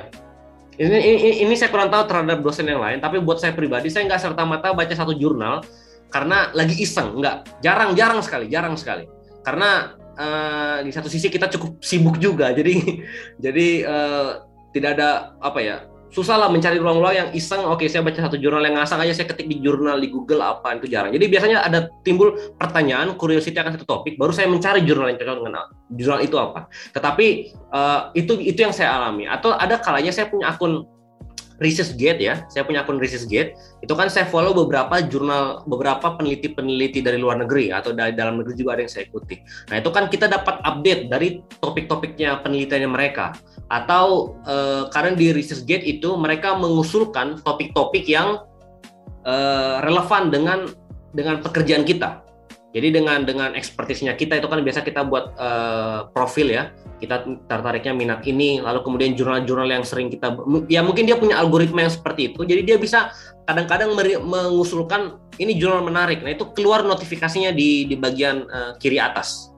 Ini, 0.78 0.92
ini 1.02 1.32
ini 1.50 1.54
saya 1.58 1.74
kurang 1.74 1.90
tahu 1.90 2.06
terhadap 2.06 2.46
dosen 2.46 2.70
yang 2.70 2.78
lain, 2.78 3.02
tapi 3.02 3.18
buat 3.18 3.42
saya 3.42 3.58
pribadi 3.58 3.90
saya 3.90 4.06
nggak 4.06 4.22
serta 4.22 4.46
merta 4.46 4.70
baca 4.78 4.94
satu 4.94 5.18
jurnal 5.18 5.66
karena 6.14 6.54
lagi 6.54 6.78
iseng, 6.78 7.18
nggak 7.18 7.66
jarang-jarang 7.66 8.22
sekali, 8.22 8.46
jarang 8.54 8.78
sekali. 8.78 9.10
Karena 9.42 9.98
uh, 9.98 10.78
di 10.86 10.94
satu 10.94 11.10
sisi 11.10 11.34
kita 11.34 11.50
cukup 11.58 11.82
sibuk 11.82 12.22
juga, 12.22 12.54
jadi 12.58 13.02
jadi 13.42 13.68
uh, 13.82 14.30
tidak 14.76 15.00
ada 15.00 15.32
apa 15.40 15.60
ya 15.64 15.78
susah 16.16 16.40
lah 16.40 16.48
mencari 16.48 16.80
ruang-ruang 16.80 17.16
yang 17.16 17.30
iseng 17.36 17.64
oke 17.64 17.84
saya 17.92 18.00
baca 18.00 18.16
satu 18.16 18.40
jurnal 18.40 18.64
yang 18.64 18.80
ngasang 18.80 19.04
aja 19.04 19.12
saya 19.12 19.28
ketik 19.32 19.52
di 19.52 19.60
jurnal 19.60 20.00
di 20.00 20.08
Google 20.08 20.44
apa 20.44 20.76
itu 20.80 20.88
jarang 20.88 21.12
jadi 21.12 21.28
biasanya 21.28 21.58
ada 21.64 21.92
timbul 22.08 22.56
pertanyaan 22.56 23.20
curiosity 23.20 23.56
akan 23.60 23.76
satu 23.76 23.88
topik 23.88 24.16
baru 24.16 24.32
saya 24.32 24.48
mencari 24.48 24.84
jurnal 24.88 25.12
yang 25.12 25.20
cocok 25.20 25.44
dengan 25.44 25.66
jurnal 25.92 26.20
itu 26.24 26.36
apa 26.40 26.72
tetapi 26.96 27.28
uh, 27.72 28.16
itu 28.16 28.40
itu 28.40 28.60
yang 28.64 28.72
saya 28.72 28.96
alami 28.96 29.28
atau 29.28 29.56
ada 29.56 29.76
kalanya 29.80 30.16
saya 30.16 30.32
punya 30.32 30.56
akun 30.56 30.88
Research 31.56 31.96
Gate 31.96 32.20
ya, 32.20 32.44
saya 32.52 32.68
punya 32.68 32.84
akun 32.84 33.00
Research 33.00 33.32
Gate. 33.32 33.56
Itu 33.80 33.96
kan 33.96 34.12
saya 34.12 34.28
follow 34.28 34.52
beberapa 34.52 35.00
jurnal, 35.08 35.64
beberapa 35.64 36.20
peneliti-peneliti 36.20 37.00
dari 37.00 37.16
luar 37.16 37.40
negeri 37.40 37.72
atau 37.72 37.96
dari 37.96 38.12
dalam 38.12 38.44
negeri 38.44 38.60
juga 38.60 38.76
ada 38.76 38.82
yang 38.84 38.92
saya 38.92 39.08
ikuti. 39.08 39.40
Nah 39.72 39.80
itu 39.80 39.90
kan 39.96 40.12
kita 40.12 40.28
dapat 40.28 40.60
update 40.68 41.08
dari 41.08 41.40
topik-topiknya 41.64 42.44
penelitiannya 42.44 42.90
mereka. 42.92 43.32
Atau 43.72 44.38
eh, 44.46 44.90
karena 44.94 45.18
di 45.18 45.34
Research 45.34 45.66
Gate 45.66 45.86
itu 45.88 46.14
mereka 46.16 46.54
mengusulkan 46.54 47.42
topik-topik 47.42 48.06
yang 48.06 48.46
eh, 49.26 49.76
relevan 49.82 50.30
dengan 50.30 50.70
dengan 51.16 51.40
pekerjaan 51.40 51.88
kita. 51.88 52.26
Jadi 52.76 52.92
dengan 52.92 53.24
dengan 53.24 53.56
ekspertisnya 53.56 54.20
kita 54.20 54.36
itu 54.36 54.52
kan 54.52 54.60
biasa 54.60 54.84
kita 54.84 55.08
buat 55.08 55.32
uh, 55.40 56.12
profil 56.12 56.52
ya, 56.52 56.76
kita 57.00 57.24
tertariknya 57.48 57.96
minat 57.96 58.20
ini, 58.28 58.60
lalu 58.60 58.84
kemudian 58.84 59.16
jurnal-jurnal 59.16 59.72
yang 59.72 59.88
sering 59.88 60.12
kita, 60.12 60.36
ya 60.68 60.84
mungkin 60.84 61.08
dia 61.08 61.16
punya 61.16 61.40
algoritma 61.40 61.88
yang 61.88 61.96
seperti 61.96 62.36
itu, 62.36 62.44
jadi 62.44 62.68
dia 62.68 62.76
bisa 62.76 63.16
kadang-kadang 63.48 63.96
mengusulkan 64.28 65.16
ini 65.40 65.56
jurnal 65.56 65.88
menarik, 65.88 66.20
nah 66.20 66.36
itu 66.36 66.52
keluar 66.52 66.84
notifikasinya 66.84 67.56
di 67.56 67.88
di 67.88 67.96
bagian 67.96 68.44
uh, 68.44 68.76
kiri 68.76 69.00
atas 69.00 69.55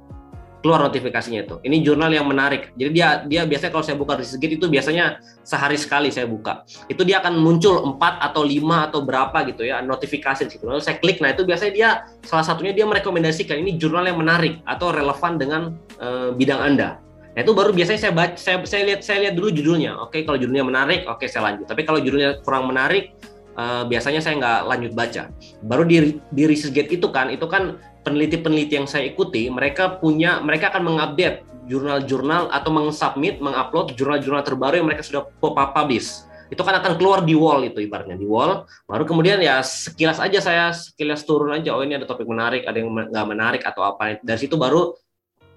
keluar 0.68 0.84
notifikasinya 0.84 1.48
itu. 1.48 1.56
Ini 1.64 1.80
jurnal 1.80 2.12
yang 2.12 2.28
menarik. 2.28 2.76
Jadi 2.76 2.92
dia 2.92 3.24
dia 3.24 3.48
biasanya 3.48 3.72
kalau 3.72 3.86
saya 3.88 3.96
buka 3.96 4.20
di 4.20 4.28
itu 4.52 4.68
biasanya 4.68 5.24
sehari 5.48 5.80
sekali 5.80 6.12
saya 6.12 6.28
buka. 6.28 6.68
Itu 6.92 7.08
dia 7.08 7.24
akan 7.24 7.40
muncul 7.40 7.96
4 7.96 8.28
atau 8.28 8.44
5 8.44 8.60
atau 8.92 9.00
berapa 9.08 9.38
gitu 9.48 9.64
ya 9.64 9.80
notifikasi 9.80 10.44
di 10.44 10.60
situ. 10.60 10.68
Lalu 10.68 10.84
saya 10.84 11.00
klik. 11.00 11.24
Nah, 11.24 11.32
itu 11.32 11.48
biasanya 11.48 11.72
dia 11.72 11.90
salah 12.28 12.44
satunya 12.44 12.76
dia 12.76 12.84
merekomendasikan 12.84 13.64
ini 13.64 13.80
jurnal 13.80 14.04
yang 14.04 14.20
menarik 14.20 14.60
atau 14.68 14.92
relevan 14.92 15.40
dengan 15.40 15.62
uh, 16.04 16.36
bidang 16.36 16.60
Anda. 16.60 17.00
Nah, 17.32 17.40
itu 17.46 17.56
baru 17.56 17.72
biasanya 17.72 18.00
saya 18.04 18.12
baca 18.12 18.36
saya, 18.36 18.60
saya 18.68 18.84
lihat 18.92 19.02
saya 19.08 19.18
lihat 19.24 19.40
dulu 19.40 19.56
judulnya. 19.56 19.96
Oke, 20.04 20.28
kalau 20.28 20.36
judulnya 20.36 20.68
menarik, 20.68 21.08
oke 21.08 21.32
saya 21.32 21.48
lanjut. 21.48 21.72
Tapi 21.72 21.88
kalau 21.88 22.04
judulnya 22.04 22.44
kurang 22.44 22.68
menarik, 22.68 23.16
uh, 23.58 23.84
biasanya 23.90 24.22
saya 24.22 24.38
nggak 24.40 24.60
lanjut 24.70 24.92
baca. 24.94 25.24
Baru 25.66 25.84
di 25.84 26.22
di 26.32 26.44
Researchgate 26.46 27.02
itu 27.02 27.10
kan, 27.10 27.34
itu 27.34 27.44
kan 27.50 27.82
peneliti-peneliti 28.06 28.80
yang 28.80 28.88
saya 28.88 29.10
ikuti, 29.10 29.52
mereka 29.52 30.00
punya, 30.00 30.40
mereka 30.40 30.72
akan 30.72 30.88
mengupdate 30.88 31.44
jurnal-jurnal 31.68 32.48
atau 32.48 32.72
mengsubmit, 32.72 33.44
mengupload 33.44 33.92
jurnal-jurnal 34.00 34.40
terbaru 34.46 34.80
yang 34.80 34.88
mereka 34.88 35.04
sudah 35.04 35.28
publish. 35.44 36.24
Itu 36.48 36.64
kan 36.64 36.80
akan 36.80 36.96
keluar 36.96 37.28
di 37.28 37.36
wall 37.36 37.68
itu 37.68 37.84
ibaratnya 37.84 38.16
di 38.16 38.24
wall. 38.24 38.64
Baru 38.88 39.04
kemudian 39.04 39.44
ya 39.44 39.60
sekilas 39.60 40.24
aja 40.24 40.40
saya 40.40 40.72
sekilas 40.72 41.28
turun 41.28 41.52
aja, 41.52 41.76
oh 41.76 41.84
ini 41.84 42.00
ada 42.00 42.08
topik 42.08 42.24
menarik, 42.24 42.64
ada 42.64 42.80
yang 42.80 42.88
nggak 42.88 43.28
menarik 43.28 43.62
atau 43.68 43.84
apa. 43.84 44.16
Dari 44.24 44.40
situ 44.40 44.56
baru 44.56 44.96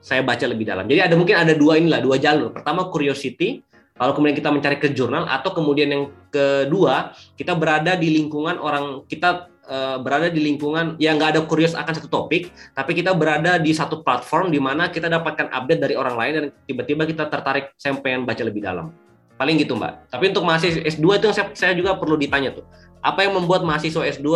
saya 0.03 0.27
baca 0.27 0.43
lebih 0.51 0.67
dalam. 0.67 0.91
Jadi 0.91 0.99
ada 0.99 1.15
mungkin 1.15 1.39
ada 1.39 1.55
dua 1.55 1.79
inilah, 1.79 2.03
dua 2.03 2.19
jalur. 2.19 2.51
Pertama 2.51 2.91
curiosity, 2.91 3.63
Lalu 4.01 4.13
kemudian 4.17 4.37
kita 4.41 4.51
mencari 4.51 4.77
ke 4.81 4.89
jurnal 4.97 5.29
atau 5.29 5.53
kemudian 5.53 5.93
yang 5.93 6.05
kedua 6.33 7.13
kita 7.37 7.53
berada 7.53 8.01
di 8.01 8.09
lingkungan 8.17 8.57
orang 8.57 9.05
kita 9.05 9.53
uh, 9.69 9.97
berada 10.01 10.33
di 10.33 10.41
lingkungan 10.41 10.97
yang 10.97 11.21
nggak 11.21 11.37
ada 11.37 11.41
kurios 11.45 11.77
akan 11.77 11.93
satu 11.93 12.09
topik, 12.09 12.49
tapi 12.73 12.97
kita 12.97 13.13
berada 13.13 13.61
di 13.61 13.71
satu 13.77 14.01
platform 14.01 14.49
di 14.49 14.59
mana 14.59 14.89
kita 14.89 15.13
dapatkan 15.13 15.53
update 15.53 15.81
dari 15.81 15.95
orang 15.95 16.17
lain 16.17 16.33
dan 16.33 16.45
tiba-tiba 16.65 17.05
kita 17.05 17.29
tertarik 17.29 17.77
saya 17.77 17.95
pengen 18.01 18.25
baca 18.25 18.41
lebih 18.41 18.65
dalam. 18.65 18.89
Paling 19.37 19.57
gitu 19.57 19.77
mbak. 19.77 20.13
Tapi 20.13 20.37
untuk 20.37 20.45
mahasiswa 20.45 20.85
S2 20.85 21.05
itu 21.17 21.25
yang 21.33 21.37
saya, 21.37 21.47
saya 21.57 21.73
juga 21.73 21.97
perlu 21.97 22.21
ditanya 22.21 22.53
tuh. 22.53 22.65
Apa 23.01 23.25
yang 23.25 23.37
membuat 23.41 23.65
mahasiswa 23.65 24.05
S2 24.05 24.29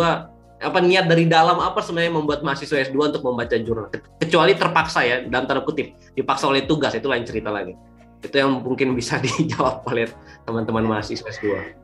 apa 0.55 0.79
niat 0.79 1.05
dari 1.05 1.27
dalam 1.27 1.59
apa 1.59 1.83
sebenarnya 1.83 2.15
membuat 2.15 2.39
mahasiswa 2.41 2.79
S2 2.89 3.13
untuk 3.13 3.21
membaca 3.27 3.53
jurnal 3.59 3.91
kecuali 4.17 4.55
terpaksa 4.55 5.03
ya 5.03 5.15
dalam 5.27 5.51
tanda 5.51 5.61
kutip 5.67 5.91
dipaksa 6.15 6.47
oleh 6.47 6.63
tugas 6.63 6.95
itu 6.95 7.11
lain 7.11 7.27
cerita 7.27 7.51
lagi 7.51 7.75
itu 8.25 8.35
yang 8.41 8.59
mungkin 8.59 8.97
bisa 8.97 9.21
dijawab 9.23 9.85
oleh 9.87 10.09
teman-teman 10.43 10.85
mahasiswa 10.85 11.29
S2. 11.29 11.75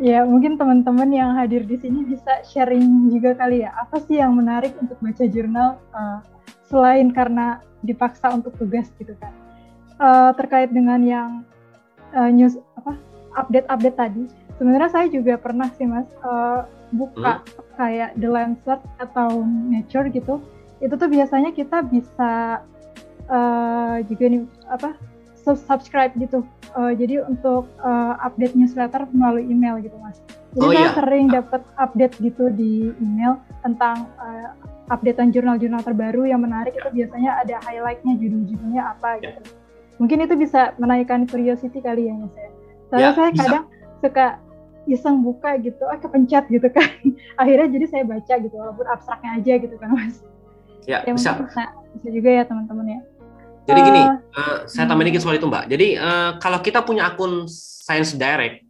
Ya, 0.00 0.24
mungkin 0.24 0.56
teman-teman 0.56 1.12
yang 1.12 1.36
hadir 1.36 1.60
di 1.68 1.76
sini 1.76 2.08
bisa 2.08 2.40
sharing 2.48 3.12
juga 3.12 3.36
kali 3.36 3.68
ya. 3.68 3.70
Apa 3.76 4.00
sih 4.00 4.16
yang 4.16 4.32
menarik 4.32 4.72
untuk 4.80 4.96
baca 4.96 5.24
jurnal 5.28 5.76
uh, 5.92 6.24
selain 6.72 7.12
karena 7.12 7.60
dipaksa 7.84 8.32
untuk 8.32 8.56
tugas 8.56 8.88
gitu 8.96 9.12
kan? 9.20 9.28
Uh, 10.00 10.32
terkait 10.40 10.72
dengan 10.72 11.04
yang 11.04 11.30
uh, 12.16 12.32
news 12.32 12.56
apa 12.80 12.96
update-update 13.44 13.96
tadi, 14.00 14.24
sebenarnya 14.56 14.88
saya 14.88 15.06
juga 15.12 15.36
pernah 15.36 15.68
sih 15.76 15.84
mas 15.84 16.08
uh, 16.24 16.64
buka 16.96 17.44
hmm? 17.44 17.76
kayak 17.76 18.10
The 18.16 18.28
Lancet 18.32 18.80
atau 18.96 19.44
Nature 19.44 20.08
gitu. 20.16 20.40
Itu 20.80 20.96
tuh 20.96 21.12
biasanya 21.12 21.52
kita 21.52 21.84
bisa 21.84 22.64
uh, 23.28 23.96
juga 24.08 24.24
nih 24.32 24.42
apa 24.72 24.96
subscribe 25.44 26.12
gitu. 26.20 26.44
Uh, 26.76 26.92
jadi 26.94 27.24
untuk 27.26 27.66
uh, 27.82 28.14
update 28.22 28.54
newsletter 28.54 29.08
melalui 29.10 29.48
email 29.48 29.80
gitu 29.82 29.96
mas. 29.98 30.20
Jadi 30.54 30.66
oh, 30.66 30.72
saya 30.74 30.82
iya. 30.82 30.94
sering 30.98 31.26
dapat 31.30 31.62
update 31.78 32.14
gitu 32.18 32.50
di 32.50 32.90
email 32.98 33.38
tentang 33.62 34.10
uh, 34.18 34.50
updatean 34.90 35.30
jurnal-jurnal 35.30 35.80
terbaru 35.86 36.26
yang 36.26 36.42
menarik 36.42 36.74
itu 36.74 36.90
biasanya 36.90 37.38
ada 37.46 37.62
highlightnya 37.62 38.18
judul-judulnya 38.18 38.82
apa 38.82 39.22
yeah. 39.22 39.38
gitu. 39.38 39.40
Mungkin 40.02 40.18
itu 40.26 40.34
bisa 40.34 40.74
menaikkan 40.82 41.28
curiosity 41.30 41.78
kali 41.78 42.10
ya 42.10 42.14
mas 42.18 42.34
ya. 42.34 42.50
Soalnya 42.90 43.06
yeah, 43.06 43.14
saya 43.14 43.30
bisa. 43.30 43.42
kadang 43.46 43.64
suka 44.00 44.26
iseng 44.88 45.16
buka 45.22 45.50
gitu, 45.62 45.82
ah 45.86 45.98
kepencet 46.00 46.50
gitu 46.50 46.66
kan. 46.66 46.88
Akhirnya 47.40 47.68
jadi 47.70 47.86
saya 47.86 48.04
baca 48.08 48.34
gitu 48.42 48.54
walaupun 48.58 48.86
abstraknya 48.90 49.30
aja 49.38 49.52
gitu 49.62 49.76
kan 49.78 49.88
mas. 49.94 50.26
Ya, 50.90 51.06
ya 51.06 51.14
bisa. 51.14 51.38
bisa. 51.38 51.64
Bisa 52.00 52.08
juga 52.10 52.30
ya 52.30 52.42
teman-teman 52.42 52.86
ya. 52.98 53.00
Jadi 53.70 53.80
gini, 53.86 54.02
uh, 54.36 54.66
saya 54.66 54.86
tambahin 54.86 55.14
dikit 55.14 55.22
soal 55.24 55.38
itu 55.38 55.46
Mbak. 55.46 55.64
Jadi 55.70 55.88
uh, 55.98 56.30
kalau 56.38 56.58
kita 56.62 56.84
punya 56.84 57.10
akun 57.10 57.46
Science 57.50 58.14
Direct 58.14 58.62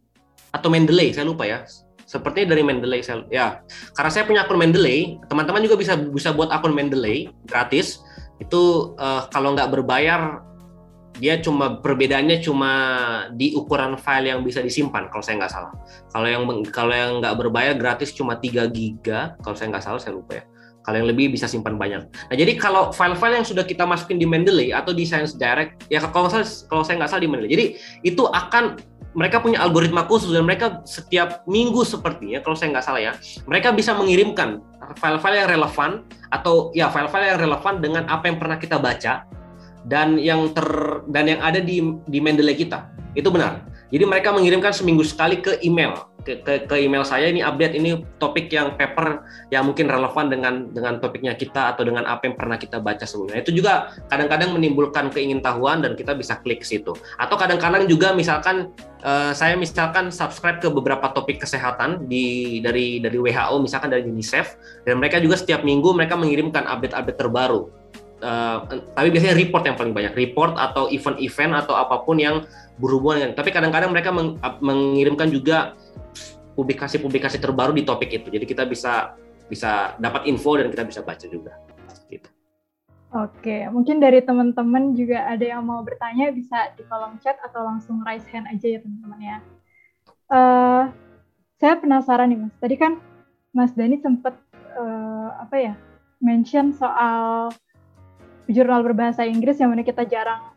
atau 0.51 0.67
Mendeley, 0.71 1.13
saya 1.13 1.27
lupa 1.27 1.45
ya. 1.45 1.63
Sepertinya 2.05 2.51
dari 2.51 2.63
Mendeley, 2.65 2.99
saya, 2.99 3.23
ya. 3.31 3.63
Karena 3.95 4.11
saya 4.11 4.23
punya 4.27 4.43
akun 4.43 4.59
Mendeley, 4.59 5.21
teman-teman 5.31 5.63
juga 5.63 5.79
bisa 5.79 5.95
bisa 5.95 6.35
buat 6.35 6.51
akun 6.51 6.75
Mendeley 6.75 7.31
gratis. 7.47 8.03
Itu 8.41 8.93
uh, 8.97 9.29
kalau 9.29 9.53
nggak 9.53 9.69
berbayar, 9.69 10.41
dia 11.21 11.37
cuma 11.39 11.79
perbedaannya 11.79 12.41
cuma 12.41 12.71
di 13.37 13.53
ukuran 13.53 13.95
file 13.95 14.33
yang 14.33 14.41
bisa 14.41 14.59
disimpan 14.65 15.07
kalau 15.13 15.23
saya 15.23 15.39
nggak 15.39 15.53
salah. 15.53 15.71
Kalau 16.09 16.27
yang 16.27 16.43
kalau 16.73 16.93
yang 16.95 17.11
nggak 17.21 17.37
berbayar 17.37 17.73
gratis 17.77 18.11
cuma 18.11 18.35
3 18.35 18.67
giga, 18.73 19.37
kalau 19.45 19.55
saya 19.55 19.71
nggak 19.71 19.85
salah 19.85 20.01
saya 20.01 20.17
lupa 20.17 20.41
ya 20.41 20.50
kalau 20.81 20.97
yang 21.01 21.09
lebih 21.09 21.29
bisa 21.33 21.45
simpan 21.45 21.77
banyak. 21.77 22.05
Nah, 22.05 22.35
jadi 22.35 22.57
kalau 22.57 22.89
file-file 22.89 23.41
yang 23.41 23.47
sudah 23.47 23.65
kita 23.65 23.85
masukin 23.85 24.17
di 24.17 24.25
Mendeley 24.25 24.73
atau 24.73 24.91
di 24.91 25.05
Science 25.05 25.37
Direct, 25.37 25.85
ya 25.93 26.01
kalau 26.09 26.27
saya 26.27 26.45
kalau 26.65 26.81
saya 26.81 27.01
nggak 27.01 27.09
salah 27.13 27.23
di 27.23 27.29
Mendeley, 27.29 27.49
jadi 27.53 27.65
itu 28.01 28.23
akan 28.25 28.81
mereka 29.11 29.43
punya 29.43 29.59
algoritma 29.59 30.07
khusus 30.07 30.31
dan 30.31 30.47
mereka 30.47 30.79
setiap 30.87 31.43
minggu 31.43 31.83
sepertinya 31.83 32.39
kalau 32.39 32.55
saya 32.55 32.71
nggak 32.71 32.85
salah 32.85 33.01
ya 33.03 33.13
mereka 33.43 33.75
bisa 33.75 33.91
mengirimkan 33.91 34.63
file-file 34.95 35.43
yang 35.43 35.49
relevan 35.51 35.91
atau 36.31 36.71
ya 36.71 36.87
file-file 36.87 37.35
yang 37.35 37.39
relevan 37.43 37.83
dengan 37.83 38.03
apa 38.07 38.31
yang 38.31 38.39
pernah 38.39 38.55
kita 38.55 38.79
baca 38.79 39.27
dan 39.87 40.19
yang 40.21 40.53
ter 40.53 40.65
dan 41.09 41.25
yang 41.29 41.41
ada 41.41 41.57
di 41.61 41.81
di 42.05 42.19
Mendeley 42.21 42.57
kita 42.57 42.89
itu 43.17 43.27
benar 43.29 43.65
jadi 43.91 44.07
mereka 44.07 44.31
mengirimkan 44.31 44.71
seminggu 44.71 45.03
sekali 45.03 45.41
ke 45.41 45.59
email 45.65 46.11
ke, 46.21 46.41
ke, 46.45 46.69
ke 46.69 46.75
email 46.77 47.01
saya 47.01 47.27
ini 47.29 47.41
update 47.41 47.73
ini 47.73 48.05
topik 48.21 48.53
yang 48.53 48.77
paper 48.77 49.25
yang 49.49 49.65
mungkin 49.65 49.89
relevan 49.89 50.29
dengan 50.29 50.69
dengan 50.69 51.01
topiknya 51.01 51.33
kita 51.33 51.73
atau 51.75 51.81
dengan 51.81 52.05
apa 52.05 52.29
yang 52.29 52.35
pernah 52.37 52.57
kita 52.61 52.77
baca 52.77 53.03
sebelumnya. 53.03 53.41
Itu 53.41 53.51
juga 53.53 53.89
kadang-kadang 54.07 54.53
menimbulkan 54.53 55.09
keingintahuan 55.09 55.81
dan 55.81 55.97
kita 55.97 56.13
bisa 56.13 56.37
klik 56.39 56.61
situ. 56.61 56.93
Atau 57.17 57.35
kadang-kadang 57.41 57.89
juga 57.89 58.13
misalkan 58.13 58.69
uh, 59.01 59.33
saya 59.33 59.57
misalkan 59.57 60.13
subscribe 60.13 60.61
ke 60.61 60.69
beberapa 60.69 61.09
topik 61.09 61.41
kesehatan 61.41 62.05
di 62.05 62.59
dari 62.61 63.01
dari 63.01 63.17
WHO 63.17 63.57
misalkan 63.61 63.89
dari 63.89 64.05
UNICEF 64.05 64.85
dan 64.85 65.01
mereka 65.01 65.17
juga 65.17 65.41
setiap 65.41 65.65
minggu 65.65 65.89
mereka 65.97 66.13
mengirimkan 66.15 66.69
update-update 66.69 67.17
terbaru. 67.17 67.80
Uh, 68.21 68.85
tapi 68.93 69.09
biasanya 69.09 69.33
report 69.33 69.65
yang 69.65 69.73
paling 69.73 69.97
banyak, 69.97 70.13
report 70.13 70.53
atau 70.53 70.85
event-event 70.93 71.57
atau 71.65 71.73
apa 71.73 72.05
pun 72.05 72.21
yang 72.21 72.45
berhubungan 72.77 73.17
dengan. 73.25 73.33
Tapi 73.33 73.49
kadang-kadang 73.49 73.89
mereka 73.89 74.13
meng, 74.13 74.37
mengirimkan 74.61 75.33
juga 75.33 75.73
publikasi-publikasi 76.53 77.41
terbaru 77.41 77.73
di 77.73 77.81
topik 77.81 78.13
itu. 78.13 78.29
Jadi 78.29 78.45
kita 78.45 78.69
bisa 78.69 79.17
bisa 79.49 79.97
dapat 79.97 80.29
info 80.29 80.55
dan 80.55 80.69
kita 80.69 80.85
bisa 80.85 81.01
baca 81.01 81.25
juga. 81.25 81.57
Gitu. 82.07 82.29
Oke, 83.11 83.67
mungkin 83.67 83.99
dari 83.99 84.23
teman-teman 84.23 84.95
juga 84.95 85.27
ada 85.27 85.43
yang 85.43 85.67
mau 85.67 85.83
bertanya 85.83 86.31
bisa 86.31 86.71
di 86.79 86.87
kolom 86.87 87.19
chat 87.19 87.35
atau 87.43 87.67
langsung 87.67 87.99
raise 88.07 88.23
hand 88.31 88.47
aja 88.47 88.77
ya 88.77 88.79
teman-teman 88.79 89.19
ya. 89.19 89.37
Uh, 90.31 90.83
saya 91.59 91.75
penasaran 91.75 92.31
nih 92.31 92.39
mas, 92.39 92.55
tadi 92.63 92.79
kan 92.79 93.03
Mas 93.51 93.75
Dani 93.75 93.99
sempat 93.99 94.39
uh, 94.79 95.29
apa 95.43 95.55
ya 95.59 95.73
mention 96.23 96.71
soal 96.71 97.51
jurnal 98.51 98.83
berbahasa 98.85 99.25
Inggris 99.25 99.57
yang 99.57 99.71
mana 99.71 99.81
kita 99.81 100.05
jarang 100.05 100.53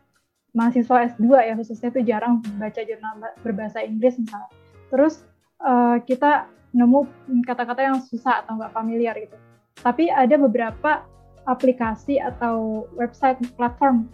mahasiswa 0.55 1.15
S2 1.15 1.27
ya 1.43 1.53
khususnya 1.59 1.91
itu 1.91 2.01
jarang 2.07 2.39
baca 2.55 2.81
jurnal 2.83 3.13
berbahasa 3.43 3.83
Inggris 3.83 4.15
misalnya. 4.15 4.51
Terus 4.87 5.23
uh, 5.59 5.99
kita 6.03 6.47
nemu 6.75 7.07
kata-kata 7.43 7.81
yang 7.83 7.97
susah 8.03 8.43
atau 8.43 8.59
nggak 8.59 8.71
familiar 8.75 9.15
gitu. 9.19 9.35
Tapi 9.79 10.07
ada 10.07 10.35
beberapa 10.39 11.03
aplikasi 11.45 12.19
atau 12.19 12.87
website 12.97 13.37
platform 13.55 14.09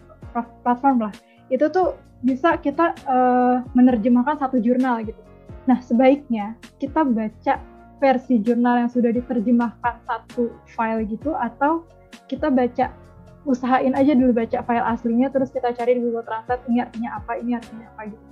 platform 0.64 1.08
lah 1.08 1.14
itu 1.52 1.68
tuh 1.68 1.96
bisa 2.22 2.56
kita 2.60 2.94
uh, 3.04 3.60
menerjemahkan 3.74 4.38
satu 4.38 4.62
jurnal 4.62 5.02
gitu. 5.02 5.18
Nah 5.66 5.82
sebaiknya 5.82 6.54
kita 6.78 7.02
baca 7.02 7.58
versi 7.98 8.42
jurnal 8.42 8.86
yang 8.86 8.90
sudah 8.90 9.14
diterjemahkan 9.14 10.02
satu 10.06 10.50
file 10.74 11.06
gitu 11.06 11.34
atau 11.34 11.86
kita 12.26 12.50
baca 12.50 12.90
usahain 13.42 13.94
aja 13.98 14.14
dulu 14.14 14.30
baca 14.30 14.62
file 14.62 14.86
aslinya 14.86 15.28
terus 15.34 15.50
kita 15.50 15.74
cari 15.74 15.98
di 15.98 16.00
Google 16.02 16.22
Translate 16.22 16.62
ini 16.70 16.78
artinya 16.78 17.10
apa 17.18 17.32
ini 17.38 17.52
artinya 17.58 17.86
apa 17.94 18.02
gitu. 18.10 18.26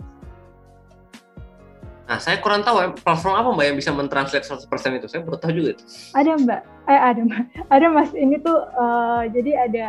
Nah, 2.10 2.18
saya 2.18 2.42
kurang 2.42 2.66
tahu 2.66 2.82
ya, 2.82 2.90
platform 2.90 3.38
apa 3.38 3.48
Mbak 3.54 3.66
yang 3.70 3.78
bisa 3.78 3.90
mentranslate 3.94 4.42
100% 4.42 4.66
itu. 4.98 5.06
Saya 5.06 5.22
baru 5.22 5.38
tahu 5.38 5.52
juga 5.54 5.78
itu. 5.78 5.84
Ada 6.10 6.42
Mbak. 6.42 6.60
Eh 6.90 6.98
ada 6.98 7.20
Mbak. 7.22 7.42
Ada 7.78 7.86
Mas. 7.86 8.10
Ini 8.18 8.36
tuh 8.42 8.58
uh, 8.74 9.22
jadi 9.30 9.50
ada 9.70 9.86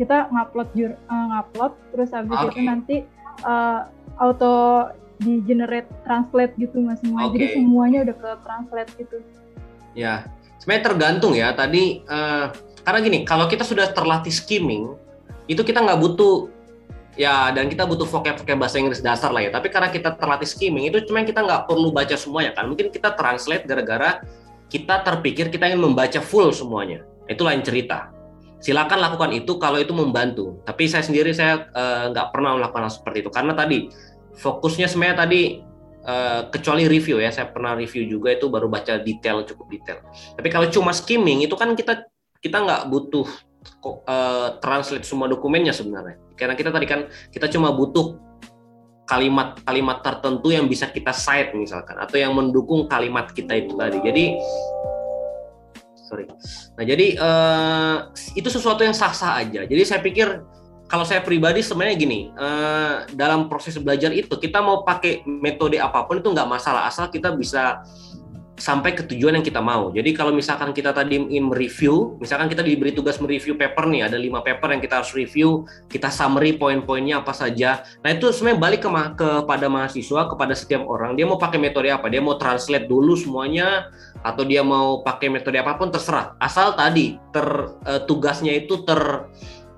kita 0.00 0.32
ngupload 0.32 0.68
jur, 0.72 0.96
uh, 1.12 1.24
ngupload 1.28 1.72
terus 1.92 2.08
habis 2.16 2.40
okay. 2.40 2.48
itu 2.56 2.60
nanti 2.64 2.96
uh, 3.44 3.84
auto 4.16 4.88
di 5.20 5.44
generate 5.44 5.92
translate 6.08 6.56
gitu 6.56 6.80
Mas 6.80 7.04
semua. 7.04 7.28
Okay. 7.28 7.36
Jadi 7.36 7.44
semuanya 7.60 7.98
udah 8.08 8.16
ke 8.16 8.30
translate 8.48 8.90
gitu. 8.96 9.16
Ya. 9.92 10.24
Sebenarnya 10.56 10.84
tergantung 10.88 11.36
ya. 11.36 11.52
Tadi 11.52 12.00
uh, 12.08 12.48
karena 12.82 12.98
gini, 13.02 13.18
kalau 13.22 13.46
kita 13.46 13.62
sudah 13.62 13.90
terlatih 13.94 14.34
skimming, 14.34 14.98
itu 15.46 15.62
kita 15.62 15.82
nggak 15.82 15.98
butuh 16.02 16.50
ya 17.14 17.52
dan 17.52 17.68
kita 17.68 17.84
butuh 17.84 18.08
vocab-vocab 18.08 18.56
bahasa 18.56 18.80
Inggris 18.80 19.04
dasar 19.04 19.30
lah 19.30 19.44
ya. 19.44 19.50
Tapi 19.52 19.68
karena 19.68 19.92
kita 19.92 20.16
terlatih 20.16 20.48
skimming 20.48 20.88
itu 20.88 21.04
cuma 21.06 21.22
kita 21.22 21.44
nggak 21.44 21.68
perlu 21.68 21.92
baca 21.92 22.14
semuanya 22.16 22.56
kan. 22.56 22.68
Mungkin 22.70 22.90
kita 22.90 23.14
translate 23.14 23.68
gara-gara 23.68 24.22
kita 24.72 25.04
terpikir 25.04 25.52
kita 25.52 25.68
ingin 25.68 25.82
membaca 25.84 26.20
full 26.24 26.50
semuanya. 26.50 27.04
Itu 27.28 27.44
lain 27.44 27.60
cerita. 27.60 28.08
Silakan 28.62 29.02
lakukan 29.02 29.30
itu 29.34 29.58
kalau 29.58 29.82
itu 29.82 29.92
membantu. 29.92 30.62
Tapi 30.62 30.86
saya 30.86 31.02
sendiri 31.04 31.34
saya 31.34 31.66
uh, 31.74 32.10
nggak 32.14 32.30
pernah 32.30 32.56
melakukan 32.56 32.88
hal 32.88 32.92
seperti 32.94 33.26
itu 33.26 33.30
karena 33.30 33.52
tadi 33.52 33.90
fokusnya 34.38 34.86
sebenarnya 34.88 35.18
tadi 35.26 35.60
uh, 36.06 36.48
kecuali 36.48 36.86
review 36.88 37.20
ya. 37.20 37.28
Saya 37.34 37.50
pernah 37.50 37.76
review 37.76 38.08
juga 38.08 38.32
itu 38.32 38.48
baru 38.48 38.70
baca 38.70 39.02
detail 39.02 39.44
cukup 39.44 39.66
detail. 39.68 39.98
Tapi 40.38 40.48
kalau 40.48 40.70
cuma 40.72 40.94
skimming 40.96 41.44
itu 41.44 41.52
kan 41.58 41.74
kita 41.76 42.08
kita 42.42 42.58
nggak 42.58 42.82
butuh 42.90 43.26
uh, 43.86 44.58
translate 44.58 45.06
semua 45.06 45.30
dokumennya 45.30 45.70
sebenarnya. 45.70 46.18
Karena 46.34 46.58
kita 46.58 46.74
tadi 46.74 46.86
kan 46.90 47.06
kita 47.30 47.46
cuma 47.46 47.70
butuh 47.70 48.18
kalimat-kalimat 49.06 50.02
tertentu 50.02 50.50
yang 50.50 50.66
bisa 50.66 50.90
kita 50.90 51.14
cite 51.14 51.54
misalkan 51.54 51.98
atau 52.02 52.16
yang 52.18 52.34
mendukung 52.34 52.90
kalimat 52.90 53.30
kita 53.30 53.54
itu 53.62 53.78
tadi. 53.78 53.98
Jadi 54.02 54.24
sorry. 56.10 56.26
Nah 56.74 56.84
jadi 56.84 57.06
uh, 57.16 57.96
itu 58.34 58.48
sesuatu 58.50 58.82
yang 58.82 58.96
sah-sah 58.96 59.38
aja. 59.38 59.62
Jadi 59.62 59.82
saya 59.86 60.02
pikir 60.02 60.42
kalau 60.90 61.08
saya 61.08 61.24
pribadi 61.24 61.64
sebenarnya 61.64 61.96
gini, 61.96 62.28
uh, 62.36 63.08
dalam 63.16 63.48
proses 63.48 63.80
belajar 63.80 64.12
itu 64.12 64.36
kita 64.36 64.60
mau 64.60 64.84
pakai 64.84 65.24
metode 65.24 65.80
apa 65.80 66.04
pun 66.04 66.20
itu 66.20 66.28
nggak 66.28 66.44
masalah 66.44 66.84
asal 66.84 67.08
kita 67.08 67.32
bisa 67.32 67.80
sampai 68.62 68.94
ke 68.94 69.02
tujuan 69.10 69.34
yang 69.34 69.42
kita 69.42 69.58
mau. 69.58 69.90
Jadi 69.90 70.14
kalau 70.14 70.30
misalkan 70.30 70.70
kita 70.70 70.94
tadi 70.94 71.18
ingin 71.18 71.50
mereview, 71.50 72.14
misalkan 72.22 72.46
kita 72.46 72.62
diberi 72.62 72.94
tugas 72.94 73.18
mereview 73.18 73.58
paper 73.58 73.90
nih, 73.90 74.06
ada 74.06 74.14
lima 74.14 74.38
paper 74.38 74.70
yang 74.70 74.78
kita 74.78 75.02
harus 75.02 75.10
review, 75.10 75.66
kita 75.90 76.06
summary 76.14 76.54
poin-poinnya 76.54 77.26
apa 77.26 77.34
saja. 77.34 77.82
Nah 78.06 78.14
itu 78.14 78.30
sebenarnya 78.30 78.62
balik 78.62 78.80
ke 78.86 78.90
kepada 79.18 79.66
mahasiswa, 79.66 80.30
kepada 80.30 80.54
setiap 80.54 80.86
orang, 80.86 81.18
dia 81.18 81.26
mau 81.26 81.42
pakai 81.42 81.58
metode 81.58 81.90
apa? 81.90 82.06
Dia 82.06 82.22
mau 82.22 82.38
translate 82.38 82.86
dulu 82.86 83.18
semuanya, 83.18 83.90
atau 84.22 84.46
dia 84.46 84.62
mau 84.62 85.02
pakai 85.02 85.26
metode 85.26 85.58
apa 85.58 85.74
pun 85.74 85.90
terserah. 85.90 86.38
Asal 86.38 86.78
tadi 86.78 87.18
ter, 87.34 87.46
uh, 87.66 88.00
tugasnya 88.06 88.54
itu 88.54 88.86
ter 88.86 89.26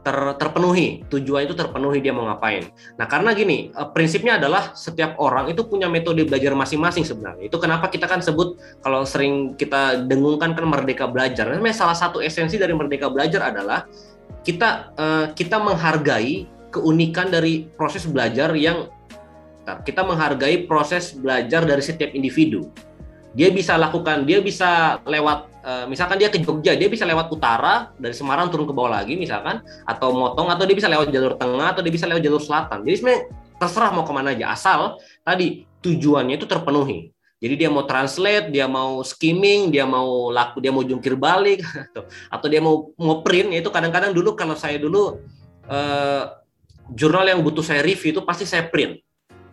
ter, 0.04 0.16
terpenuhi, 0.36 1.02
tujuan 1.08 1.48
itu 1.48 1.56
terpenuhi 1.56 2.04
dia 2.04 2.12
mau 2.12 2.28
ngapain. 2.28 2.68
Nah 3.00 3.08
karena 3.08 3.32
gini, 3.32 3.72
eh, 3.72 3.88
prinsipnya 3.90 4.36
adalah 4.36 4.76
setiap 4.76 5.16
orang 5.16 5.48
itu 5.48 5.64
punya 5.64 5.88
metode 5.88 6.22
belajar 6.28 6.52
masing-masing 6.52 7.08
sebenarnya. 7.08 7.48
Itu 7.48 7.56
kenapa 7.56 7.88
kita 7.88 8.04
kan 8.04 8.20
sebut 8.20 8.60
kalau 8.84 9.08
sering 9.08 9.56
kita 9.56 10.04
dengungkan 10.04 10.52
kan 10.52 10.68
merdeka 10.68 11.08
belajar. 11.08 11.48
Nah, 11.48 11.58
salah 11.72 11.96
satu 11.96 12.20
esensi 12.20 12.60
dari 12.60 12.76
merdeka 12.76 13.08
belajar 13.08 13.48
adalah 13.48 13.88
kita 14.44 14.92
uh, 14.94 15.26
kita 15.32 15.56
menghargai 15.56 16.44
keunikan 16.68 17.32
dari 17.32 17.64
proses 17.72 18.04
belajar 18.04 18.52
yang 18.52 18.92
kita 19.64 20.04
menghargai 20.04 20.68
proses 20.68 21.16
belajar 21.16 21.64
dari 21.64 21.80
setiap 21.80 22.12
individu. 22.12 22.68
Dia 23.32 23.48
bisa 23.48 23.80
lakukan, 23.80 24.28
dia 24.28 24.44
bisa 24.44 25.00
lewat 25.08 25.53
Eh, 25.64 25.84
misalkan 25.88 26.20
dia 26.20 26.28
ke 26.28 26.36
Jogja, 26.44 26.76
dia 26.76 26.92
bisa 26.92 27.08
lewat 27.08 27.32
utara 27.32 27.88
dari 27.96 28.12
Semarang 28.12 28.52
turun 28.52 28.68
ke 28.68 28.76
bawah 28.76 29.00
lagi 29.00 29.16
misalkan, 29.16 29.64
atau 29.88 30.12
motong, 30.12 30.52
atau 30.52 30.68
dia 30.68 30.76
bisa 30.76 30.92
lewat 30.92 31.08
jalur 31.08 31.40
tengah, 31.40 31.72
atau 31.72 31.80
dia 31.80 31.88
bisa 31.88 32.04
lewat 32.04 32.20
jalur 32.20 32.42
selatan. 32.44 32.84
Jadi 32.84 32.96
sebenarnya 33.00 33.22
terserah 33.56 33.90
mau 33.96 34.04
ke 34.04 34.12
mana 34.12 34.36
aja, 34.36 34.52
asal 34.52 35.00
tadi 35.24 35.64
tujuannya 35.80 36.36
itu 36.36 36.44
terpenuhi. 36.44 37.16
Jadi 37.40 37.54
dia 37.56 37.72
mau 37.72 37.88
translate, 37.88 38.52
dia 38.52 38.68
mau 38.68 39.00
skimming, 39.00 39.72
dia 39.72 39.88
mau 39.88 40.28
laku, 40.28 40.60
dia 40.60 40.68
mau 40.68 40.84
jungkir 40.84 41.16
balik, 41.16 41.64
atau, 42.34 42.46
dia 42.52 42.60
mau 42.60 42.92
mau 43.00 43.24
print. 43.24 43.56
Itu 43.56 43.72
kadang-kadang 43.72 44.12
dulu 44.12 44.36
kalau 44.36 44.60
saya 44.60 44.76
dulu 44.76 45.16
eh, 45.64 46.24
jurnal 46.92 47.24
yang 47.24 47.40
butuh 47.40 47.64
saya 47.64 47.80
review 47.80 48.12
itu 48.12 48.20
pasti 48.20 48.44
saya 48.44 48.68
print 48.68 49.00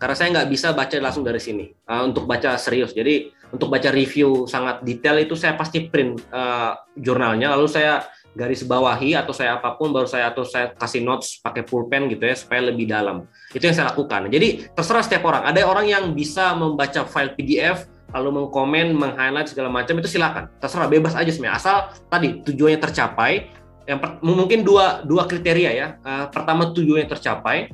karena 0.01 0.15
saya 0.17 0.27
nggak 0.33 0.49
bisa 0.49 0.73
baca 0.73 0.97
langsung 0.97 1.21
dari 1.21 1.37
sini 1.37 1.69
uh, 1.85 2.09
untuk 2.09 2.25
baca 2.25 2.57
serius. 2.57 2.89
Jadi 2.89 3.29
untuk 3.51 3.67
baca 3.67 3.91
review 3.91 4.47
sangat 4.47 4.81
detail 4.81 5.19
itu 5.19 5.35
saya 5.35 5.59
pasti 5.59 5.91
print 5.91 6.23
uh, 6.31 6.75
jurnalnya, 6.95 7.53
lalu 7.55 7.67
saya 7.67 8.03
garis 8.31 8.63
bawahi 8.63 9.11
atau 9.19 9.35
saya 9.35 9.59
apa 9.59 9.75
pun 9.75 9.91
baru 9.91 10.07
saya 10.07 10.31
atau 10.31 10.47
saya 10.47 10.71
kasih 10.71 11.03
notes 11.03 11.43
pakai 11.43 11.67
pulpen 11.67 12.07
gitu 12.07 12.23
ya 12.23 12.35
supaya 12.35 12.71
lebih 12.71 12.87
dalam. 12.87 13.27
Itu 13.51 13.67
yang 13.67 13.75
saya 13.75 13.91
lakukan. 13.91 14.31
Jadi 14.31 14.71
terserah 14.71 15.03
setiap 15.03 15.27
orang. 15.27 15.43
Ada 15.51 15.67
orang 15.67 15.85
yang 15.91 16.03
bisa 16.15 16.55
membaca 16.55 17.03
file 17.03 17.35
PDF 17.35 17.91
lalu 18.11 18.43
mengkomen, 18.43 18.95
meng-highlight 18.95 19.51
segala 19.51 19.67
macam 19.67 19.99
itu 19.99 20.07
silakan. 20.07 20.47
Terserah 20.63 20.87
bebas 20.87 21.15
aja 21.15 21.27
sebenarnya. 21.27 21.59
Asal 21.59 21.77
tadi 22.07 22.39
tujuannya 22.43 22.79
tercapai. 22.79 23.51
Yang 23.83 23.99
per, 23.99 24.09
mungkin 24.23 24.63
dua 24.63 25.03
dua 25.03 25.27
kriteria 25.27 25.71
ya. 25.75 25.87
Uh, 25.99 26.25
pertama 26.31 26.71
tujuannya 26.71 27.11
tercapai, 27.11 27.71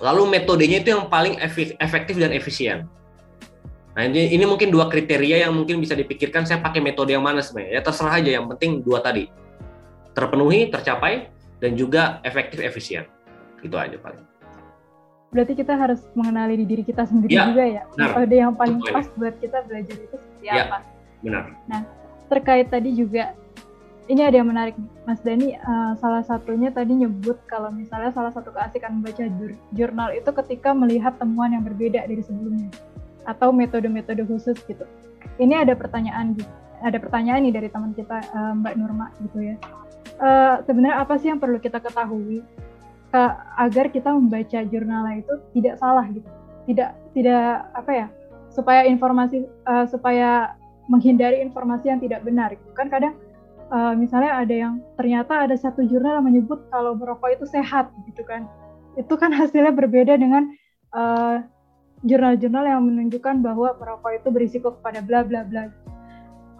Lalu 0.00 0.40
metodenya 0.40 0.80
itu 0.80 0.96
yang 0.96 1.12
paling 1.12 1.36
efektif 1.76 2.16
dan 2.16 2.32
efisien. 2.32 2.88
Nah 4.00 4.08
ini, 4.08 4.32
ini 4.32 4.48
mungkin 4.48 4.72
dua 4.72 4.88
kriteria 4.88 5.44
yang 5.44 5.52
mungkin 5.52 5.76
bisa 5.76 5.92
dipikirkan 5.92 6.48
saya 6.48 6.64
pakai 6.64 6.80
metode 6.80 7.12
yang 7.12 7.20
mana 7.20 7.44
sebenarnya. 7.44 7.76
Ya 7.76 7.82
terserah 7.84 8.16
aja, 8.16 8.32
yang 8.32 8.48
penting 8.48 8.80
dua 8.80 9.04
tadi. 9.04 9.28
Terpenuhi, 10.16 10.72
tercapai, 10.72 11.28
dan 11.60 11.76
juga 11.76 12.16
efektif, 12.24 12.64
efisien. 12.64 13.04
Itu 13.60 13.76
aja 13.76 14.00
paling. 14.00 14.24
Berarti 15.36 15.52
kita 15.52 15.76
harus 15.76 16.00
mengenali 16.16 16.56
di 16.56 16.64
diri 16.64 16.80
kita 16.80 17.04
sendiri 17.04 17.28
ya, 17.28 17.52
juga 17.52 17.60
ya. 17.68 17.82
Benar. 17.92 18.08
Metode 18.16 18.36
yang 18.40 18.52
paling 18.56 18.78
Betul. 18.80 18.94
pas 18.96 19.06
buat 19.20 19.34
kita 19.36 19.58
belajar 19.68 19.96
itu 20.00 20.16
seperti 20.16 20.46
ya, 20.48 20.64
apa. 20.64 20.78
Benar. 21.20 21.44
Nah, 21.68 21.80
terkait 22.32 22.72
tadi 22.72 22.96
juga 22.96 23.36
ini 24.08 24.24
ada 24.24 24.40
yang 24.40 24.48
menarik 24.48 24.80
Mas 25.04 25.20
Dani 25.20 25.60
uh, 25.60 25.92
salah 26.00 26.24
satunya 26.24 26.72
tadi 26.72 27.04
nyebut 27.04 27.36
kalau 27.44 27.68
misalnya 27.68 28.16
salah 28.16 28.32
satu 28.32 28.48
keasikan 28.48 28.96
membaca 28.96 29.28
jurnal 29.76 30.08
itu 30.16 30.30
ketika 30.40 30.72
melihat 30.72 31.20
temuan 31.20 31.52
yang 31.52 31.62
berbeda 31.62 32.08
dari 32.08 32.24
sebelumnya 32.24 32.72
atau 33.26 33.50
metode-metode 33.50 34.24
khusus 34.26 34.56
gitu. 34.66 34.84
Ini 35.40 35.64
ada 35.66 35.76
pertanyaan 35.76 36.36
ada 36.80 36.96
pertanyaan 36.96 37.44
nih 37.44 37.54
dari 37.54 37.68
teman 37.68 37.92
kita 37.92 38.24
uh, 38.32 38.52
Mbak 38.56 38.74
Nurma 38.80 39.06
gitu 39.20 39.52
ya. 39.52 39.56
Uh, 40.20 40.60
sebenarnya 40.64 41.00
apa 41.00 41.16
sih 41.20 41.32
yang 41.32 41.40
perlu 41.40 41.60
kita 41.60 41.80
ketahui 41.80 42.44
uh, 43.12 43.32
agar 43.60 43.88
kita 43.92 44.12
membaca 44.12 44.60
jurnal 44.68 45.04
itu 45.16 45.34
tidak 45.56 45.76
salah 45.76 46.06
gitu. 46.08 46.28
Tidak 46.68 46.90
tidak 47.16 47.44
apa 47.76 47.92
ya? 47.92 48.08
supaya 48.50 48.82
informasi 48.82 49.46
uh, 49.70 49.86
supaya 49.86 50.58
menghindari 50.90 51.38
informasi 51.38 51.86
yang 51.86 52.02
tidak 52.02 52.26
benar 52.26 52.50
gitu. 52.50 52.70
Kan 52.74 52.90
kadang 52.90 53.14
uh, 53.70 53.94
misalnya 53.94 54.42
ada 54.42 54.54
yang 54.54 54.74
ternyata 54.98 55.46
ada 55.46 55.54
satu 55.54 55.86
jurnal 55.86 56.18
yang 56.18 56.26
menyebut 56.26 56.66
kalau 56.68 56.98
merokok 56.98 57.30
itu 57.38 57.46
sehat 57.46 57.94
gitu 58.10 58.26
kan 58.26 58.50
itu 58.98 59.14
kan 59.14 59.30
hasilnya 59.30 59.70
berbeda 59.70 60.18
dengan 60.18 60.50
eh, 60.90 61.36
jurnal-jurnal 62.00 62.64
yang 62.64 62.82
menunjukkan 62.84 63.44
bahwa 63.44 63.76
merokok 63.76 64.12
itu 64.16 64.28
berisiko 64.32 64.68
kepada 64.80 65.04
bla 65.04 65.20
bla 65.20 65.44
bla. 65.44 65.68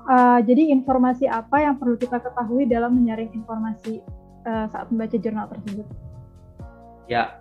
Uh, 0.09 0.41
jadi 0.45 0.73
informasi 0.73 1.29
apa 1.29 1.61
yang 1.61 1.77
perlu 1.77 1.97
kita 1.97 2.21
ketahui 2.21 2.65
dalam 2.65 2.97
menyaring 2.97 3.33
informasi 3.37 4.01
uh, 4.49 4.67
saat 4.69 4.89
membaca 4.89 5.17
jurnal 5.17 5.49
tersebut? 5.49 5.87
Ya 7.09 7.41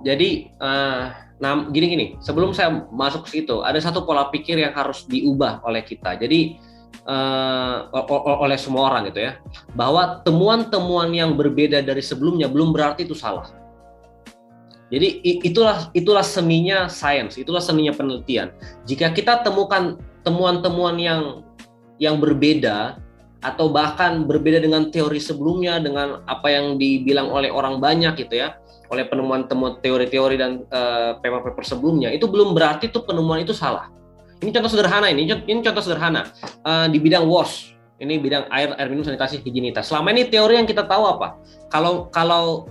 jadi 0.00 0.48
uh, 0.62 1.12
nah 1.40 1.66
gini 1.72 1.86
gini 1.92 2.06
sebelum 2.20 2.52
saya 2.52 2.84
masuk 2.92 3.26
ke 3.28 3.40
situ 3.40 3.64
ada 3.64 3.76
satu 3.80 4.04
pola 4.04 4.28
pikir 4.28 4.60
yang 4.60 4.74
harus 4.74 5.06
diubah 5.06 5.62
oleh 5.66 5.82
kita. 5.82 6.14
Jadi 6.18 6.58
uh, 7.06 7.90
oleh 8.40 8.58
semua 8.58 8.90
orang 8.90 9.10
gitu 9.10 9.26
ya 9.26 9.38
bahwa 9.74 10.22
temuan-temuan 10.22 11.10
yang 11.10 11.34
berbeda 11.34 11.82
dari 11.82 12.02
sebelumnya 12.02 12.46
belum 12.46 12.70
berarti 12.70 13.06
itu 13.06 13.14
salah. 13.16 13.59
Jadi 14.90 15.22
itulah 15.46 15.86
itulah 15.94 16.26
seninya 16.26 16.90
sains, 16.90 17.38
itulah 17.38 17.62
seninya 17.62 17.94
penelitian. 17.94 18.50
Jika 18.84 19.14
kita 19.14 19.46
temukan 19.46 19.96
temuan-temuan 20.26 20.98
yang 20.98 21.46
yang 22.02 22.18
berbeda 22.18 22.98
atau 23.40 23.70
bahkan 23.70 24.26
berbeda 24.26 24.60
dengan 24.60 24.90
teori 24.90 25.22
sebelumnya 25.22 25.78
dengan 25.80 26.26
apa 26.26 26.50
yang 26.50 26.76
dibilang 26.76 27.30
oleh 27.30 27.48
orang 27.48 27.78
banyak 27.78 28.18
gitu 28.26 28.42
ya, 28.42 28.58
oleh 28.90 29.06
penemuan-temuan 29.06 29.78
teori-teori 29.78 30.36
dan 30.36 30.66
uh, 30.74 31.16
paper-paper 31.22 31.62
sebelumnya, 31.62 32.10
itu 32.10 32.26
belum 32.26 32.52
berarti 32.52 32.90
itu 32.90 33.00
penemuan 33.06 33.46
itu 33.46 33.54
salah 33.54 33.88
ini 34.40 34.50
contoh 34.56 34.72
sederhana 34.72 35.06
ini, 35.12 35.28
ini 35.28 35.60
contoh 35.60 35.84
sederhana 35.84 36.32
uh, 36.64 36.88
di 36.88 36.96
bidang 36.96 37.28
wash. 37.28 37.76
Ini 38.00 38.16
bidang 38.16 38.48
air, 38.48 38.72
air 38.80 38.88
minum, 38.88 39.04
sanitasi, 39.04 39.44
higienitas. 39.44 39.92
Selama 39.92 40.16
ini 40.16 40.24
teori 40.32 40.56
yang 40.56 40.64
kita 40.64 40.88
tahu 40.88 41.04
apa? 41.04 41.36
Kalau 41.68 42.08
kalau 42.08 42.64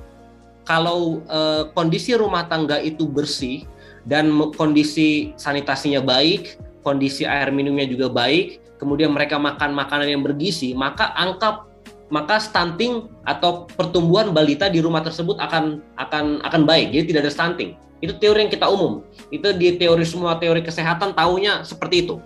kalau 0.70 1.26
uh, 1.26 1.74
kondisi 1.74 2.13
rumah 2.13 2.45
tangga 2.45 2.78
itu 2.78 3.09
bersih, 3.09 3.65
dan 4.05 4.30
kondisi 4.53 5.34
sanitasinya 5.36 5.99
baik, 5.99 6.61
kondisi 6.86 7.26
air 7.26 7.49
minumnya 7.49 7.89
juga 7.89 8.07
baik, 8.07 8.61
kemudian 8.78 9.09
mereka 9.11 9.41
makan 9.41 9.74
makanan 9.74 10.07
yang 10.13 10.22
bergizi, 10.22 10.78
maka 10.78 11.09
angka 11.17 11.65
maka 12.09 12.41
stunting 12.41 13.05
atau 13.26 13.70
pertumbuhan 13.78 14.34
balita 14.34 14.65
di 14.65 14.82
rumah 14.82 15.05
tersebut 15.05 15.38
akan 15.38 15.82
akan 16.01 16.41
akan 16.41 16.61
baik. 16.65 16.89
Jadi 16.89 17.13
tidak 17.13 17.22
ada 17.30 17.34
stunting. 17.34 17.78
Itu 18.01 18.17
teori 18.17 18.49
yang 18.49 18.51
kita 18.53 18.65
umum. 18.65 19.05
Itu 19.30 19.53
di 19.53 19.78
teori 19.78 20.01
semua 20.05 20.41
teori 20.41 20.65
kesehatan 20.65 21.13
tahunya 21.13 21.61
seperti 21.61 22.09
itu. 22.09 22.17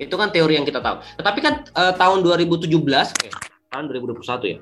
Itu 0.00 0.16
kan 0.16 0.32
teori 0.32 0.56
yang 0.56 0.64
kita 0.64 0.80
tahu. 0.80 1.04
Tetapi 1.20 1.38
kan 1.44 1.68
eh, 1.68 1.92
tahun 2.00 2.24
2017, 2.24 2.64
eh, 3.28 3.32
tahun 3.68 3.84
2021 3.92 4.56
ya. 4.56 4.58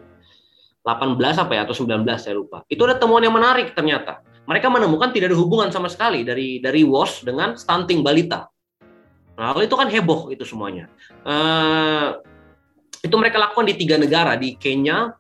18 0.85 1.17
apa 1.17 1.53
ya 1.57 1.65
atau 1.65 1.73
19 1.73 2.05
saya 2.21 2.37
lupa. 2.37 2.61
Itu 2.69 2.85
ada 2.85 3.01
temuan 3.01 3.25
yang 3.25 3.33
menarik 3.33 3.73
ternyata. 3.73 4.21
Mereka 4.45 4.69
menemukan 4.69 5.09
tidak 5.09 5.33
ada 5.33 5.39
hubungan 5.41 5.73
sama 5.73 5.89
sekali 5.89 6.21
dari 6.21 6.61
dari 6.61 6.85
WOS 6.85 7.25
dengan 7.25 7.57
stunting 7.57 8.05
balita. 8.05 8.45
Nah, 9.35 9.57
itu 9.59 9.75
kan 9.75 9.89
heboh 9.89 10.29
itu 10.31 10.45
semuanya. 10.45 10.87
Uh, 11.25 12.21
itu 13.01 13.17
mereka 13.17 13.41
lakukan 13.41 13.67
di 13.67 13.75
tiga 13.81 13.97
negara 13.97 14.37
di 14.37 14.55
Kenya, 14.61 15.17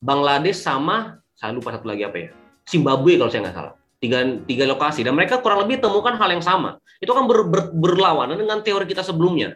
Bangladesh 0.00 0.58
sama 0.58 1.22
saya 1.42 1.58
lupa 1.58 1.74
satu 1.74 1.90
lagi 1.90 2.06
apa 2.06 2.16
ya, 2.22 2.30
Zimbabwe 2.70 3.18
kalau 3.18 3.30
saya 3.30 3.50
nggak 3.50 3.56
salah. 3.58 3.74
Tiga, 4.02 4.18
tiga 4.46 4.66
lokasi 4.66 5.06
dan 5.06 5.14
mereka 5.14 5.38
kurang 5.38 5.62
lebih 5.62 5.78
temukan 5.78 6.14
hal 6.18 6.30
yang 6.30 6.42
sama. 6.42 6.78
Itu 6.98 7.14
kan 7.14 7.26
ber, 7.26 7.46
ber, 7.46 7.70
berlawanan 7.70 8.34
dengan 8.34 8.58
teori 8.62 8.86
kita 8.86 9.02
sebelumnya. 9.02 9.54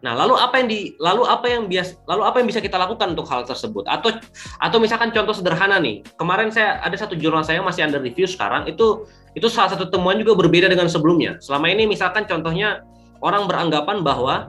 Nah, 0.00 0.16
lalu 0.16 0.32
apa 0.40 0.64
yang 0.64 0.68
di 0.68 0.96
lalu 0.96 1.28
apa 1.28 1.44
yang 1.44 1.68
bias 1.68 2.00
lalu 2.08 2.24
apa 2.24 2.40
yang 2.40 2.48
bisa 2.48 2.64
kita 2.64 2.80
lakukan 2.80 3.12
untuk 3.12 3.28
hal 3.28 3.44
tersebut? 3.44 3.84
Atau 3.84 4.16
atau 4.56 4.78
misalkan 4.80 5.12
contoh 5.12 5.36
sederhana 5.36 5.76
nih. 5.76 6.00
Kemarin 6.16 6.48
saya 6.48 6.80
ada 6.80 6.96
satu 6.96 7.12
jurnal 7.12 7.44
saya 7.44 7.60
masih 7.60 7.84
under 7.84 8.00
review 8.00 8.24
sekarang 8.24 8.64
itu 8.64 9.04
itu 9.36 9.46
salah 9.52 9.76
satu 9.76 9.92
temuan 9.92 10.16
juga 10.16 10.32
berbeda 10.32 10.72
dengan 10.72 10.88
sebelumnya. 10.88 11.36
Selama 11.44 11.68
ini 11.68 11.84
misalkan 11.84 12.24
contohnya 12.24 12.80
orang 13.20 13.44
beranggapan 13.44 14.00
bahwa 14.00 14.48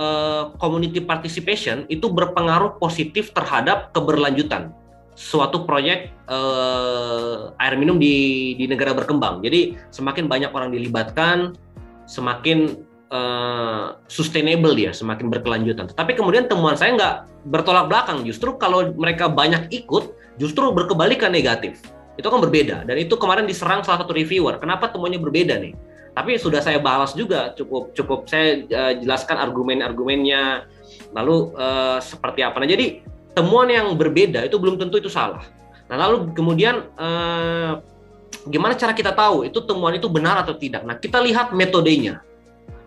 uh, 0.00 0.56
community 0.56 1.04
participation 1.04 1.84
itu 1.92 2.08
berpengaruh 2.08 2.80
positif 2.80 3.36
terhadap 3.36 3.92
keberlanjutan 3.92 4.72
suatu 5.14 5.62
proyek 5.62 6.10
uh, 6.26 7.52
air 7.60 7.76
minum 7.76 8.00
di 8.00 8.56
di 8.56 8.64
negara 8.64 8.96
berkembang. 8.96 9.44
Jadi 9.44 9.76
semakin 9.92 10.24
banyak 10.24 10.50
orang 10.56 10.72
dilibatkan, 10.72 11.52
semakin 12.08 12.80
uh, 13.14 13.96
sustainable 14.10 14.74
dia, 14.74 14.90
semakin 14.90 15.30
berkelanjutan. 15.30 15.86
Tetapi 15.94 16.18
kemudian 16.18 16.50
temuan 16.50 16.74
saya 16.74 16.98
nggak 16.98 17.14
bertolak 17.46 17.86
belakang, 17.86 18.26
justru 18.26 18.58
kalau 18.58 18.90
mereka 18.98 19.30
banyak 19.30 19.70
ikut, 19.70 20.18
justru 20.42 20.74
berkebalikan 20.74 21.30
negatif. 21.30 21.78
Itu 22.18 22.30
kan 22.30 22.42
berbeda, 22.42 22.86
dan 22.86 22.96
itu 22.98 23.14
kemarin 23.14 23.46
diserang 23.46 23.86
salah 23.86 24.02
satu 24.02 24.14
reviewer. 24.14 24.58
Kenapa 24.58 24.90
temuannya 24.90 25.22
berbeda 25.22 25.58
nih? 25.62 25.74
Tapi 26.14 26.38
sudah 26.38 26.62
saya 26.62 26.78
balas 26.78 27.10
juga, 27.14 27.50
cukup 27.58 27.90
cukup 27.94 28.30
saya 28.30 28.62
uh, 28.70 28.92
jelaskan 29.02 29.34
argumen-argumennya, 29.38 30.66
lalu 31.10 31.50
uh, 31.58 31.98
seperti 31.98 32.46
apa. 32.46 32.62
Nah 32.62 32.70
jadi 32.70 33.02
temuan 33.34 33.66
yang 33.66 33.98
berbeda 33.98 34.46
itu 34.46 34.54
belum 34.58 34.78
tentu 34.78 35.02
itu 35.02 35.10
salah. 35.10 35.42
Nah 35.90 35.96
lalu 36.06 36.30
kemudian 36.30 36.86
uh, 36.94 37.82
gimana 38.46 38.78
cara 38.78 38.94
kita 38.94 39.10
tahu 39.10 39.42
itu 39.42 39.58
temuan 39.66 39.98
itu 39.98 40.06
benar 40.06 40.38
atau 40.46 40.54
tidak? 40.54 40.86
Nah 40.86 41.02
kita 41.02 41.18
lihat 41.18 41.50
metodenya 41.50 42.22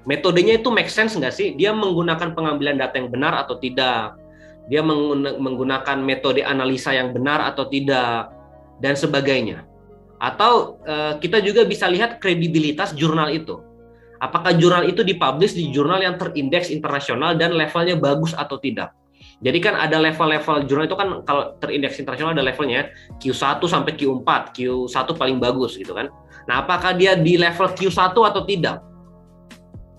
metodenya 0.08 0.58
itu 0.58 0.72
make 0.72 0.88
sense 0.88 1.20
nggak 1.20 1.36
sih? 1.36 1.54
Dia 1.60 1.76
menggunakan 1.76 2.32
pengambilan 2.32 2.80
data 2.80 2.96
yang 2.96 3.12
benar 3.12 3.36
atau 3.36 3.60
tidak? 3.60 4.16
Dia 4.72 4.80
menggunakan 5.36 6.00
metode 6.00 6.44
analisa 6.44 6.96
yang 6.96 7.12
benar 7.12 7.44
atau 7.44 7.68
tidak? 7.68 8.32
Dan 8.80 8.96
sebagainya. 8.96 9.68
Atau 10.18 10.82
uh, 10.88 11.20
kita 11.20 11.44
juga 11.44 11.68
bisa 11.68 11.86
lihat 11.92 12.24
kredibilitas 12.24 12.96
jurnal 12.96 13.30
itu. 13.36 13.60
Apakah 14.18 14.56
jurnal 14.58 14.90
itu 14.90 15.06
dipublish 15.06 15.54
di 15.54 15.70
jurnal 15.70 16.02
yang 16.02 16.18
terindeks 16.18 16.74
internasional 16.74 17.38
dan 17.38 17.54
levelnya 17.54 17.94
bagus 18.00 18.34
atau 18.34 18.58
tidak? 18.58 18.98
Jadi 19.38 19.62
kan 19.62 19.78
ada 19.78 20.02
level-level 20.02 20.66
jurnal 20.66 20.90
itu 20.90 20.98
kan 20.98 21.22
kalau 21.22 21.54
terindeks 21.62 22.02
internasional 22.02 22.34
ada 22.34 22.42
levelnya 22.42 22.90
Q1 23.22 23.62
sampai 23.62 23.94
Q4, 23.94 24.30
Q1 24.58 25.08
paling 25.14 25.38
bagus 25.38 25.78
gitu 25.78 25.94
kan. 25.94 26.10
Nah, 26.50 26.66
apakah 26.66 26.98
dia 26.98 27.14
di 27.14 27.38
level 27.38 27.70
Q1 27.78 28.18
atau 28.18 28.42
tidak? 28.42 28.82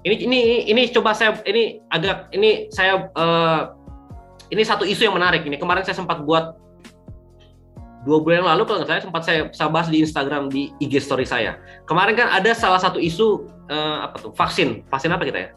Ini 0.08 0.16
ini 0.24 0.40
ini 0.72 0.82
coba 0.88 1.12
saya 1.12 1.36
ini 1.44 1.84
agak 1.92 2.32
ini 2.32 2.72
saya 2.72 3.12
uh, 3.12 3.76
ini 4.48 4.62
satu 4.64 4.88
isu 4.88 5.08
yang 5.08 5.16
menarik. 5.16 5.44
Ini 5.44 5.60
kemarin 5.60 5.84
saya 5.84 5.96
sempat 6.00 6.24
buat 6.24 6.56
dua 8.08 8.18
bulan 8.24 8.46
lalu 8.46 8.64
kalau 8.64 8.78
nggak 8.80 8.88
saya 8.88 9.02
sempat 9.04 9.22
saya, 9.26 9.40
saya 9.52 9.68
bahas 9.68 9.92
di 9.92 10.00
Instagram 10.00 10.48
di 10.48 10.72
IG 10.80 11.04
story 11.04 11.28
saya. 11.28 11.60
Kemarin 11.84 12.16
kan 12.16 12.28
ada 12.32 12.56
salah 12.56 12.80
satu 12.80 12.96
isu 12.96 13.44
uh, 13.68 14.08
apa 14.08 14.16
tuh? 14.22 14.32
Vaksin. 14.32 14.86
Vaksin 14.88 15.12
apa 15.12 15.28
kita 15.28 15.38
ya? 15.38 15.50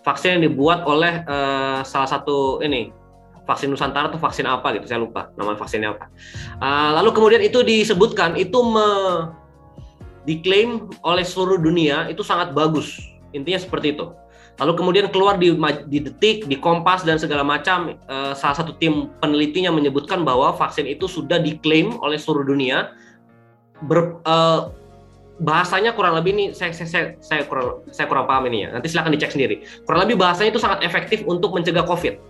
Vaksin 0.00 0.40
yang 0.40 0.42
dibuat 0.48 0.88
oleh 0.88 1.20
uh, 1.28 1.84
salah 1.84 2.08
satu 2.08 2.64
ini 2.64 2.88
vaksin 3.44 3.68
Nusantara 3.68 4.06
atau 4.06 4.20
vaksin 4.22 4.46
apa 4.46 4.70
gitu 4.78 4.86
saya 4.86 5.02
lupa 5.02 5.28
nama 5.36 5.58
vaksinnya 5.58 5.92
apa. 5.92 6.06
Uh, 6.62 6.90
lalu 7.02 7.10
kemudian 7.12 7.42
itu 7.44 7.60
disebutkan 7.60 8.38
itu 8.38 8.56
me 8.64 8.88
diklaim 10.28 10.86
oleh 11.02 11.24
seluruh 11.24 11.58
dunia 11.58 12.06
itu 12.12 12.20
sangat 12.20 12.52
bagus 12.52 13.09
Intinya 13.32 13.60
seperti 13.60 13.94
itu. 13.98 14.10
Lalu 14.60 14.72
kemudian 14.76 15.06
keluar 15.08 15.40
di, 15.40 15.56
di 15.88 15.98
detik, 16.04 16.44
di 16.44 16.56
Kompas 16.60 17.00
dan 17.00 17.16
segala 17.16 17.40
macam, 17.40 17.96
uh, 18.10 18.36
salah 18.36 18.56
satu 18.60 18.76
tim 18.76 19.08
penelitinya 19.22 19.72
menyebutkan 19.72 20.20
bahwa 20.20 20.52
vaksin 20.52 20.84
itu 20.84 21.08
sudah 21.08 21.40
diklaim 21.40 21.96
oleh 22.04 22.20
seluruh 22.20 22.44
dunia. 22.44 22.92
Ber, 23.88 24.20
uh, 24.28 24.68
bahasanya 25.40 25.96
kurang 25.96 26.12
lebih 26.12 26.36
ini 26.36 26.44
saya, 26.52 26.76
saya, 26.76 26.88
saya, 26.88 27.04
saya 27.24 27.42
kurang 27.48 27.80
saya 27.88 28.04
kurang 28.04 28.28
paham 28.28 28.44
ini 28.52 28.68
ya. 28.68 28.76
Nanti 28.76 28.92
silahkan 28.92 29.16
dicek 29.16 29.32
sendiri. 29.32 29.64
Kurang 29.88 30.04
lebih 30.04 30.20
bahasanya 30.20 30.52
itu 30.52 30.60
sangat 30.60 30.84
efektif 30.84 31.24
untuk 31.24 31.56
mencegah 31.56 31.88
COVID. 31.88 32.20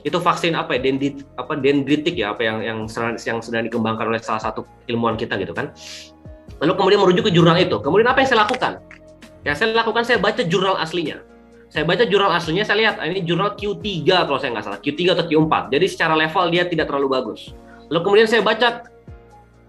Itu 0.00 0.16
vaksin 0.22 0.56
apa 0.56 0.80
ya? 0.80 0.88
Dendrit, 0.88 1.28
apa 1.36 1.60
dendritik 1.60 2.16
ya? 2.16 2.32
Apa 2.32 2.46
yang 2.46 2.64
yang 2.64 2.78
yang 3.20 3.44
sedang 3.44 3.68
dikembangkan 3.68 4.08
oleh 4.08 4.22
salah 4.24 4.40
satu 4.40 4.64
ilmuwan 4.88 5.20
kita 5.20 5.36
gitu 5.36 5.52
kan. 5.52 5.76
Lalu 6.64 6.72
kemudian 6.72 7.00
merujuk 7.04 7.28
ke 7.28 7.32
jurnal 7.36 7.60
itu. 7.60 7.76
Kemudian 7.84 8.08
apa 8.08 8.24
yang 8.24 8.28
saya 8.32 8.48
lakukan? 8.48 8.80
Yang 9.46 9.62
saya 9.62 9.78
lakukan 9.78 10.02
saya 10.02 10.18
baca 10.18 10.42
jurnal 10.42 10.74
aslinya. 10.82 11.22
Saya 11.70 11.86
baca 11.86 12.02
jurnal 12.02 12.34
aslinya, 12.34 12.66
saya 12.66 12.78
lihat 12.82 12.94
ah, 12.98 13.06
ini 13.06 13.22
jurnal 13.22 13.54
Q3 13.54 13.86
kalau 14.26 14.38
saya 14.42 14.50
nggak 14.58 14.66
salah, 14.66 14.80
Q3 14.82 15.14
atau 15.14 15.24
Q4. 15.30 15.54
Jadi 15.70 15.86
secara 15.86 16.14
level 16.18 16.44
dia 16.50 16.66
tidak 16.66 16.90
terlalu 16.90 17.08
bagus. 17.10 17.54
Lalu 17.90 18.00
kemudian 18.02 18.28
saya 18.30 18.42
baca 18.42 18.86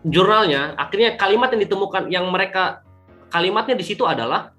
jurnalnya, 0.02 0.74
akhirnya 0.78 1.14
kalimat 1.18 1.54
yang 1.54 1.62
ditemukan 1.62 2.04
yang 2.10 2.26
mereka 2.30 2.82
kalimatnya 3.30 3.76
di 3.78 3.86
situ 3.86 4.06
adalah 4.08 4.56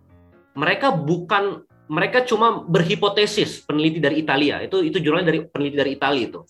mereka 0.54 0.92
bukan 0.94 1.62
mereka 1.88 2.20
cuma 2.22 2.62
berhipotesis 2.68 3.64
peneliti 3.64 3.96
dari 3.96 4.20
Italia 4.20 4.60
itu 4.60 4.84
itu 4.84 5.00
jurnal 5.00 5.24
dari 5.24 5.40
peneliti 5.48 5.76
dari 5.78 5.96
Italia 5.96 6.28
itu 6.28 6.44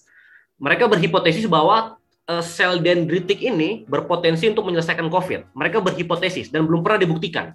mereka 0.58 0.90
berhipotesis 0.90 1.46
bahwa 1.46 1.94
uh, 2.26 2.42
sel 2.42 2.82
dendritik 2.82 3.38
ini 3.38 3.86
berpotensi 3.86 4.50
untuk 4.50 4.66
menyelesaikan 4.66 5.06
COVID 5.06 5.54
mereka 5.54 5.78
berhipotesis 5.78 6.50
dan 6.50 6.66
belum 6.66 6.82
pernah 6.82 7.06
dibuktikan 7.06 7.54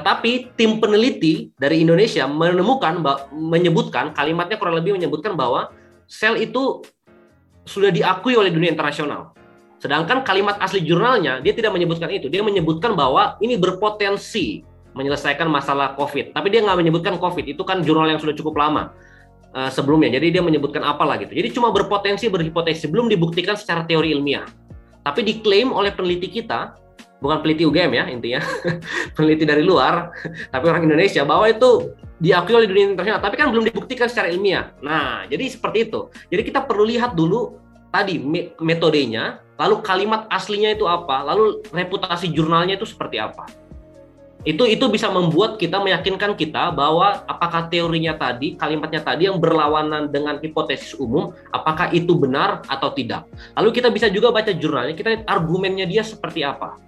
tetapi 0.00 0.56
tim 0.56 0.80
peneliti 0.80 1.52
dari 1.60 1.84
Indonesia 1.84 2.24
menemukan 2.24 3.04
menyebutkan 3.36 4.16
kalimatnya 4.16 4.56
kurang 4.56 4.80
lebih 4.80 4.96
menyebutkan 4.96 5.36
bahwa 5.36 5.68
sel 6.08 6.40
itu 6.40 6.80
sudah 7.68 7.92
diakui 7.92 8.32
oleh 8.32 8.48
dunia 8.48 8.72
internasional. 8.72 9.36
Sedangkan 9.76 10.24
kalimat 10.24 10.56
asli 10.56 10.80
jurnalnya 10.80 11.44
dia 11.44 11.52
tidak 11.52 11.76
menyebutkan 11.76 12.08
itu. 12.08 12.32
Dia 12.32 12.40
menyebutkan 12.40 12.96
bahwa 12.96 13.36
ini 13.44 13.60
berpotensi 13.60 14.64
menyelesaikan 14.96 15.46
masalah 15.52 15.92
COVID. 16.00 16.32
Tapi 16.32 16.48
dia 16.48 16.64
nggak 16.64 16.80
menyebutkan 16.80 17.14
COVID. 17.20 17.44
Itu 17.52 17.62
kan 17.68 17.84
jurnal 17.84 18.08
yang 18.08 18.20
sudah 18.20 18.32
cukup 18.32 18.56
lama 18.56 18.96
uh, 19.52 19.68
sebelumnya. 19.68 20.16
Jadi 20.16 20.40
dia 20.40 20.42
menyebutkan 20.42 20.80
apalah 20.80 21.20
gitu. 21.20 21.36
Jadi 21.36 21.52
cuma 21.52 21.68
berpotensi 21.68 22.32
berhipotesis 22.32 22.88
belum 22.88 23.12
dibuktikan 23.12 23.52
secara 23.52 23.84
teori 23.84 24.16
ilmiah. 24.16 24.48
Tapi 25.04 25.20
diklaim 25.24 25.72
oleh 25.76 25.92
peneliti 25.92 26.28
kita 26.28 26.76
bukan 27.20 27.44
peneliti 27.44 27.68
UGM 27.68 27.92
ya 27.92 28.04
intinya, 28.08 28.40
peneliti 29.14 29.44
dari 29.44 29.62
luar, 29.62 30.10
tapi 30.48 30.64
orang 30.66 30.88
Indonesia 30.88 31.22
bahwa 31.22 31.46
itu 31.46 31.94
diakui 32.20 32.52
oleh 32.56 32.68
dunia 32.68 32.92
internasional, 32.92 33.20
tapi 33.20 33.36
kan 33.36 33.52
belum 33.52 33.68
dibuktikan 33.68 34.08
secara 34.08 34.28
ilmiah. 34.32 34.72
Nah, 34.84 35.24
jadi 35.28 35.48
seperti 35.48 35.88
itu. 35.88 36.12
Jadi 36.28 36.42
kita 36.52 36.64
perlu 36.64 36.84
lihat 36.88 37.16
dulu 37.16 37.56
tadi 37.92 38.20
metodenya, 38.60 39.40
lalu 39.56 39.80
kalimat 39.84 40.28
aslinya 40.28 40.76
itu 40.76 40.84
apa, 40.88 41.24
lalu 41.24 41.64
reputasi 41.72 42.32
jurnalnya 42.32 42.76
itu 42.80 42.88
seperti 42.88 43.20
apa. 43.20 43.48
Itu 44.40 44.64
itu 44.64 44.88
bisa 44.88 45.12
membuat 45.12 45.60
kita 45.60 45.84
meyakinkan 45.84 46.32
kita 46.32 46.72
bahwa 46.72 47.28
apakah 47.28 47.68
teorinya 47.68 48.16
tadi, 48.16 48.56
kalimatnya 48.56 49.04
tadi 49.04 49.28
yang 49.28 49.36
berlawanan 49.36 50.08
dengan 50.08 50.40
hipotesis 50.40 50.96
umum, 50.96 51.36
apakah 51.52 51.92
itu 51.92 52.16
benar 52.16 52.64
atau 52.64 52.88
tidak. 52.96 53.28
Lalu 53.52 53.68
kita 53.76 53.92
bisa 53.92 54.08
juga 54.08 54.32
baca 54.32 54.48
jurnalnya, 54.48 54.96
kita 54.96 55.28
argumennya 55.28 55.84
dia 55.84 56.00
seperti 56.00 56.40
apa 56.40 56.80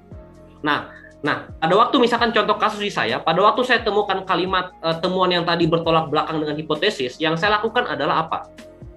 Nah, 0.62 0.90
nah 1.22 1.50
pada 1.58 1.74
waktu 1.78 1.98
misalkan 1.98 2.30
contoh 2.30 2.56
kasus 2.58 2.80
di 2.82 2.90
saya, 2.90 3.18
pada 3.18 3.42
waktu 3.42 3.62
saya 3.66 3.82
temukan 3.82 4.22
kalimat 4.26 4.74
uh, 4.82 4.96
temuan 4.98 5.30
yang 5.30 5.46
tadi 5.46 5.66
bertolak 5.68 6.08
belakang 6.08 6.42
dengan 6.42 6.56
hipotesis, 6.58 7.18
yang 7.18 7.34
saya 7.38 7.60
lakukan 7.60 7.86
adalah 7.86 8.26
apa? 8.26 8.48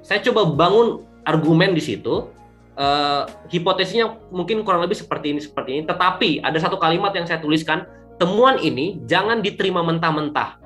Saya 0.06 0.22
coba 0.22 0.46
bangun 0.46 1.02
argumen 1.26 1.74
di 1.74 1.82
situ, 1.82 2.30
uh, 2.78 3.26
hipotesisnya 3.50 4.14
mungkin 4.30 4.62
kurang 4.62 4.86
lebih 4.86 4.96
seperti 4.96 5.34
ini 5.34 5.42
seperti 5.42 5.70
ini. 5.76 5.84
Tetapi 5.90 6.46
ada 6.46 6.58
satu 6.62 6.78
kalimat 6.78 7.12
yang 7.18 7.26
saya 7.26 7.42
tuliskan, 7.42 7.90
temuan 8.22 8.62
ini 8.62 9.02
jangan 9.10 9.42
diterima 9.42 9.82
mentah-mentah, 9.82 10.62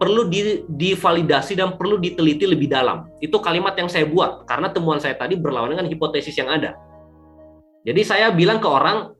perlu 0.00 0.26
di, 0.32 0.64
divalidasi 0.64 1.60
dan 1.60 1.76
perlu 1.76 2.00
diteliti 2.00 2.48
lebih 2.48 2.72
dalam. 2.72 3.06
Itu 3.20 3.38
kalimat 3.38 3.76
yang 3.76 3.92
saya 3.92 4.08
buat 4.08 4.48
karena 4.48 4.72
temuan 4.72 4.98
saya 4.98 5.14
tadi 5.14 5.36
berlawan 5.36 5.76
dengan 5.76 5.86
hipotesis 5.86 6.34
yang 6.40 6.48
ada. 6.48 6.74
Jadi 7.84 8.00
saya 8.04 8.28
bilang 8.32 8.60
ke 8.60 8.68
orang 8.68 9.12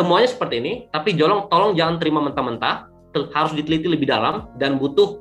temuannya 0.00 0.28
seperti 0.32 0.54
ini, 0.64 0.72
tapi 0.88 1.12
jolong 1.12 1.52
tolong 1.52 1.76
jangan 1.76 2.00
terima 2.00 2.24
mentah-mentah, 2.24 2.88
harus 3.36 3.52
diteliti 3.52 3.86
lebih 3.90 4.08
dalam 4.08 4.48
dan 4.56 4.80
butuh 4.80 5.20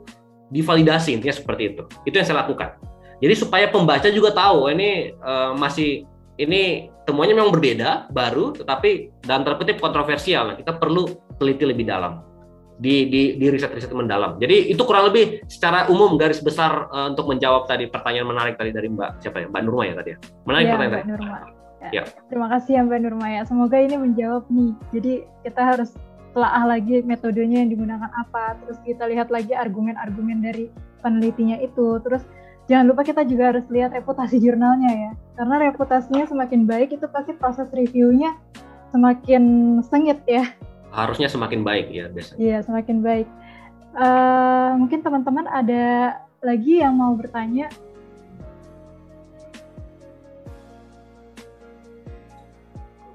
divalidasi 0.49 1.19
intinya 1.19 1.35
seperti 1.35 1.75
itu. 1.75 1.83
Itu 2.07 2.15
yang 2.15 2.27
saya 2.27 2.47
lakukan. 2.47 2.79
Jadi 3.19 3.33
supaya 3.35 3.67
pembaca 3.67 4.07
juga 4.07 4.31
tahu 4.31 4.65
oh, 4.65 4.71
ini 4.71 5.11
uh, 5.19 5.51
masih 5.53 6.07
ini 6.39 6.87
temuannya 7.03 7.35
memang 7.35 7.51
berbeda, 7.51 8.07
baru, 8.15 8.55
tetapi 8.55 9.19
dalam 9.27 9.43
terkutip 9.43 9.83
kontroversial. 9.83 10.53
Nah, 10.53 10.55
kita 10.55 10.79
perlu 10.79 11.19
teliti 11.35 11.67
lebih 11.67 11.83
dalam 11.83 12.23
di 12.79 13.11
di, 13.11 13.21
di 13.35 13.45
riset-riset 13.51 13.91
mendalam. 13.91 14.39
Jadi 14.39 14.71
itu 14.71 14.79
kurang 14.87 15.11
lebih 15.11 15.43
secara 15.51 15.91
umum 15.91 16.15
garis 16.15 16.39
besar 16.39 16.87
uh, 16.87 17.11
untuk 17.11 17.27
menjawab 17.27 17.67
tadi 17.67 17.91
pertanyaan 17.91 18.31
menarik 18.31 18.55
tadi 18.55 18.71
dari 18.71 18.87
Mbak 18.87 19.19
siapa 19.19 19.43
ya 19.43 19.47
Mbak 19.51 19.61
Nurma 19.67 19.83
ya 19.83 19.93
tadi 19.99 20.09
ya. 20.15 20.17
Menarik 20.47 20.63
ya, 20.63 20.71
pertanyaan 20.71 20.93
Mbak 20.95 21.03
tadi. 21.03 21.11
Nurma. 21.11 21.58
Ya. 21.79 21.89
ya. 22.01 22.03
Terima 22.27 22.51
kasih 22.51 22.79
ya 22.79 22.81
Mbak 22.83 22.99
Nurma 23.07 23.27
ya. 23.31 23.41
Semoga 23.47 23.79
ini 23.79 23.95
menjawab 23.95 24.43
nih. 24.51 24.71
Jadi 24.91 25.13
kita 25.47 25.61
harus 25.63 25.95
telaah 26.35 26.63
lagi 26.77 27.01
metodenya 27.01 27.65
yang 27.65 27.73
digunakan 27.73 28.11
apa, 28.13 28.59
terus 28.61 28.77
kita 28.85 29.09
lihat 29.09 29.33
lagi 29.33 29.57
argumen-argumen 29.57 30.45
dari 30.45 30.69
penelitinya 31.01 31.57
itu, 31.57 31.97
terus 32.05 32.21
jangan 32.69 32.85
lupa 32.85 33.01
kita 33.01 33.25
juga 33.25 33.49
harus 33.49 33.65
lihat 33.73 33.97
reputasi 33.97 34.37
jurnalnya 34.37 34.91
ya 34.93 35.11
karena 35.41 35.73
reputasinya 35.73 36.29
semakin 36.29 36.69
baik 36.69 36.93
itu 36.93 37.09
pasti 37.09 37.33
proses 37.33 37.65
reviewnya 37.73 38.37
semakin 38.93 39.43
sengit 39.81 40.21
ya 40.29 40.45
harusnya 40.93 41.25
semakin 41.25 41.65
baik 41.65 41.89
ya 41.89 42.05
biasanya 42.13 42.37
iya 42.37 42.57
semakin 42.61 43.01
baik 43.01 43.27
uh, 43.97 44.77
mungkin 44.77 45.01
teman-teman 45.01 45.49
ada 45.49 46.17
lagi 46.45 46.85
yang 46.85 46.93
mau 46.93 47.17
bertanya 47.17 47.73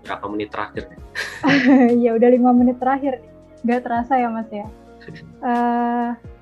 berapa 0.04 0.28
menit 0.28 0.52
terakhir? 0.52 0.84
Ya 2.04 2.12
udah 2.16 2.28
lima 2.28 2.52
menit 2.52 2.76
terakhir. 2.80 3.24
Nggak 3.64 3.80
terasa 3.84 4.20
ya 4.20 4.28
mas 4.28 4.48
ya? 4.52 4.68
Uh, 5.40 6.12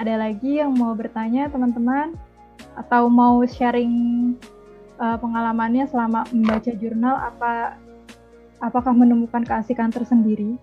ada 0.00 0.14
lagi 0.16 0.60
yang 0.60 0.72
mau 0.72 0.96
bertanya 0.96 1.48
teman-teman? 1.52 2.16
Atau 2.72 3.12
mau 3.12 3.44
sharing 3.44 3.92
uh, 4.96 5.16
pengalamannya 5.20 5.84
selama 5.88 6.24
membaca 6.32 6.72
jurnal? 6.72 7.20
Apa 7.20 7.76
apakah 8.62 8.96
menemukan 8.96 9.44
keasikan 9.44 9.92
tersendiri? 9.92 10.56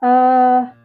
Uh, 0.00 0.79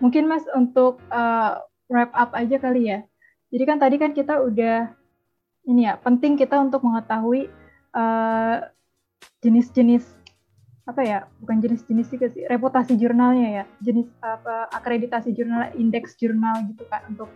mungkin 0.00 0.26
Mas 0.26 0.44
untuk 0.56 0.98
uh, 1.12 1.60
wrap 1.86 2.10
up 2.16 2.34
aja 2.34 2.56
kali 2.58 2.90
ya. 2.90 3.04
Jadi 3.50 3.64
kan 3.66 3.78
tadi 3.78 3.96
kan 4.00 4.12
kita 4.16 4.40
udah 4.40 4.90
ini 5.68 5.86
ya 5.86 6.00
penting 6.00 6.34
kita 6.40 6.56
untuk 6.56 6.82
mengetahui 6.82 7.50
jenis-jenis 9.42 10.04
uh, 10.06 10.20
apa 10.90 11.02
ya 11.06 11.18
bukan 11.38 11.62
jenis-jenis 11.62 12.06
juga 12.10 12.26
sih 12.34 12.42
reputasi 12.50 12.98
jurnalnya 12.98 13.62
ya 13.62 13.64
jenis 13.78 14.10
apa 14.18 14.66
akreditasi 14.74 15.30
jurnal 15.30 15.70
indeks 15.78 16.18
jurnal 16.18 16.66
gitu 16.66 16.82
kan 16.90 17.06
untuk 17.06 17.30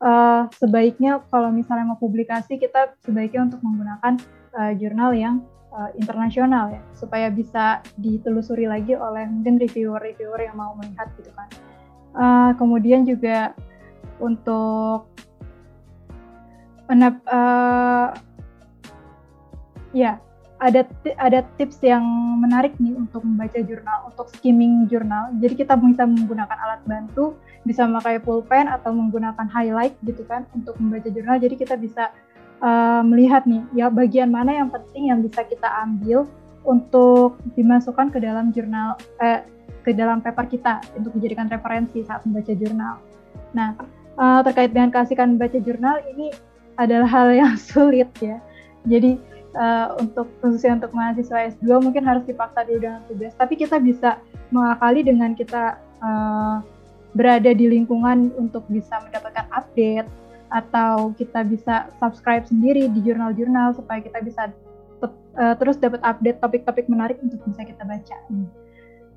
uh, 0.00 0.48
sebaiknya 0.56 1.20
kalau 1.28 1.52
misalnya 1.52 1.92
mau 1.92 2.00
publikasi 2.00 2.56
kita 2.56 2.96
sebaiknya 3.04 3.52
untuk 3.52 3.60
menggunakan 3.60 4.16
uh, 4.56 4.72
jurnal 4.80 5.12
yang 5.12 5.44
uh, 5.76 5.92
internasional 6.00 6.72
ya 6.72 6.80
supaya 6.96 7.28
bisa 7.28 7.84
ditelusuri 8.00 8.64
lagi 8.64 8.96
oleh 8.96 9.28
mungkin 9.28 9.60
reviewer-reviewer 9.60 10.40
yang 10.40 10.56
mau 10.56 10.72
melihat 10.78 11.12
gitu 11.20 11.28
kan 11.36 11.50
uh, 12.14 12.50
kemudian 12.56 13.06
juga 13.06 13.52
untuk 14.18 15.10
uh, 16.90 18.08
ya 19.94 20.18
ada 20.62 20.86
ada 21.20 21.44
tips 21.60 21.82
yang 21.84 22.02
menarik 22.40 22.72
nih 22.80 22.96
untuk 22.96 23.20
membaca 23.20 23.60
jurnal, 23.60 24.08
untuk 24.08 24.32
skimming 24.32 24.88
jurnal. 24.88 25.34
Jadi 25.42 25.60
kita 25.60 25.76
bisa 25.76 26.08
menggunakan 26.08 26.56
alat 26.56 26.80
bantu, 26.88 27.36
bisa 27.68 27.84
memakai 27.84 28.16
pulpen 28.22 28.70
atau 28.70 28.94
menggunakan 28.94 29.44
highlight 29.50 29.92
gitu 30.06 30.24
kan 30.24 30.48
untuk 30.56 30.78
membaca 30.80 31.10
jurnal. 31.10 31.36
Jadi 31.36 31.54
kita 31.60 31.76
bisa 31.76 32.14
uh, 32.64 33.02
melihat 33.04 33.44
nih 33.44 33.60
ya 33.76 33.92
bagian 33.92 34.32
mana 34.32 34.56
yang 34.64 34.72
penting 34.72 35.12
yang 35.12 35.20
bisa 35.20 35.44
kita 35.44 35.68
ambil 35.84 36.24
untuk 36.64 37.36
dimasukkan 37.58 38.08
ke 38.08 38.24
dalam 38.24 38.48
jurnal 38.48 38.96
eh, 39.20 39.44
ke 39.84 39.92
dalam 39.92 40.24
paper 40.24 40.48
kita 40.48 40.80
untuk 40.96 41.12
dijadikan 41.20 41.46
referensi 41.52 42.00
saat 42.02 42.24
membaca 42.24 42.50
jurnal. 42.56 42.96
Nah, 43.52 43.76
uh, 44.16 44.40
terkait 44.42 44.72
dengan 44.72 44.90
keasikan 44.90 45.36
membaca 45.36 45.60
jurnal 45.60 46.00
ini 46.10 46.32
adalah 46.80 47.06
hal 47.06 47.28
yang 47.30 47.54
sulit 47.70 48.08
ya. 48.18 48.40
Jadi 48.88 49.20
uh, 49.56 49.96
untuk 50.00 50.28
khususnya 50.40 50.80
untuk 50.80 50.92
mahasiswa 50.92 51.54
S2 51.54 51.68
mungkin 51.80 52.02
harus 52.04 52.24
dipaksa 52.26 52.66
dulu 52.66 52.80
dengan 52.82 53.00
tugas. 53.06 53.32
Tapi 53.36 53.54
kita 53.60 53.78
bisa 53.78 54.18
mengakali 54.50 55.04
dengan 55.04 55.36
kita 55.36 55.78
uh, 56.02 56.64
berada 57.14 57.54
di 57.54 57.70
lingkungan 57.70 58.34
untuk 58.34 58.66
bisa 58.66 58.98
mendapatkan 59.06 59.46
update 59.54 60.10
atau 60.52 61.10
kita 61.18 61.42
bisa 61.46 61.90
subscribe 61.98 62.46
sendiri 62.46 62.86
di 62.90 63.00
jurnal-jurnal 63.02 63.74
supaya 63.74 63.98
kita 64.02 64.22
bisa 64.22 64.50
uh, 65.02 65.54
terus 65.58 65.78
dapat 65.78 66.02
update 66.02 66.38
topik-topik 66.38 66.86
menarik 66.90 67.18
untuk 67.22 67.42
bisa 67.46 67.62
kita 67.66 67.82
baca. 67.86 68.16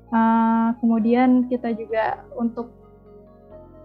Uh, 0.08 0.72
kemudian 0.80 1.44
kita 1.52 1.76
juga 1.76 2.24
untuk 2.40 2.72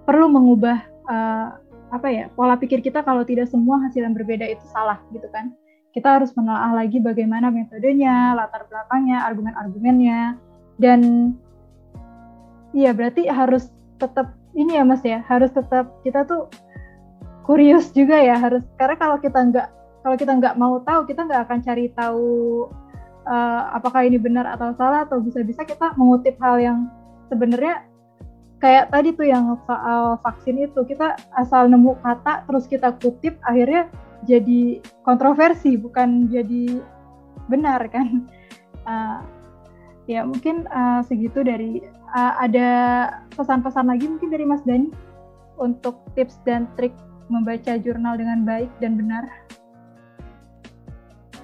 perlu 0.08 0.32
mengubah 0.32 0.80
uh, 1.12 1.60
apa 1.92 2.08
ya 2.08 2.26
pola 2.32 2.56
pikir 2.56 2.80
kita 2.80 3.04
kalau 3.04 3.28
tidak 3.28 3.52
semua 3.52 3.84
hasil 3.84 4.08
yang 4.08 4.16
berbeda 4.16 4.48
itu 4.48 4.64
salah 4.72 5.04
gitu 5.12 5.28
kan. 5.36 5.52
Kita 5.94 6.18
harus 6.18 6.34
menelaah 6.34 6.74
lagi 6.74 6.98
bagaimana 6.98 7.54
metodenya, 7.54 8.34
latar 8.34 8.66
belakangnya, 8.66 9.30
argumen-argumennya, 9.30 10.42
dan 10.82 11.02
iya 12.74 12.90
berarti 12.98 13.30
harus 13.30 13.70
tetap 14.02 14.34
ini 14.58 14.82
ya 14.82 14.84
mas 14.88 15.06
ya, 15.06 15.22
harus 15.30 15.54
tetap 15.54 15.94
kita 16.02 16.26
tuh 16.26 16.50
kurius 17.44 17.92
juga 17.92 18.18
ya 18.18 18.40
harus 18.40 18.64
karena 18.80 18.96
kalau 18.96 19.20
kita 19.20 19.38
nggak 19.38 19.68
kalau 20.02 20.16
kita 20.16 20.32
nggak 20.40 20.56
mau 20.56 20.80
tahu 20.82 21.04
kita 21.06 21.28
nggak 21.28 21.42
akan 21.46 21.60
cari 21.62 21.92
tahu 21.92 22.72
uh, 23.26 23.76
apakah 23.76 24.06
ini 24.08 24.20
benar 24.20 24.48
atau 24.56 24.72
salah 24.76 25.08
atau 25.08 25.20
bisa-bisa 25.20 25.64
kita 25.64 25.96
mengutip 26.00 26.36
hal 26.40 26.60
yang 26.60 26.80
sebenarnya 27.28 27.84
kayak 28.64 28.92
tadi 28.96 29.12
tuh 29.12 29.28
yang 29.28 29.60
soal 29.68 30.16
vaksin 30.24 30.64
itu. 30.64 30.80
Kita 30.88 31.20
asal 31.36 31.68
nemu 31.68 32.00
kata 32.00 32.48
terus 32.48 32.68
kita 32.68 32.96
kutip 33.00 33.36
akhirnya 33.44 33.92
jadi 34.24 34.80
kontroversi 35.04 35.76
bukan 35.76 36.32
jadi 36.32 36.80
benar 37.52 37.84
kan? 37.92 38.28
Uh, 38.88 39.20
ya 40.12 40.28
mungkin 40.28 40.68
uh, 40.68 41.00
segitu 41.08 41.44
dari 41.44 41.80
uh, 42.12 42.34
ada 42.40 42.70
pesan-pesan 43.36 43.88
lagi 43.88 44.06
mungkin 44.08 44.32
dari 44.32 44.44
Mas 44.44 44.64
Dani 44.68 44.92
untuk 45.60 46.00
tips 46.16 46.40
dan 46.44 46.68
trik 46.76 46.92
membaca 47.32 47.80
jurnal 47.80 48.20
dengan 48.20 48.44
baik 48.44 48.68
dan 48.84 49.00
benar 49.00 49.24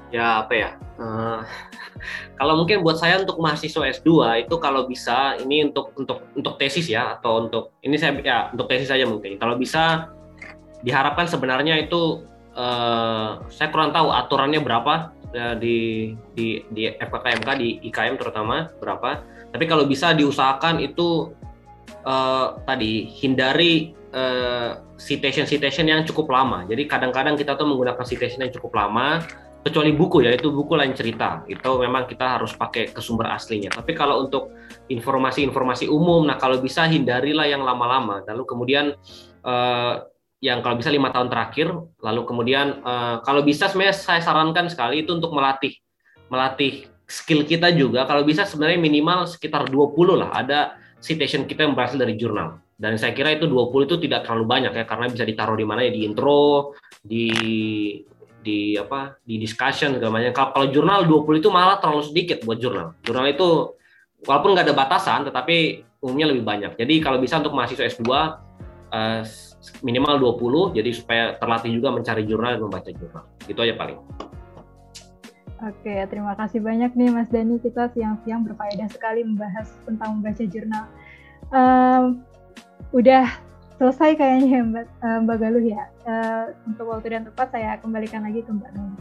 ya 0.10 0.45
apa 0.45 0.53
ya 0.53 0.70
uh, 0.97 1.41
kalau 2.39 2.53
mungkin 2.60 2.82
buat 2.82 2.97
saya 2.97 3.22
untuk 3.22 3.38
mahasiswa 3.38 3.86
S2 4.01 4.10
itu 4.45 4.55
kalau 4.57 4.89
bisa 4.89 5.38
ini 5.41 5.70
untuk 5.70 5.93
untuk 5.97 6.26
untuk 6.34 6.57
tesis 6.57 6.89
ya 6.89 7.18
atau 7.18 7.45
untuk 7.47 7.78
ini 7.86 7.95
saya 7.95 8.18
ya 8.22 8.38
untuk 8.53 8.66
tesis 8.70 8.89
saja 8.89 9.05
mungkin 9.05 9.38
kalau 9.38 9.55
bisa 9.55 10.10
diharapkan 10.84 11.28
sebenarnya 11.28 11.76
itu 11.80 12.24
uh, 12.55 13.43
saya 13.51 13.68
kurang 13.72 13.91
tahu 13.91 14.12
aturannya 14.12 14.64
berapa 14.64 15.12
uh, 15.36 15.55
di 15.60 16.12
di 16.34 16.64
di 16.72 16.89
FKKMK 16.89 17.49
di 17.60 17.70
IKM 17.89 18.16
terutama 18.18 18.72
berapa. 18.80 19.24
Tapi 19.49 19.66
kalau 19.66 19.89
bisa 19.89 20.14
diusahakan 20.14 20.78
itu 20.78 21.34
uh, 22.05 22.62
tadi 22.70 23.10
hindari 23.18 23.97
uh, 24.14 24.78
citation 25.01 25.49
citation 25.49 25.89
yang 25.89 26.05
cukup 26.05 26.30
lama. 26.30 26.66
Jadi 26.70 26.86
kadang-kadang 26.86 27.34
kita 27.34 27.57
tuh 27.57 27.66
menggunakan 27.66 28.05
citation 28.05 28.45
yang 28.45 28.53
cukup 28.53 28.78
lama 28.78 29.26
kecuali 29.60 29.91
buku 29.91 30.24
ya 30.24 30.32
itu 30.34 30.49
buku 30.55 30.74
lain 30.76 30.95
cerita 30.95 31.43
itu 31.45 31.70
memang 31.80 32.07
kita 32.07 32.39
harus 32.39 32.55
pakai 32.55 32.95
ke 32.95 33.01
sumber 33.03 33.32
aslinya 33.36 33.70
tapi 33.76 33.91
kalau 33.91 34.24
untuk 34.24 34.55
informasi-informasi 34.88 35.91
umum 35.91 36.24
nah 36.24 36.39
kalau 36.39 36.64
bisa 36.64 36.88
hindarilah 36.88 37.45
yang 37.45 37.62
lama-lama 37.68 38.24
lalu 38.24 38.43
kemudian 38.47 38.95
uh, 39.43 40.07
yang 40.39 40.64
kalau 40.64 40.80
bisa 40.80 40.88
lima 40.88 41.12
tahun 41.12 41.28
terakhir, 41.28 41.68
lalu 41.99 42.22
kemudian 42.24 42.80
uh, 42.84 43.20
kalau 43.28 43.43
bisa 43.43 43.68
sebenarnya 43.68 43.95
saya 43.95 44.24
sarankan 44.24 44.72
sekali 44.72 45.03
itu 45.03 45.12
untuk 45.12 45.36
melatih 45.36 45.76
melatih 46.32 46.88
skill 47.10 47.43
kita 47.43 47.76
juga. 47.76 48.07
Kalau 48.07 48.24
bisa 48.24 48.47
sebenarnya 48.47 48.80
minimal 48.80 49.28
sekitar 49.28 49.68
20 49.68 50.16
lah. 50.16 50.32
Ada 50.32 50.80
citation 51.03 51.43
kita 51.43 51.68
yang 51.68 51.76
berasal 51.76 51.99
dari 51.99 52.16
jurnal. 52.16 52.64
Dan 52.80 52.95
saya 52.95 53.12
kira 53.12 53.36
itu 53.36 53.51
20 53.51 53.89
itu 53.91 53.95
tidak 54.07 54.24
terlalu 54.24 54.45
banyak 54.47 54.72
ya 54.72 54.86
karena 54.88 55.12
bisa 55.12 55.28
ditaruh 55.28 55.60
di 55.60 55.68
mana 55.68 55.84
ya 55.84 55.91
di 55.91 56.07
intro, 56.07 56.72
di 57.03 57.28
di 58.39 58.79
apa 58.79 59.19
di 59.23 59.35
discussion 59.39 59.95
segala 59.95 60.19
macam. 60.19 60.31
Kalau, 60.31 60.49
kalau 60.55 60.67
jurnal 60.71 60.99
20 61.05 61.41
itu 61.43 61.49
malah 61.51 61.77
terlalu 61.77 62.03
sedikit 62.07 62.43
buat 62.47 62.57
jurnal. 62.59 62.95
Jurnal 63.03 63.27
itu 63.31 63.75
walaupun 64.23 64.55
nggak 64.55 64.65
ada 64.67 64.75
batasan 64.75 65.27
tetapi 65.27 65.83
umumnya 65.99 66.31
lebih 66.31 66.43
banyak. 66.47 66.71
Jadi 66.79 67.03
kalau 67.03 67.19
bisa 67.19 67.39
untuk 67.39 67.55
mahasiswa 67.55 67.87
S2 67.87 68.07
uh, 68.07 69.21
minimal 69.83 70.15
20 70.39 70.79
jadi 70.79 70.89
supaya 70.95 71.23
terlatih 71.35 71.71
juga 71.75 71.91
mencari 71.91 72.23
jurnal 72.23 72.55
dan 72.55 72.61
membaca 72.63 72.89
jurnal. 72.91 73.23
Itu 73.45 73.59
aja 73.59 73.75
paling. 73.75 73.99
Oke, 75.59 75.91
terima 76.07 76.39
kasih 76.39 76.63
banyak 76.63 76.95
nih 76.95 77.11
Mas 77.11 77.27
Dani. 77.27 77.59
Kita 77.59 77.91
siang-siang 77.91 78.47
berfaedah 78.47 78.87
sekali 78.95 79.27
membahas 79.27 79.67
tentang 79.83 80.19
membaca 80.19 80.43
jurnal. 80.47 80.87
Um, 81.51 82.23
udah 82.95 83.27
selesai 83.80 84.19
kayaknya 84.19 84.47
ya 84.51 84.61
Mbak, 84.67 84.86
uh, 84.99 85.17
Mbak 85.23 85.38
Galuh 85.39 85.63
ya. 85.63 85.84
Uh, 86.03 86.43
untuk 86.67 86.86
waktu 86.91 87.07
dan 87.15 87.23
tempat 87.23 87.47
saya 87.49 87.80
kembalikan 87.80 88.21
lagi 88.27 88.43
ke 88.43 88.51
Mbak 88.51 88.71
Nuni. 88.75 88.99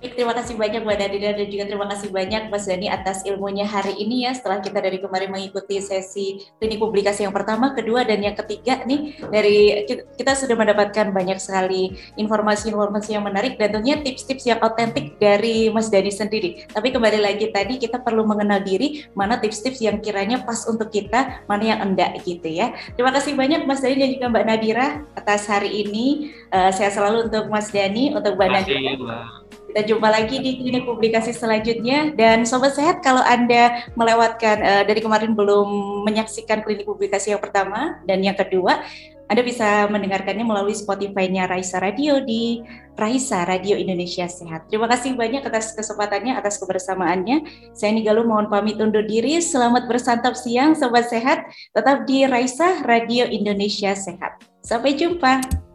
Baik, 0.00 0.16
terima 0.16 0.32
kasih 0.32 0.56
banyak 0.56 0.80
Mbak 0.80 0.96
Nadira 0.96 1.30
dan 1.36 1.44
juga 1.52 1.64
terima 1.68 1.84
kasih 1.92 2.08
banyak 2.08 2.48
Mas 2.48 2.64
Dani 2.64 2.88
atas 2.88 3.20
ilmunya 3.28 3.68
hari 3.68 4.00
ini 4.00 4.24
ya 4.24 4.32
setelah 4.32 4.64
kita 4.64 4.80
dari 4.80 4.96
kemarin 4.96 5.28
mengikuti 5.28 5.76
sesi 5.76 6.40
klinik 6.56 6.80
publikasi 6.80 7.28
yang 7.28 7.36
pertama, 7.36 7.76
kedua 7.76 8.08
dan 8.08 8.24
yang 8.24 8.32
ketiga 8.32 8.80
nih 8.88 9.20
dari 9.28 9.84
kita 10.16 10.32
sudah 10.32 10.56
mendapatkan 10.56 11.12
banyak 11.12 11.36
sekali 11.36 11.92
informasi-informasi 12.16 13.12
yang 13.12 13.28
menarik 13.28 13.60
dan 13.60 13.76
tentunya 13.76 14.00
tips-tips 14.00 14.48
yang 14.48 14.64
otentik 14.64 15.20
dari 15.20 15.68
Mas 15.68 15.92
Dani 15.92 16.08
sendiri. 16.08 16.64
Tapi 16.72 16.96
kembali 16.96 17.20
lagi 17.20 17.52
tadi 17.52 17.76
kita 17.76 18.00
perlu 18.00 18.24
mengenal 18.24 18.64
diri 18.64 19.04
mana 19.12 19.36
tips-tips 19.36 19.84
yang 19.84 20.00
kiranya 20.00 20.40
pas 20.48 20.64
untuk 20.64 20.88
kita, 20.88 21.44
mana 21.44 21.76
yang 21.76 21.92
enggak 21.92 22.24
gitu 22.24 22.48
ya. 22.48 22.72
Terima 22.96 23.12
kasih 23.12 23.36
banyak 23.36 23.68
Mas 23.68 23.84
Dani 23.84 24.00
dan 24.00 24.08
juga 24.16 24.32
Mbak 24.32 24.44
Nadira 24.48 25.04
atas 25.12 25.44
hari 25.44 25.84
ini. 25.84 26.32
Uh, 26.48 26.72
saya 26.72 26.88
selalu 26.88 27.28
untuk 27.28 27.52
Mas 27.52 27.68
Dani, 27.68 28.16
untuk 28.16 28.32
Mbak 28.40 28.48
Nadira. 28.48 29.44
Kita 29.70 29.86
jumpa 29.86 30.10
lagi 30.10 30.42
di 30.42 30.58
klinik 30.58 30.82
publikasi 30.82 31.30
selanjutnya. 31.30 32.10
Dan 32.18 32.42
Sobat 32.42 32.74
Sehat, 32.74 33.06
kalau 33.06 33.22
Anda 33.22 33.86
melewatkan 33.94 34.56
uh, 34.58 34.82
dari 34.82 34.98
kemarin 34.98 35.38
belum 35.38 36.02
menyaksikan 36.10 36.66
klinik 36.66 36.90
publikasi 36.90 37.30
yang 37.30 37.38
pertama 37.38 38.02
dan 38.02 38.18
yang 38.18 38.34
kedua, 38.34 38.82
Anda 39.30 39.46
bisa 39.46 39.86
mendengarkannya 39.86 40.42
melalui 40.42 40.74
Spotify-nya 40.74 41.46
Raisa 41.46 41.78
Radio 41.78 42.18
di 42.18 42.66
Raisa 42.98 43.46
Radio 43.46 43.78
Indonesia 43.78 44.26
Sehat. 44.26 44.66
Terima 44.66 44.90
kasih 44.90 45.14
banyak 45.14 45.46
atas 45.46 45.70
kesempatannya, 45.78 46.34
atas 46.34 46.58
kebersamaannya. 46.58 47.70
Saya 47.70 47.94
Nigalu 47.94 48.26
mohon 48.26 48.50
pamit 48.50 48.74
undur 48.82 49.06
diri. 49.06 49.38
Selamat 49.38 49.86
bersantap 49.86 50.34
siang, 50.34 50.74
Sobat 50.74 51.06
Sehat. 51.06 51.46
Tetap 51.70 52.10
di 52.10 52.26
Raisa 52.26 52.82
Radio 52.82 53.22
Indonesia 53.30 53.94
Sehat. 53.94 54.42
Sampai 54.66 54.98
jumpa. 54.98 55.69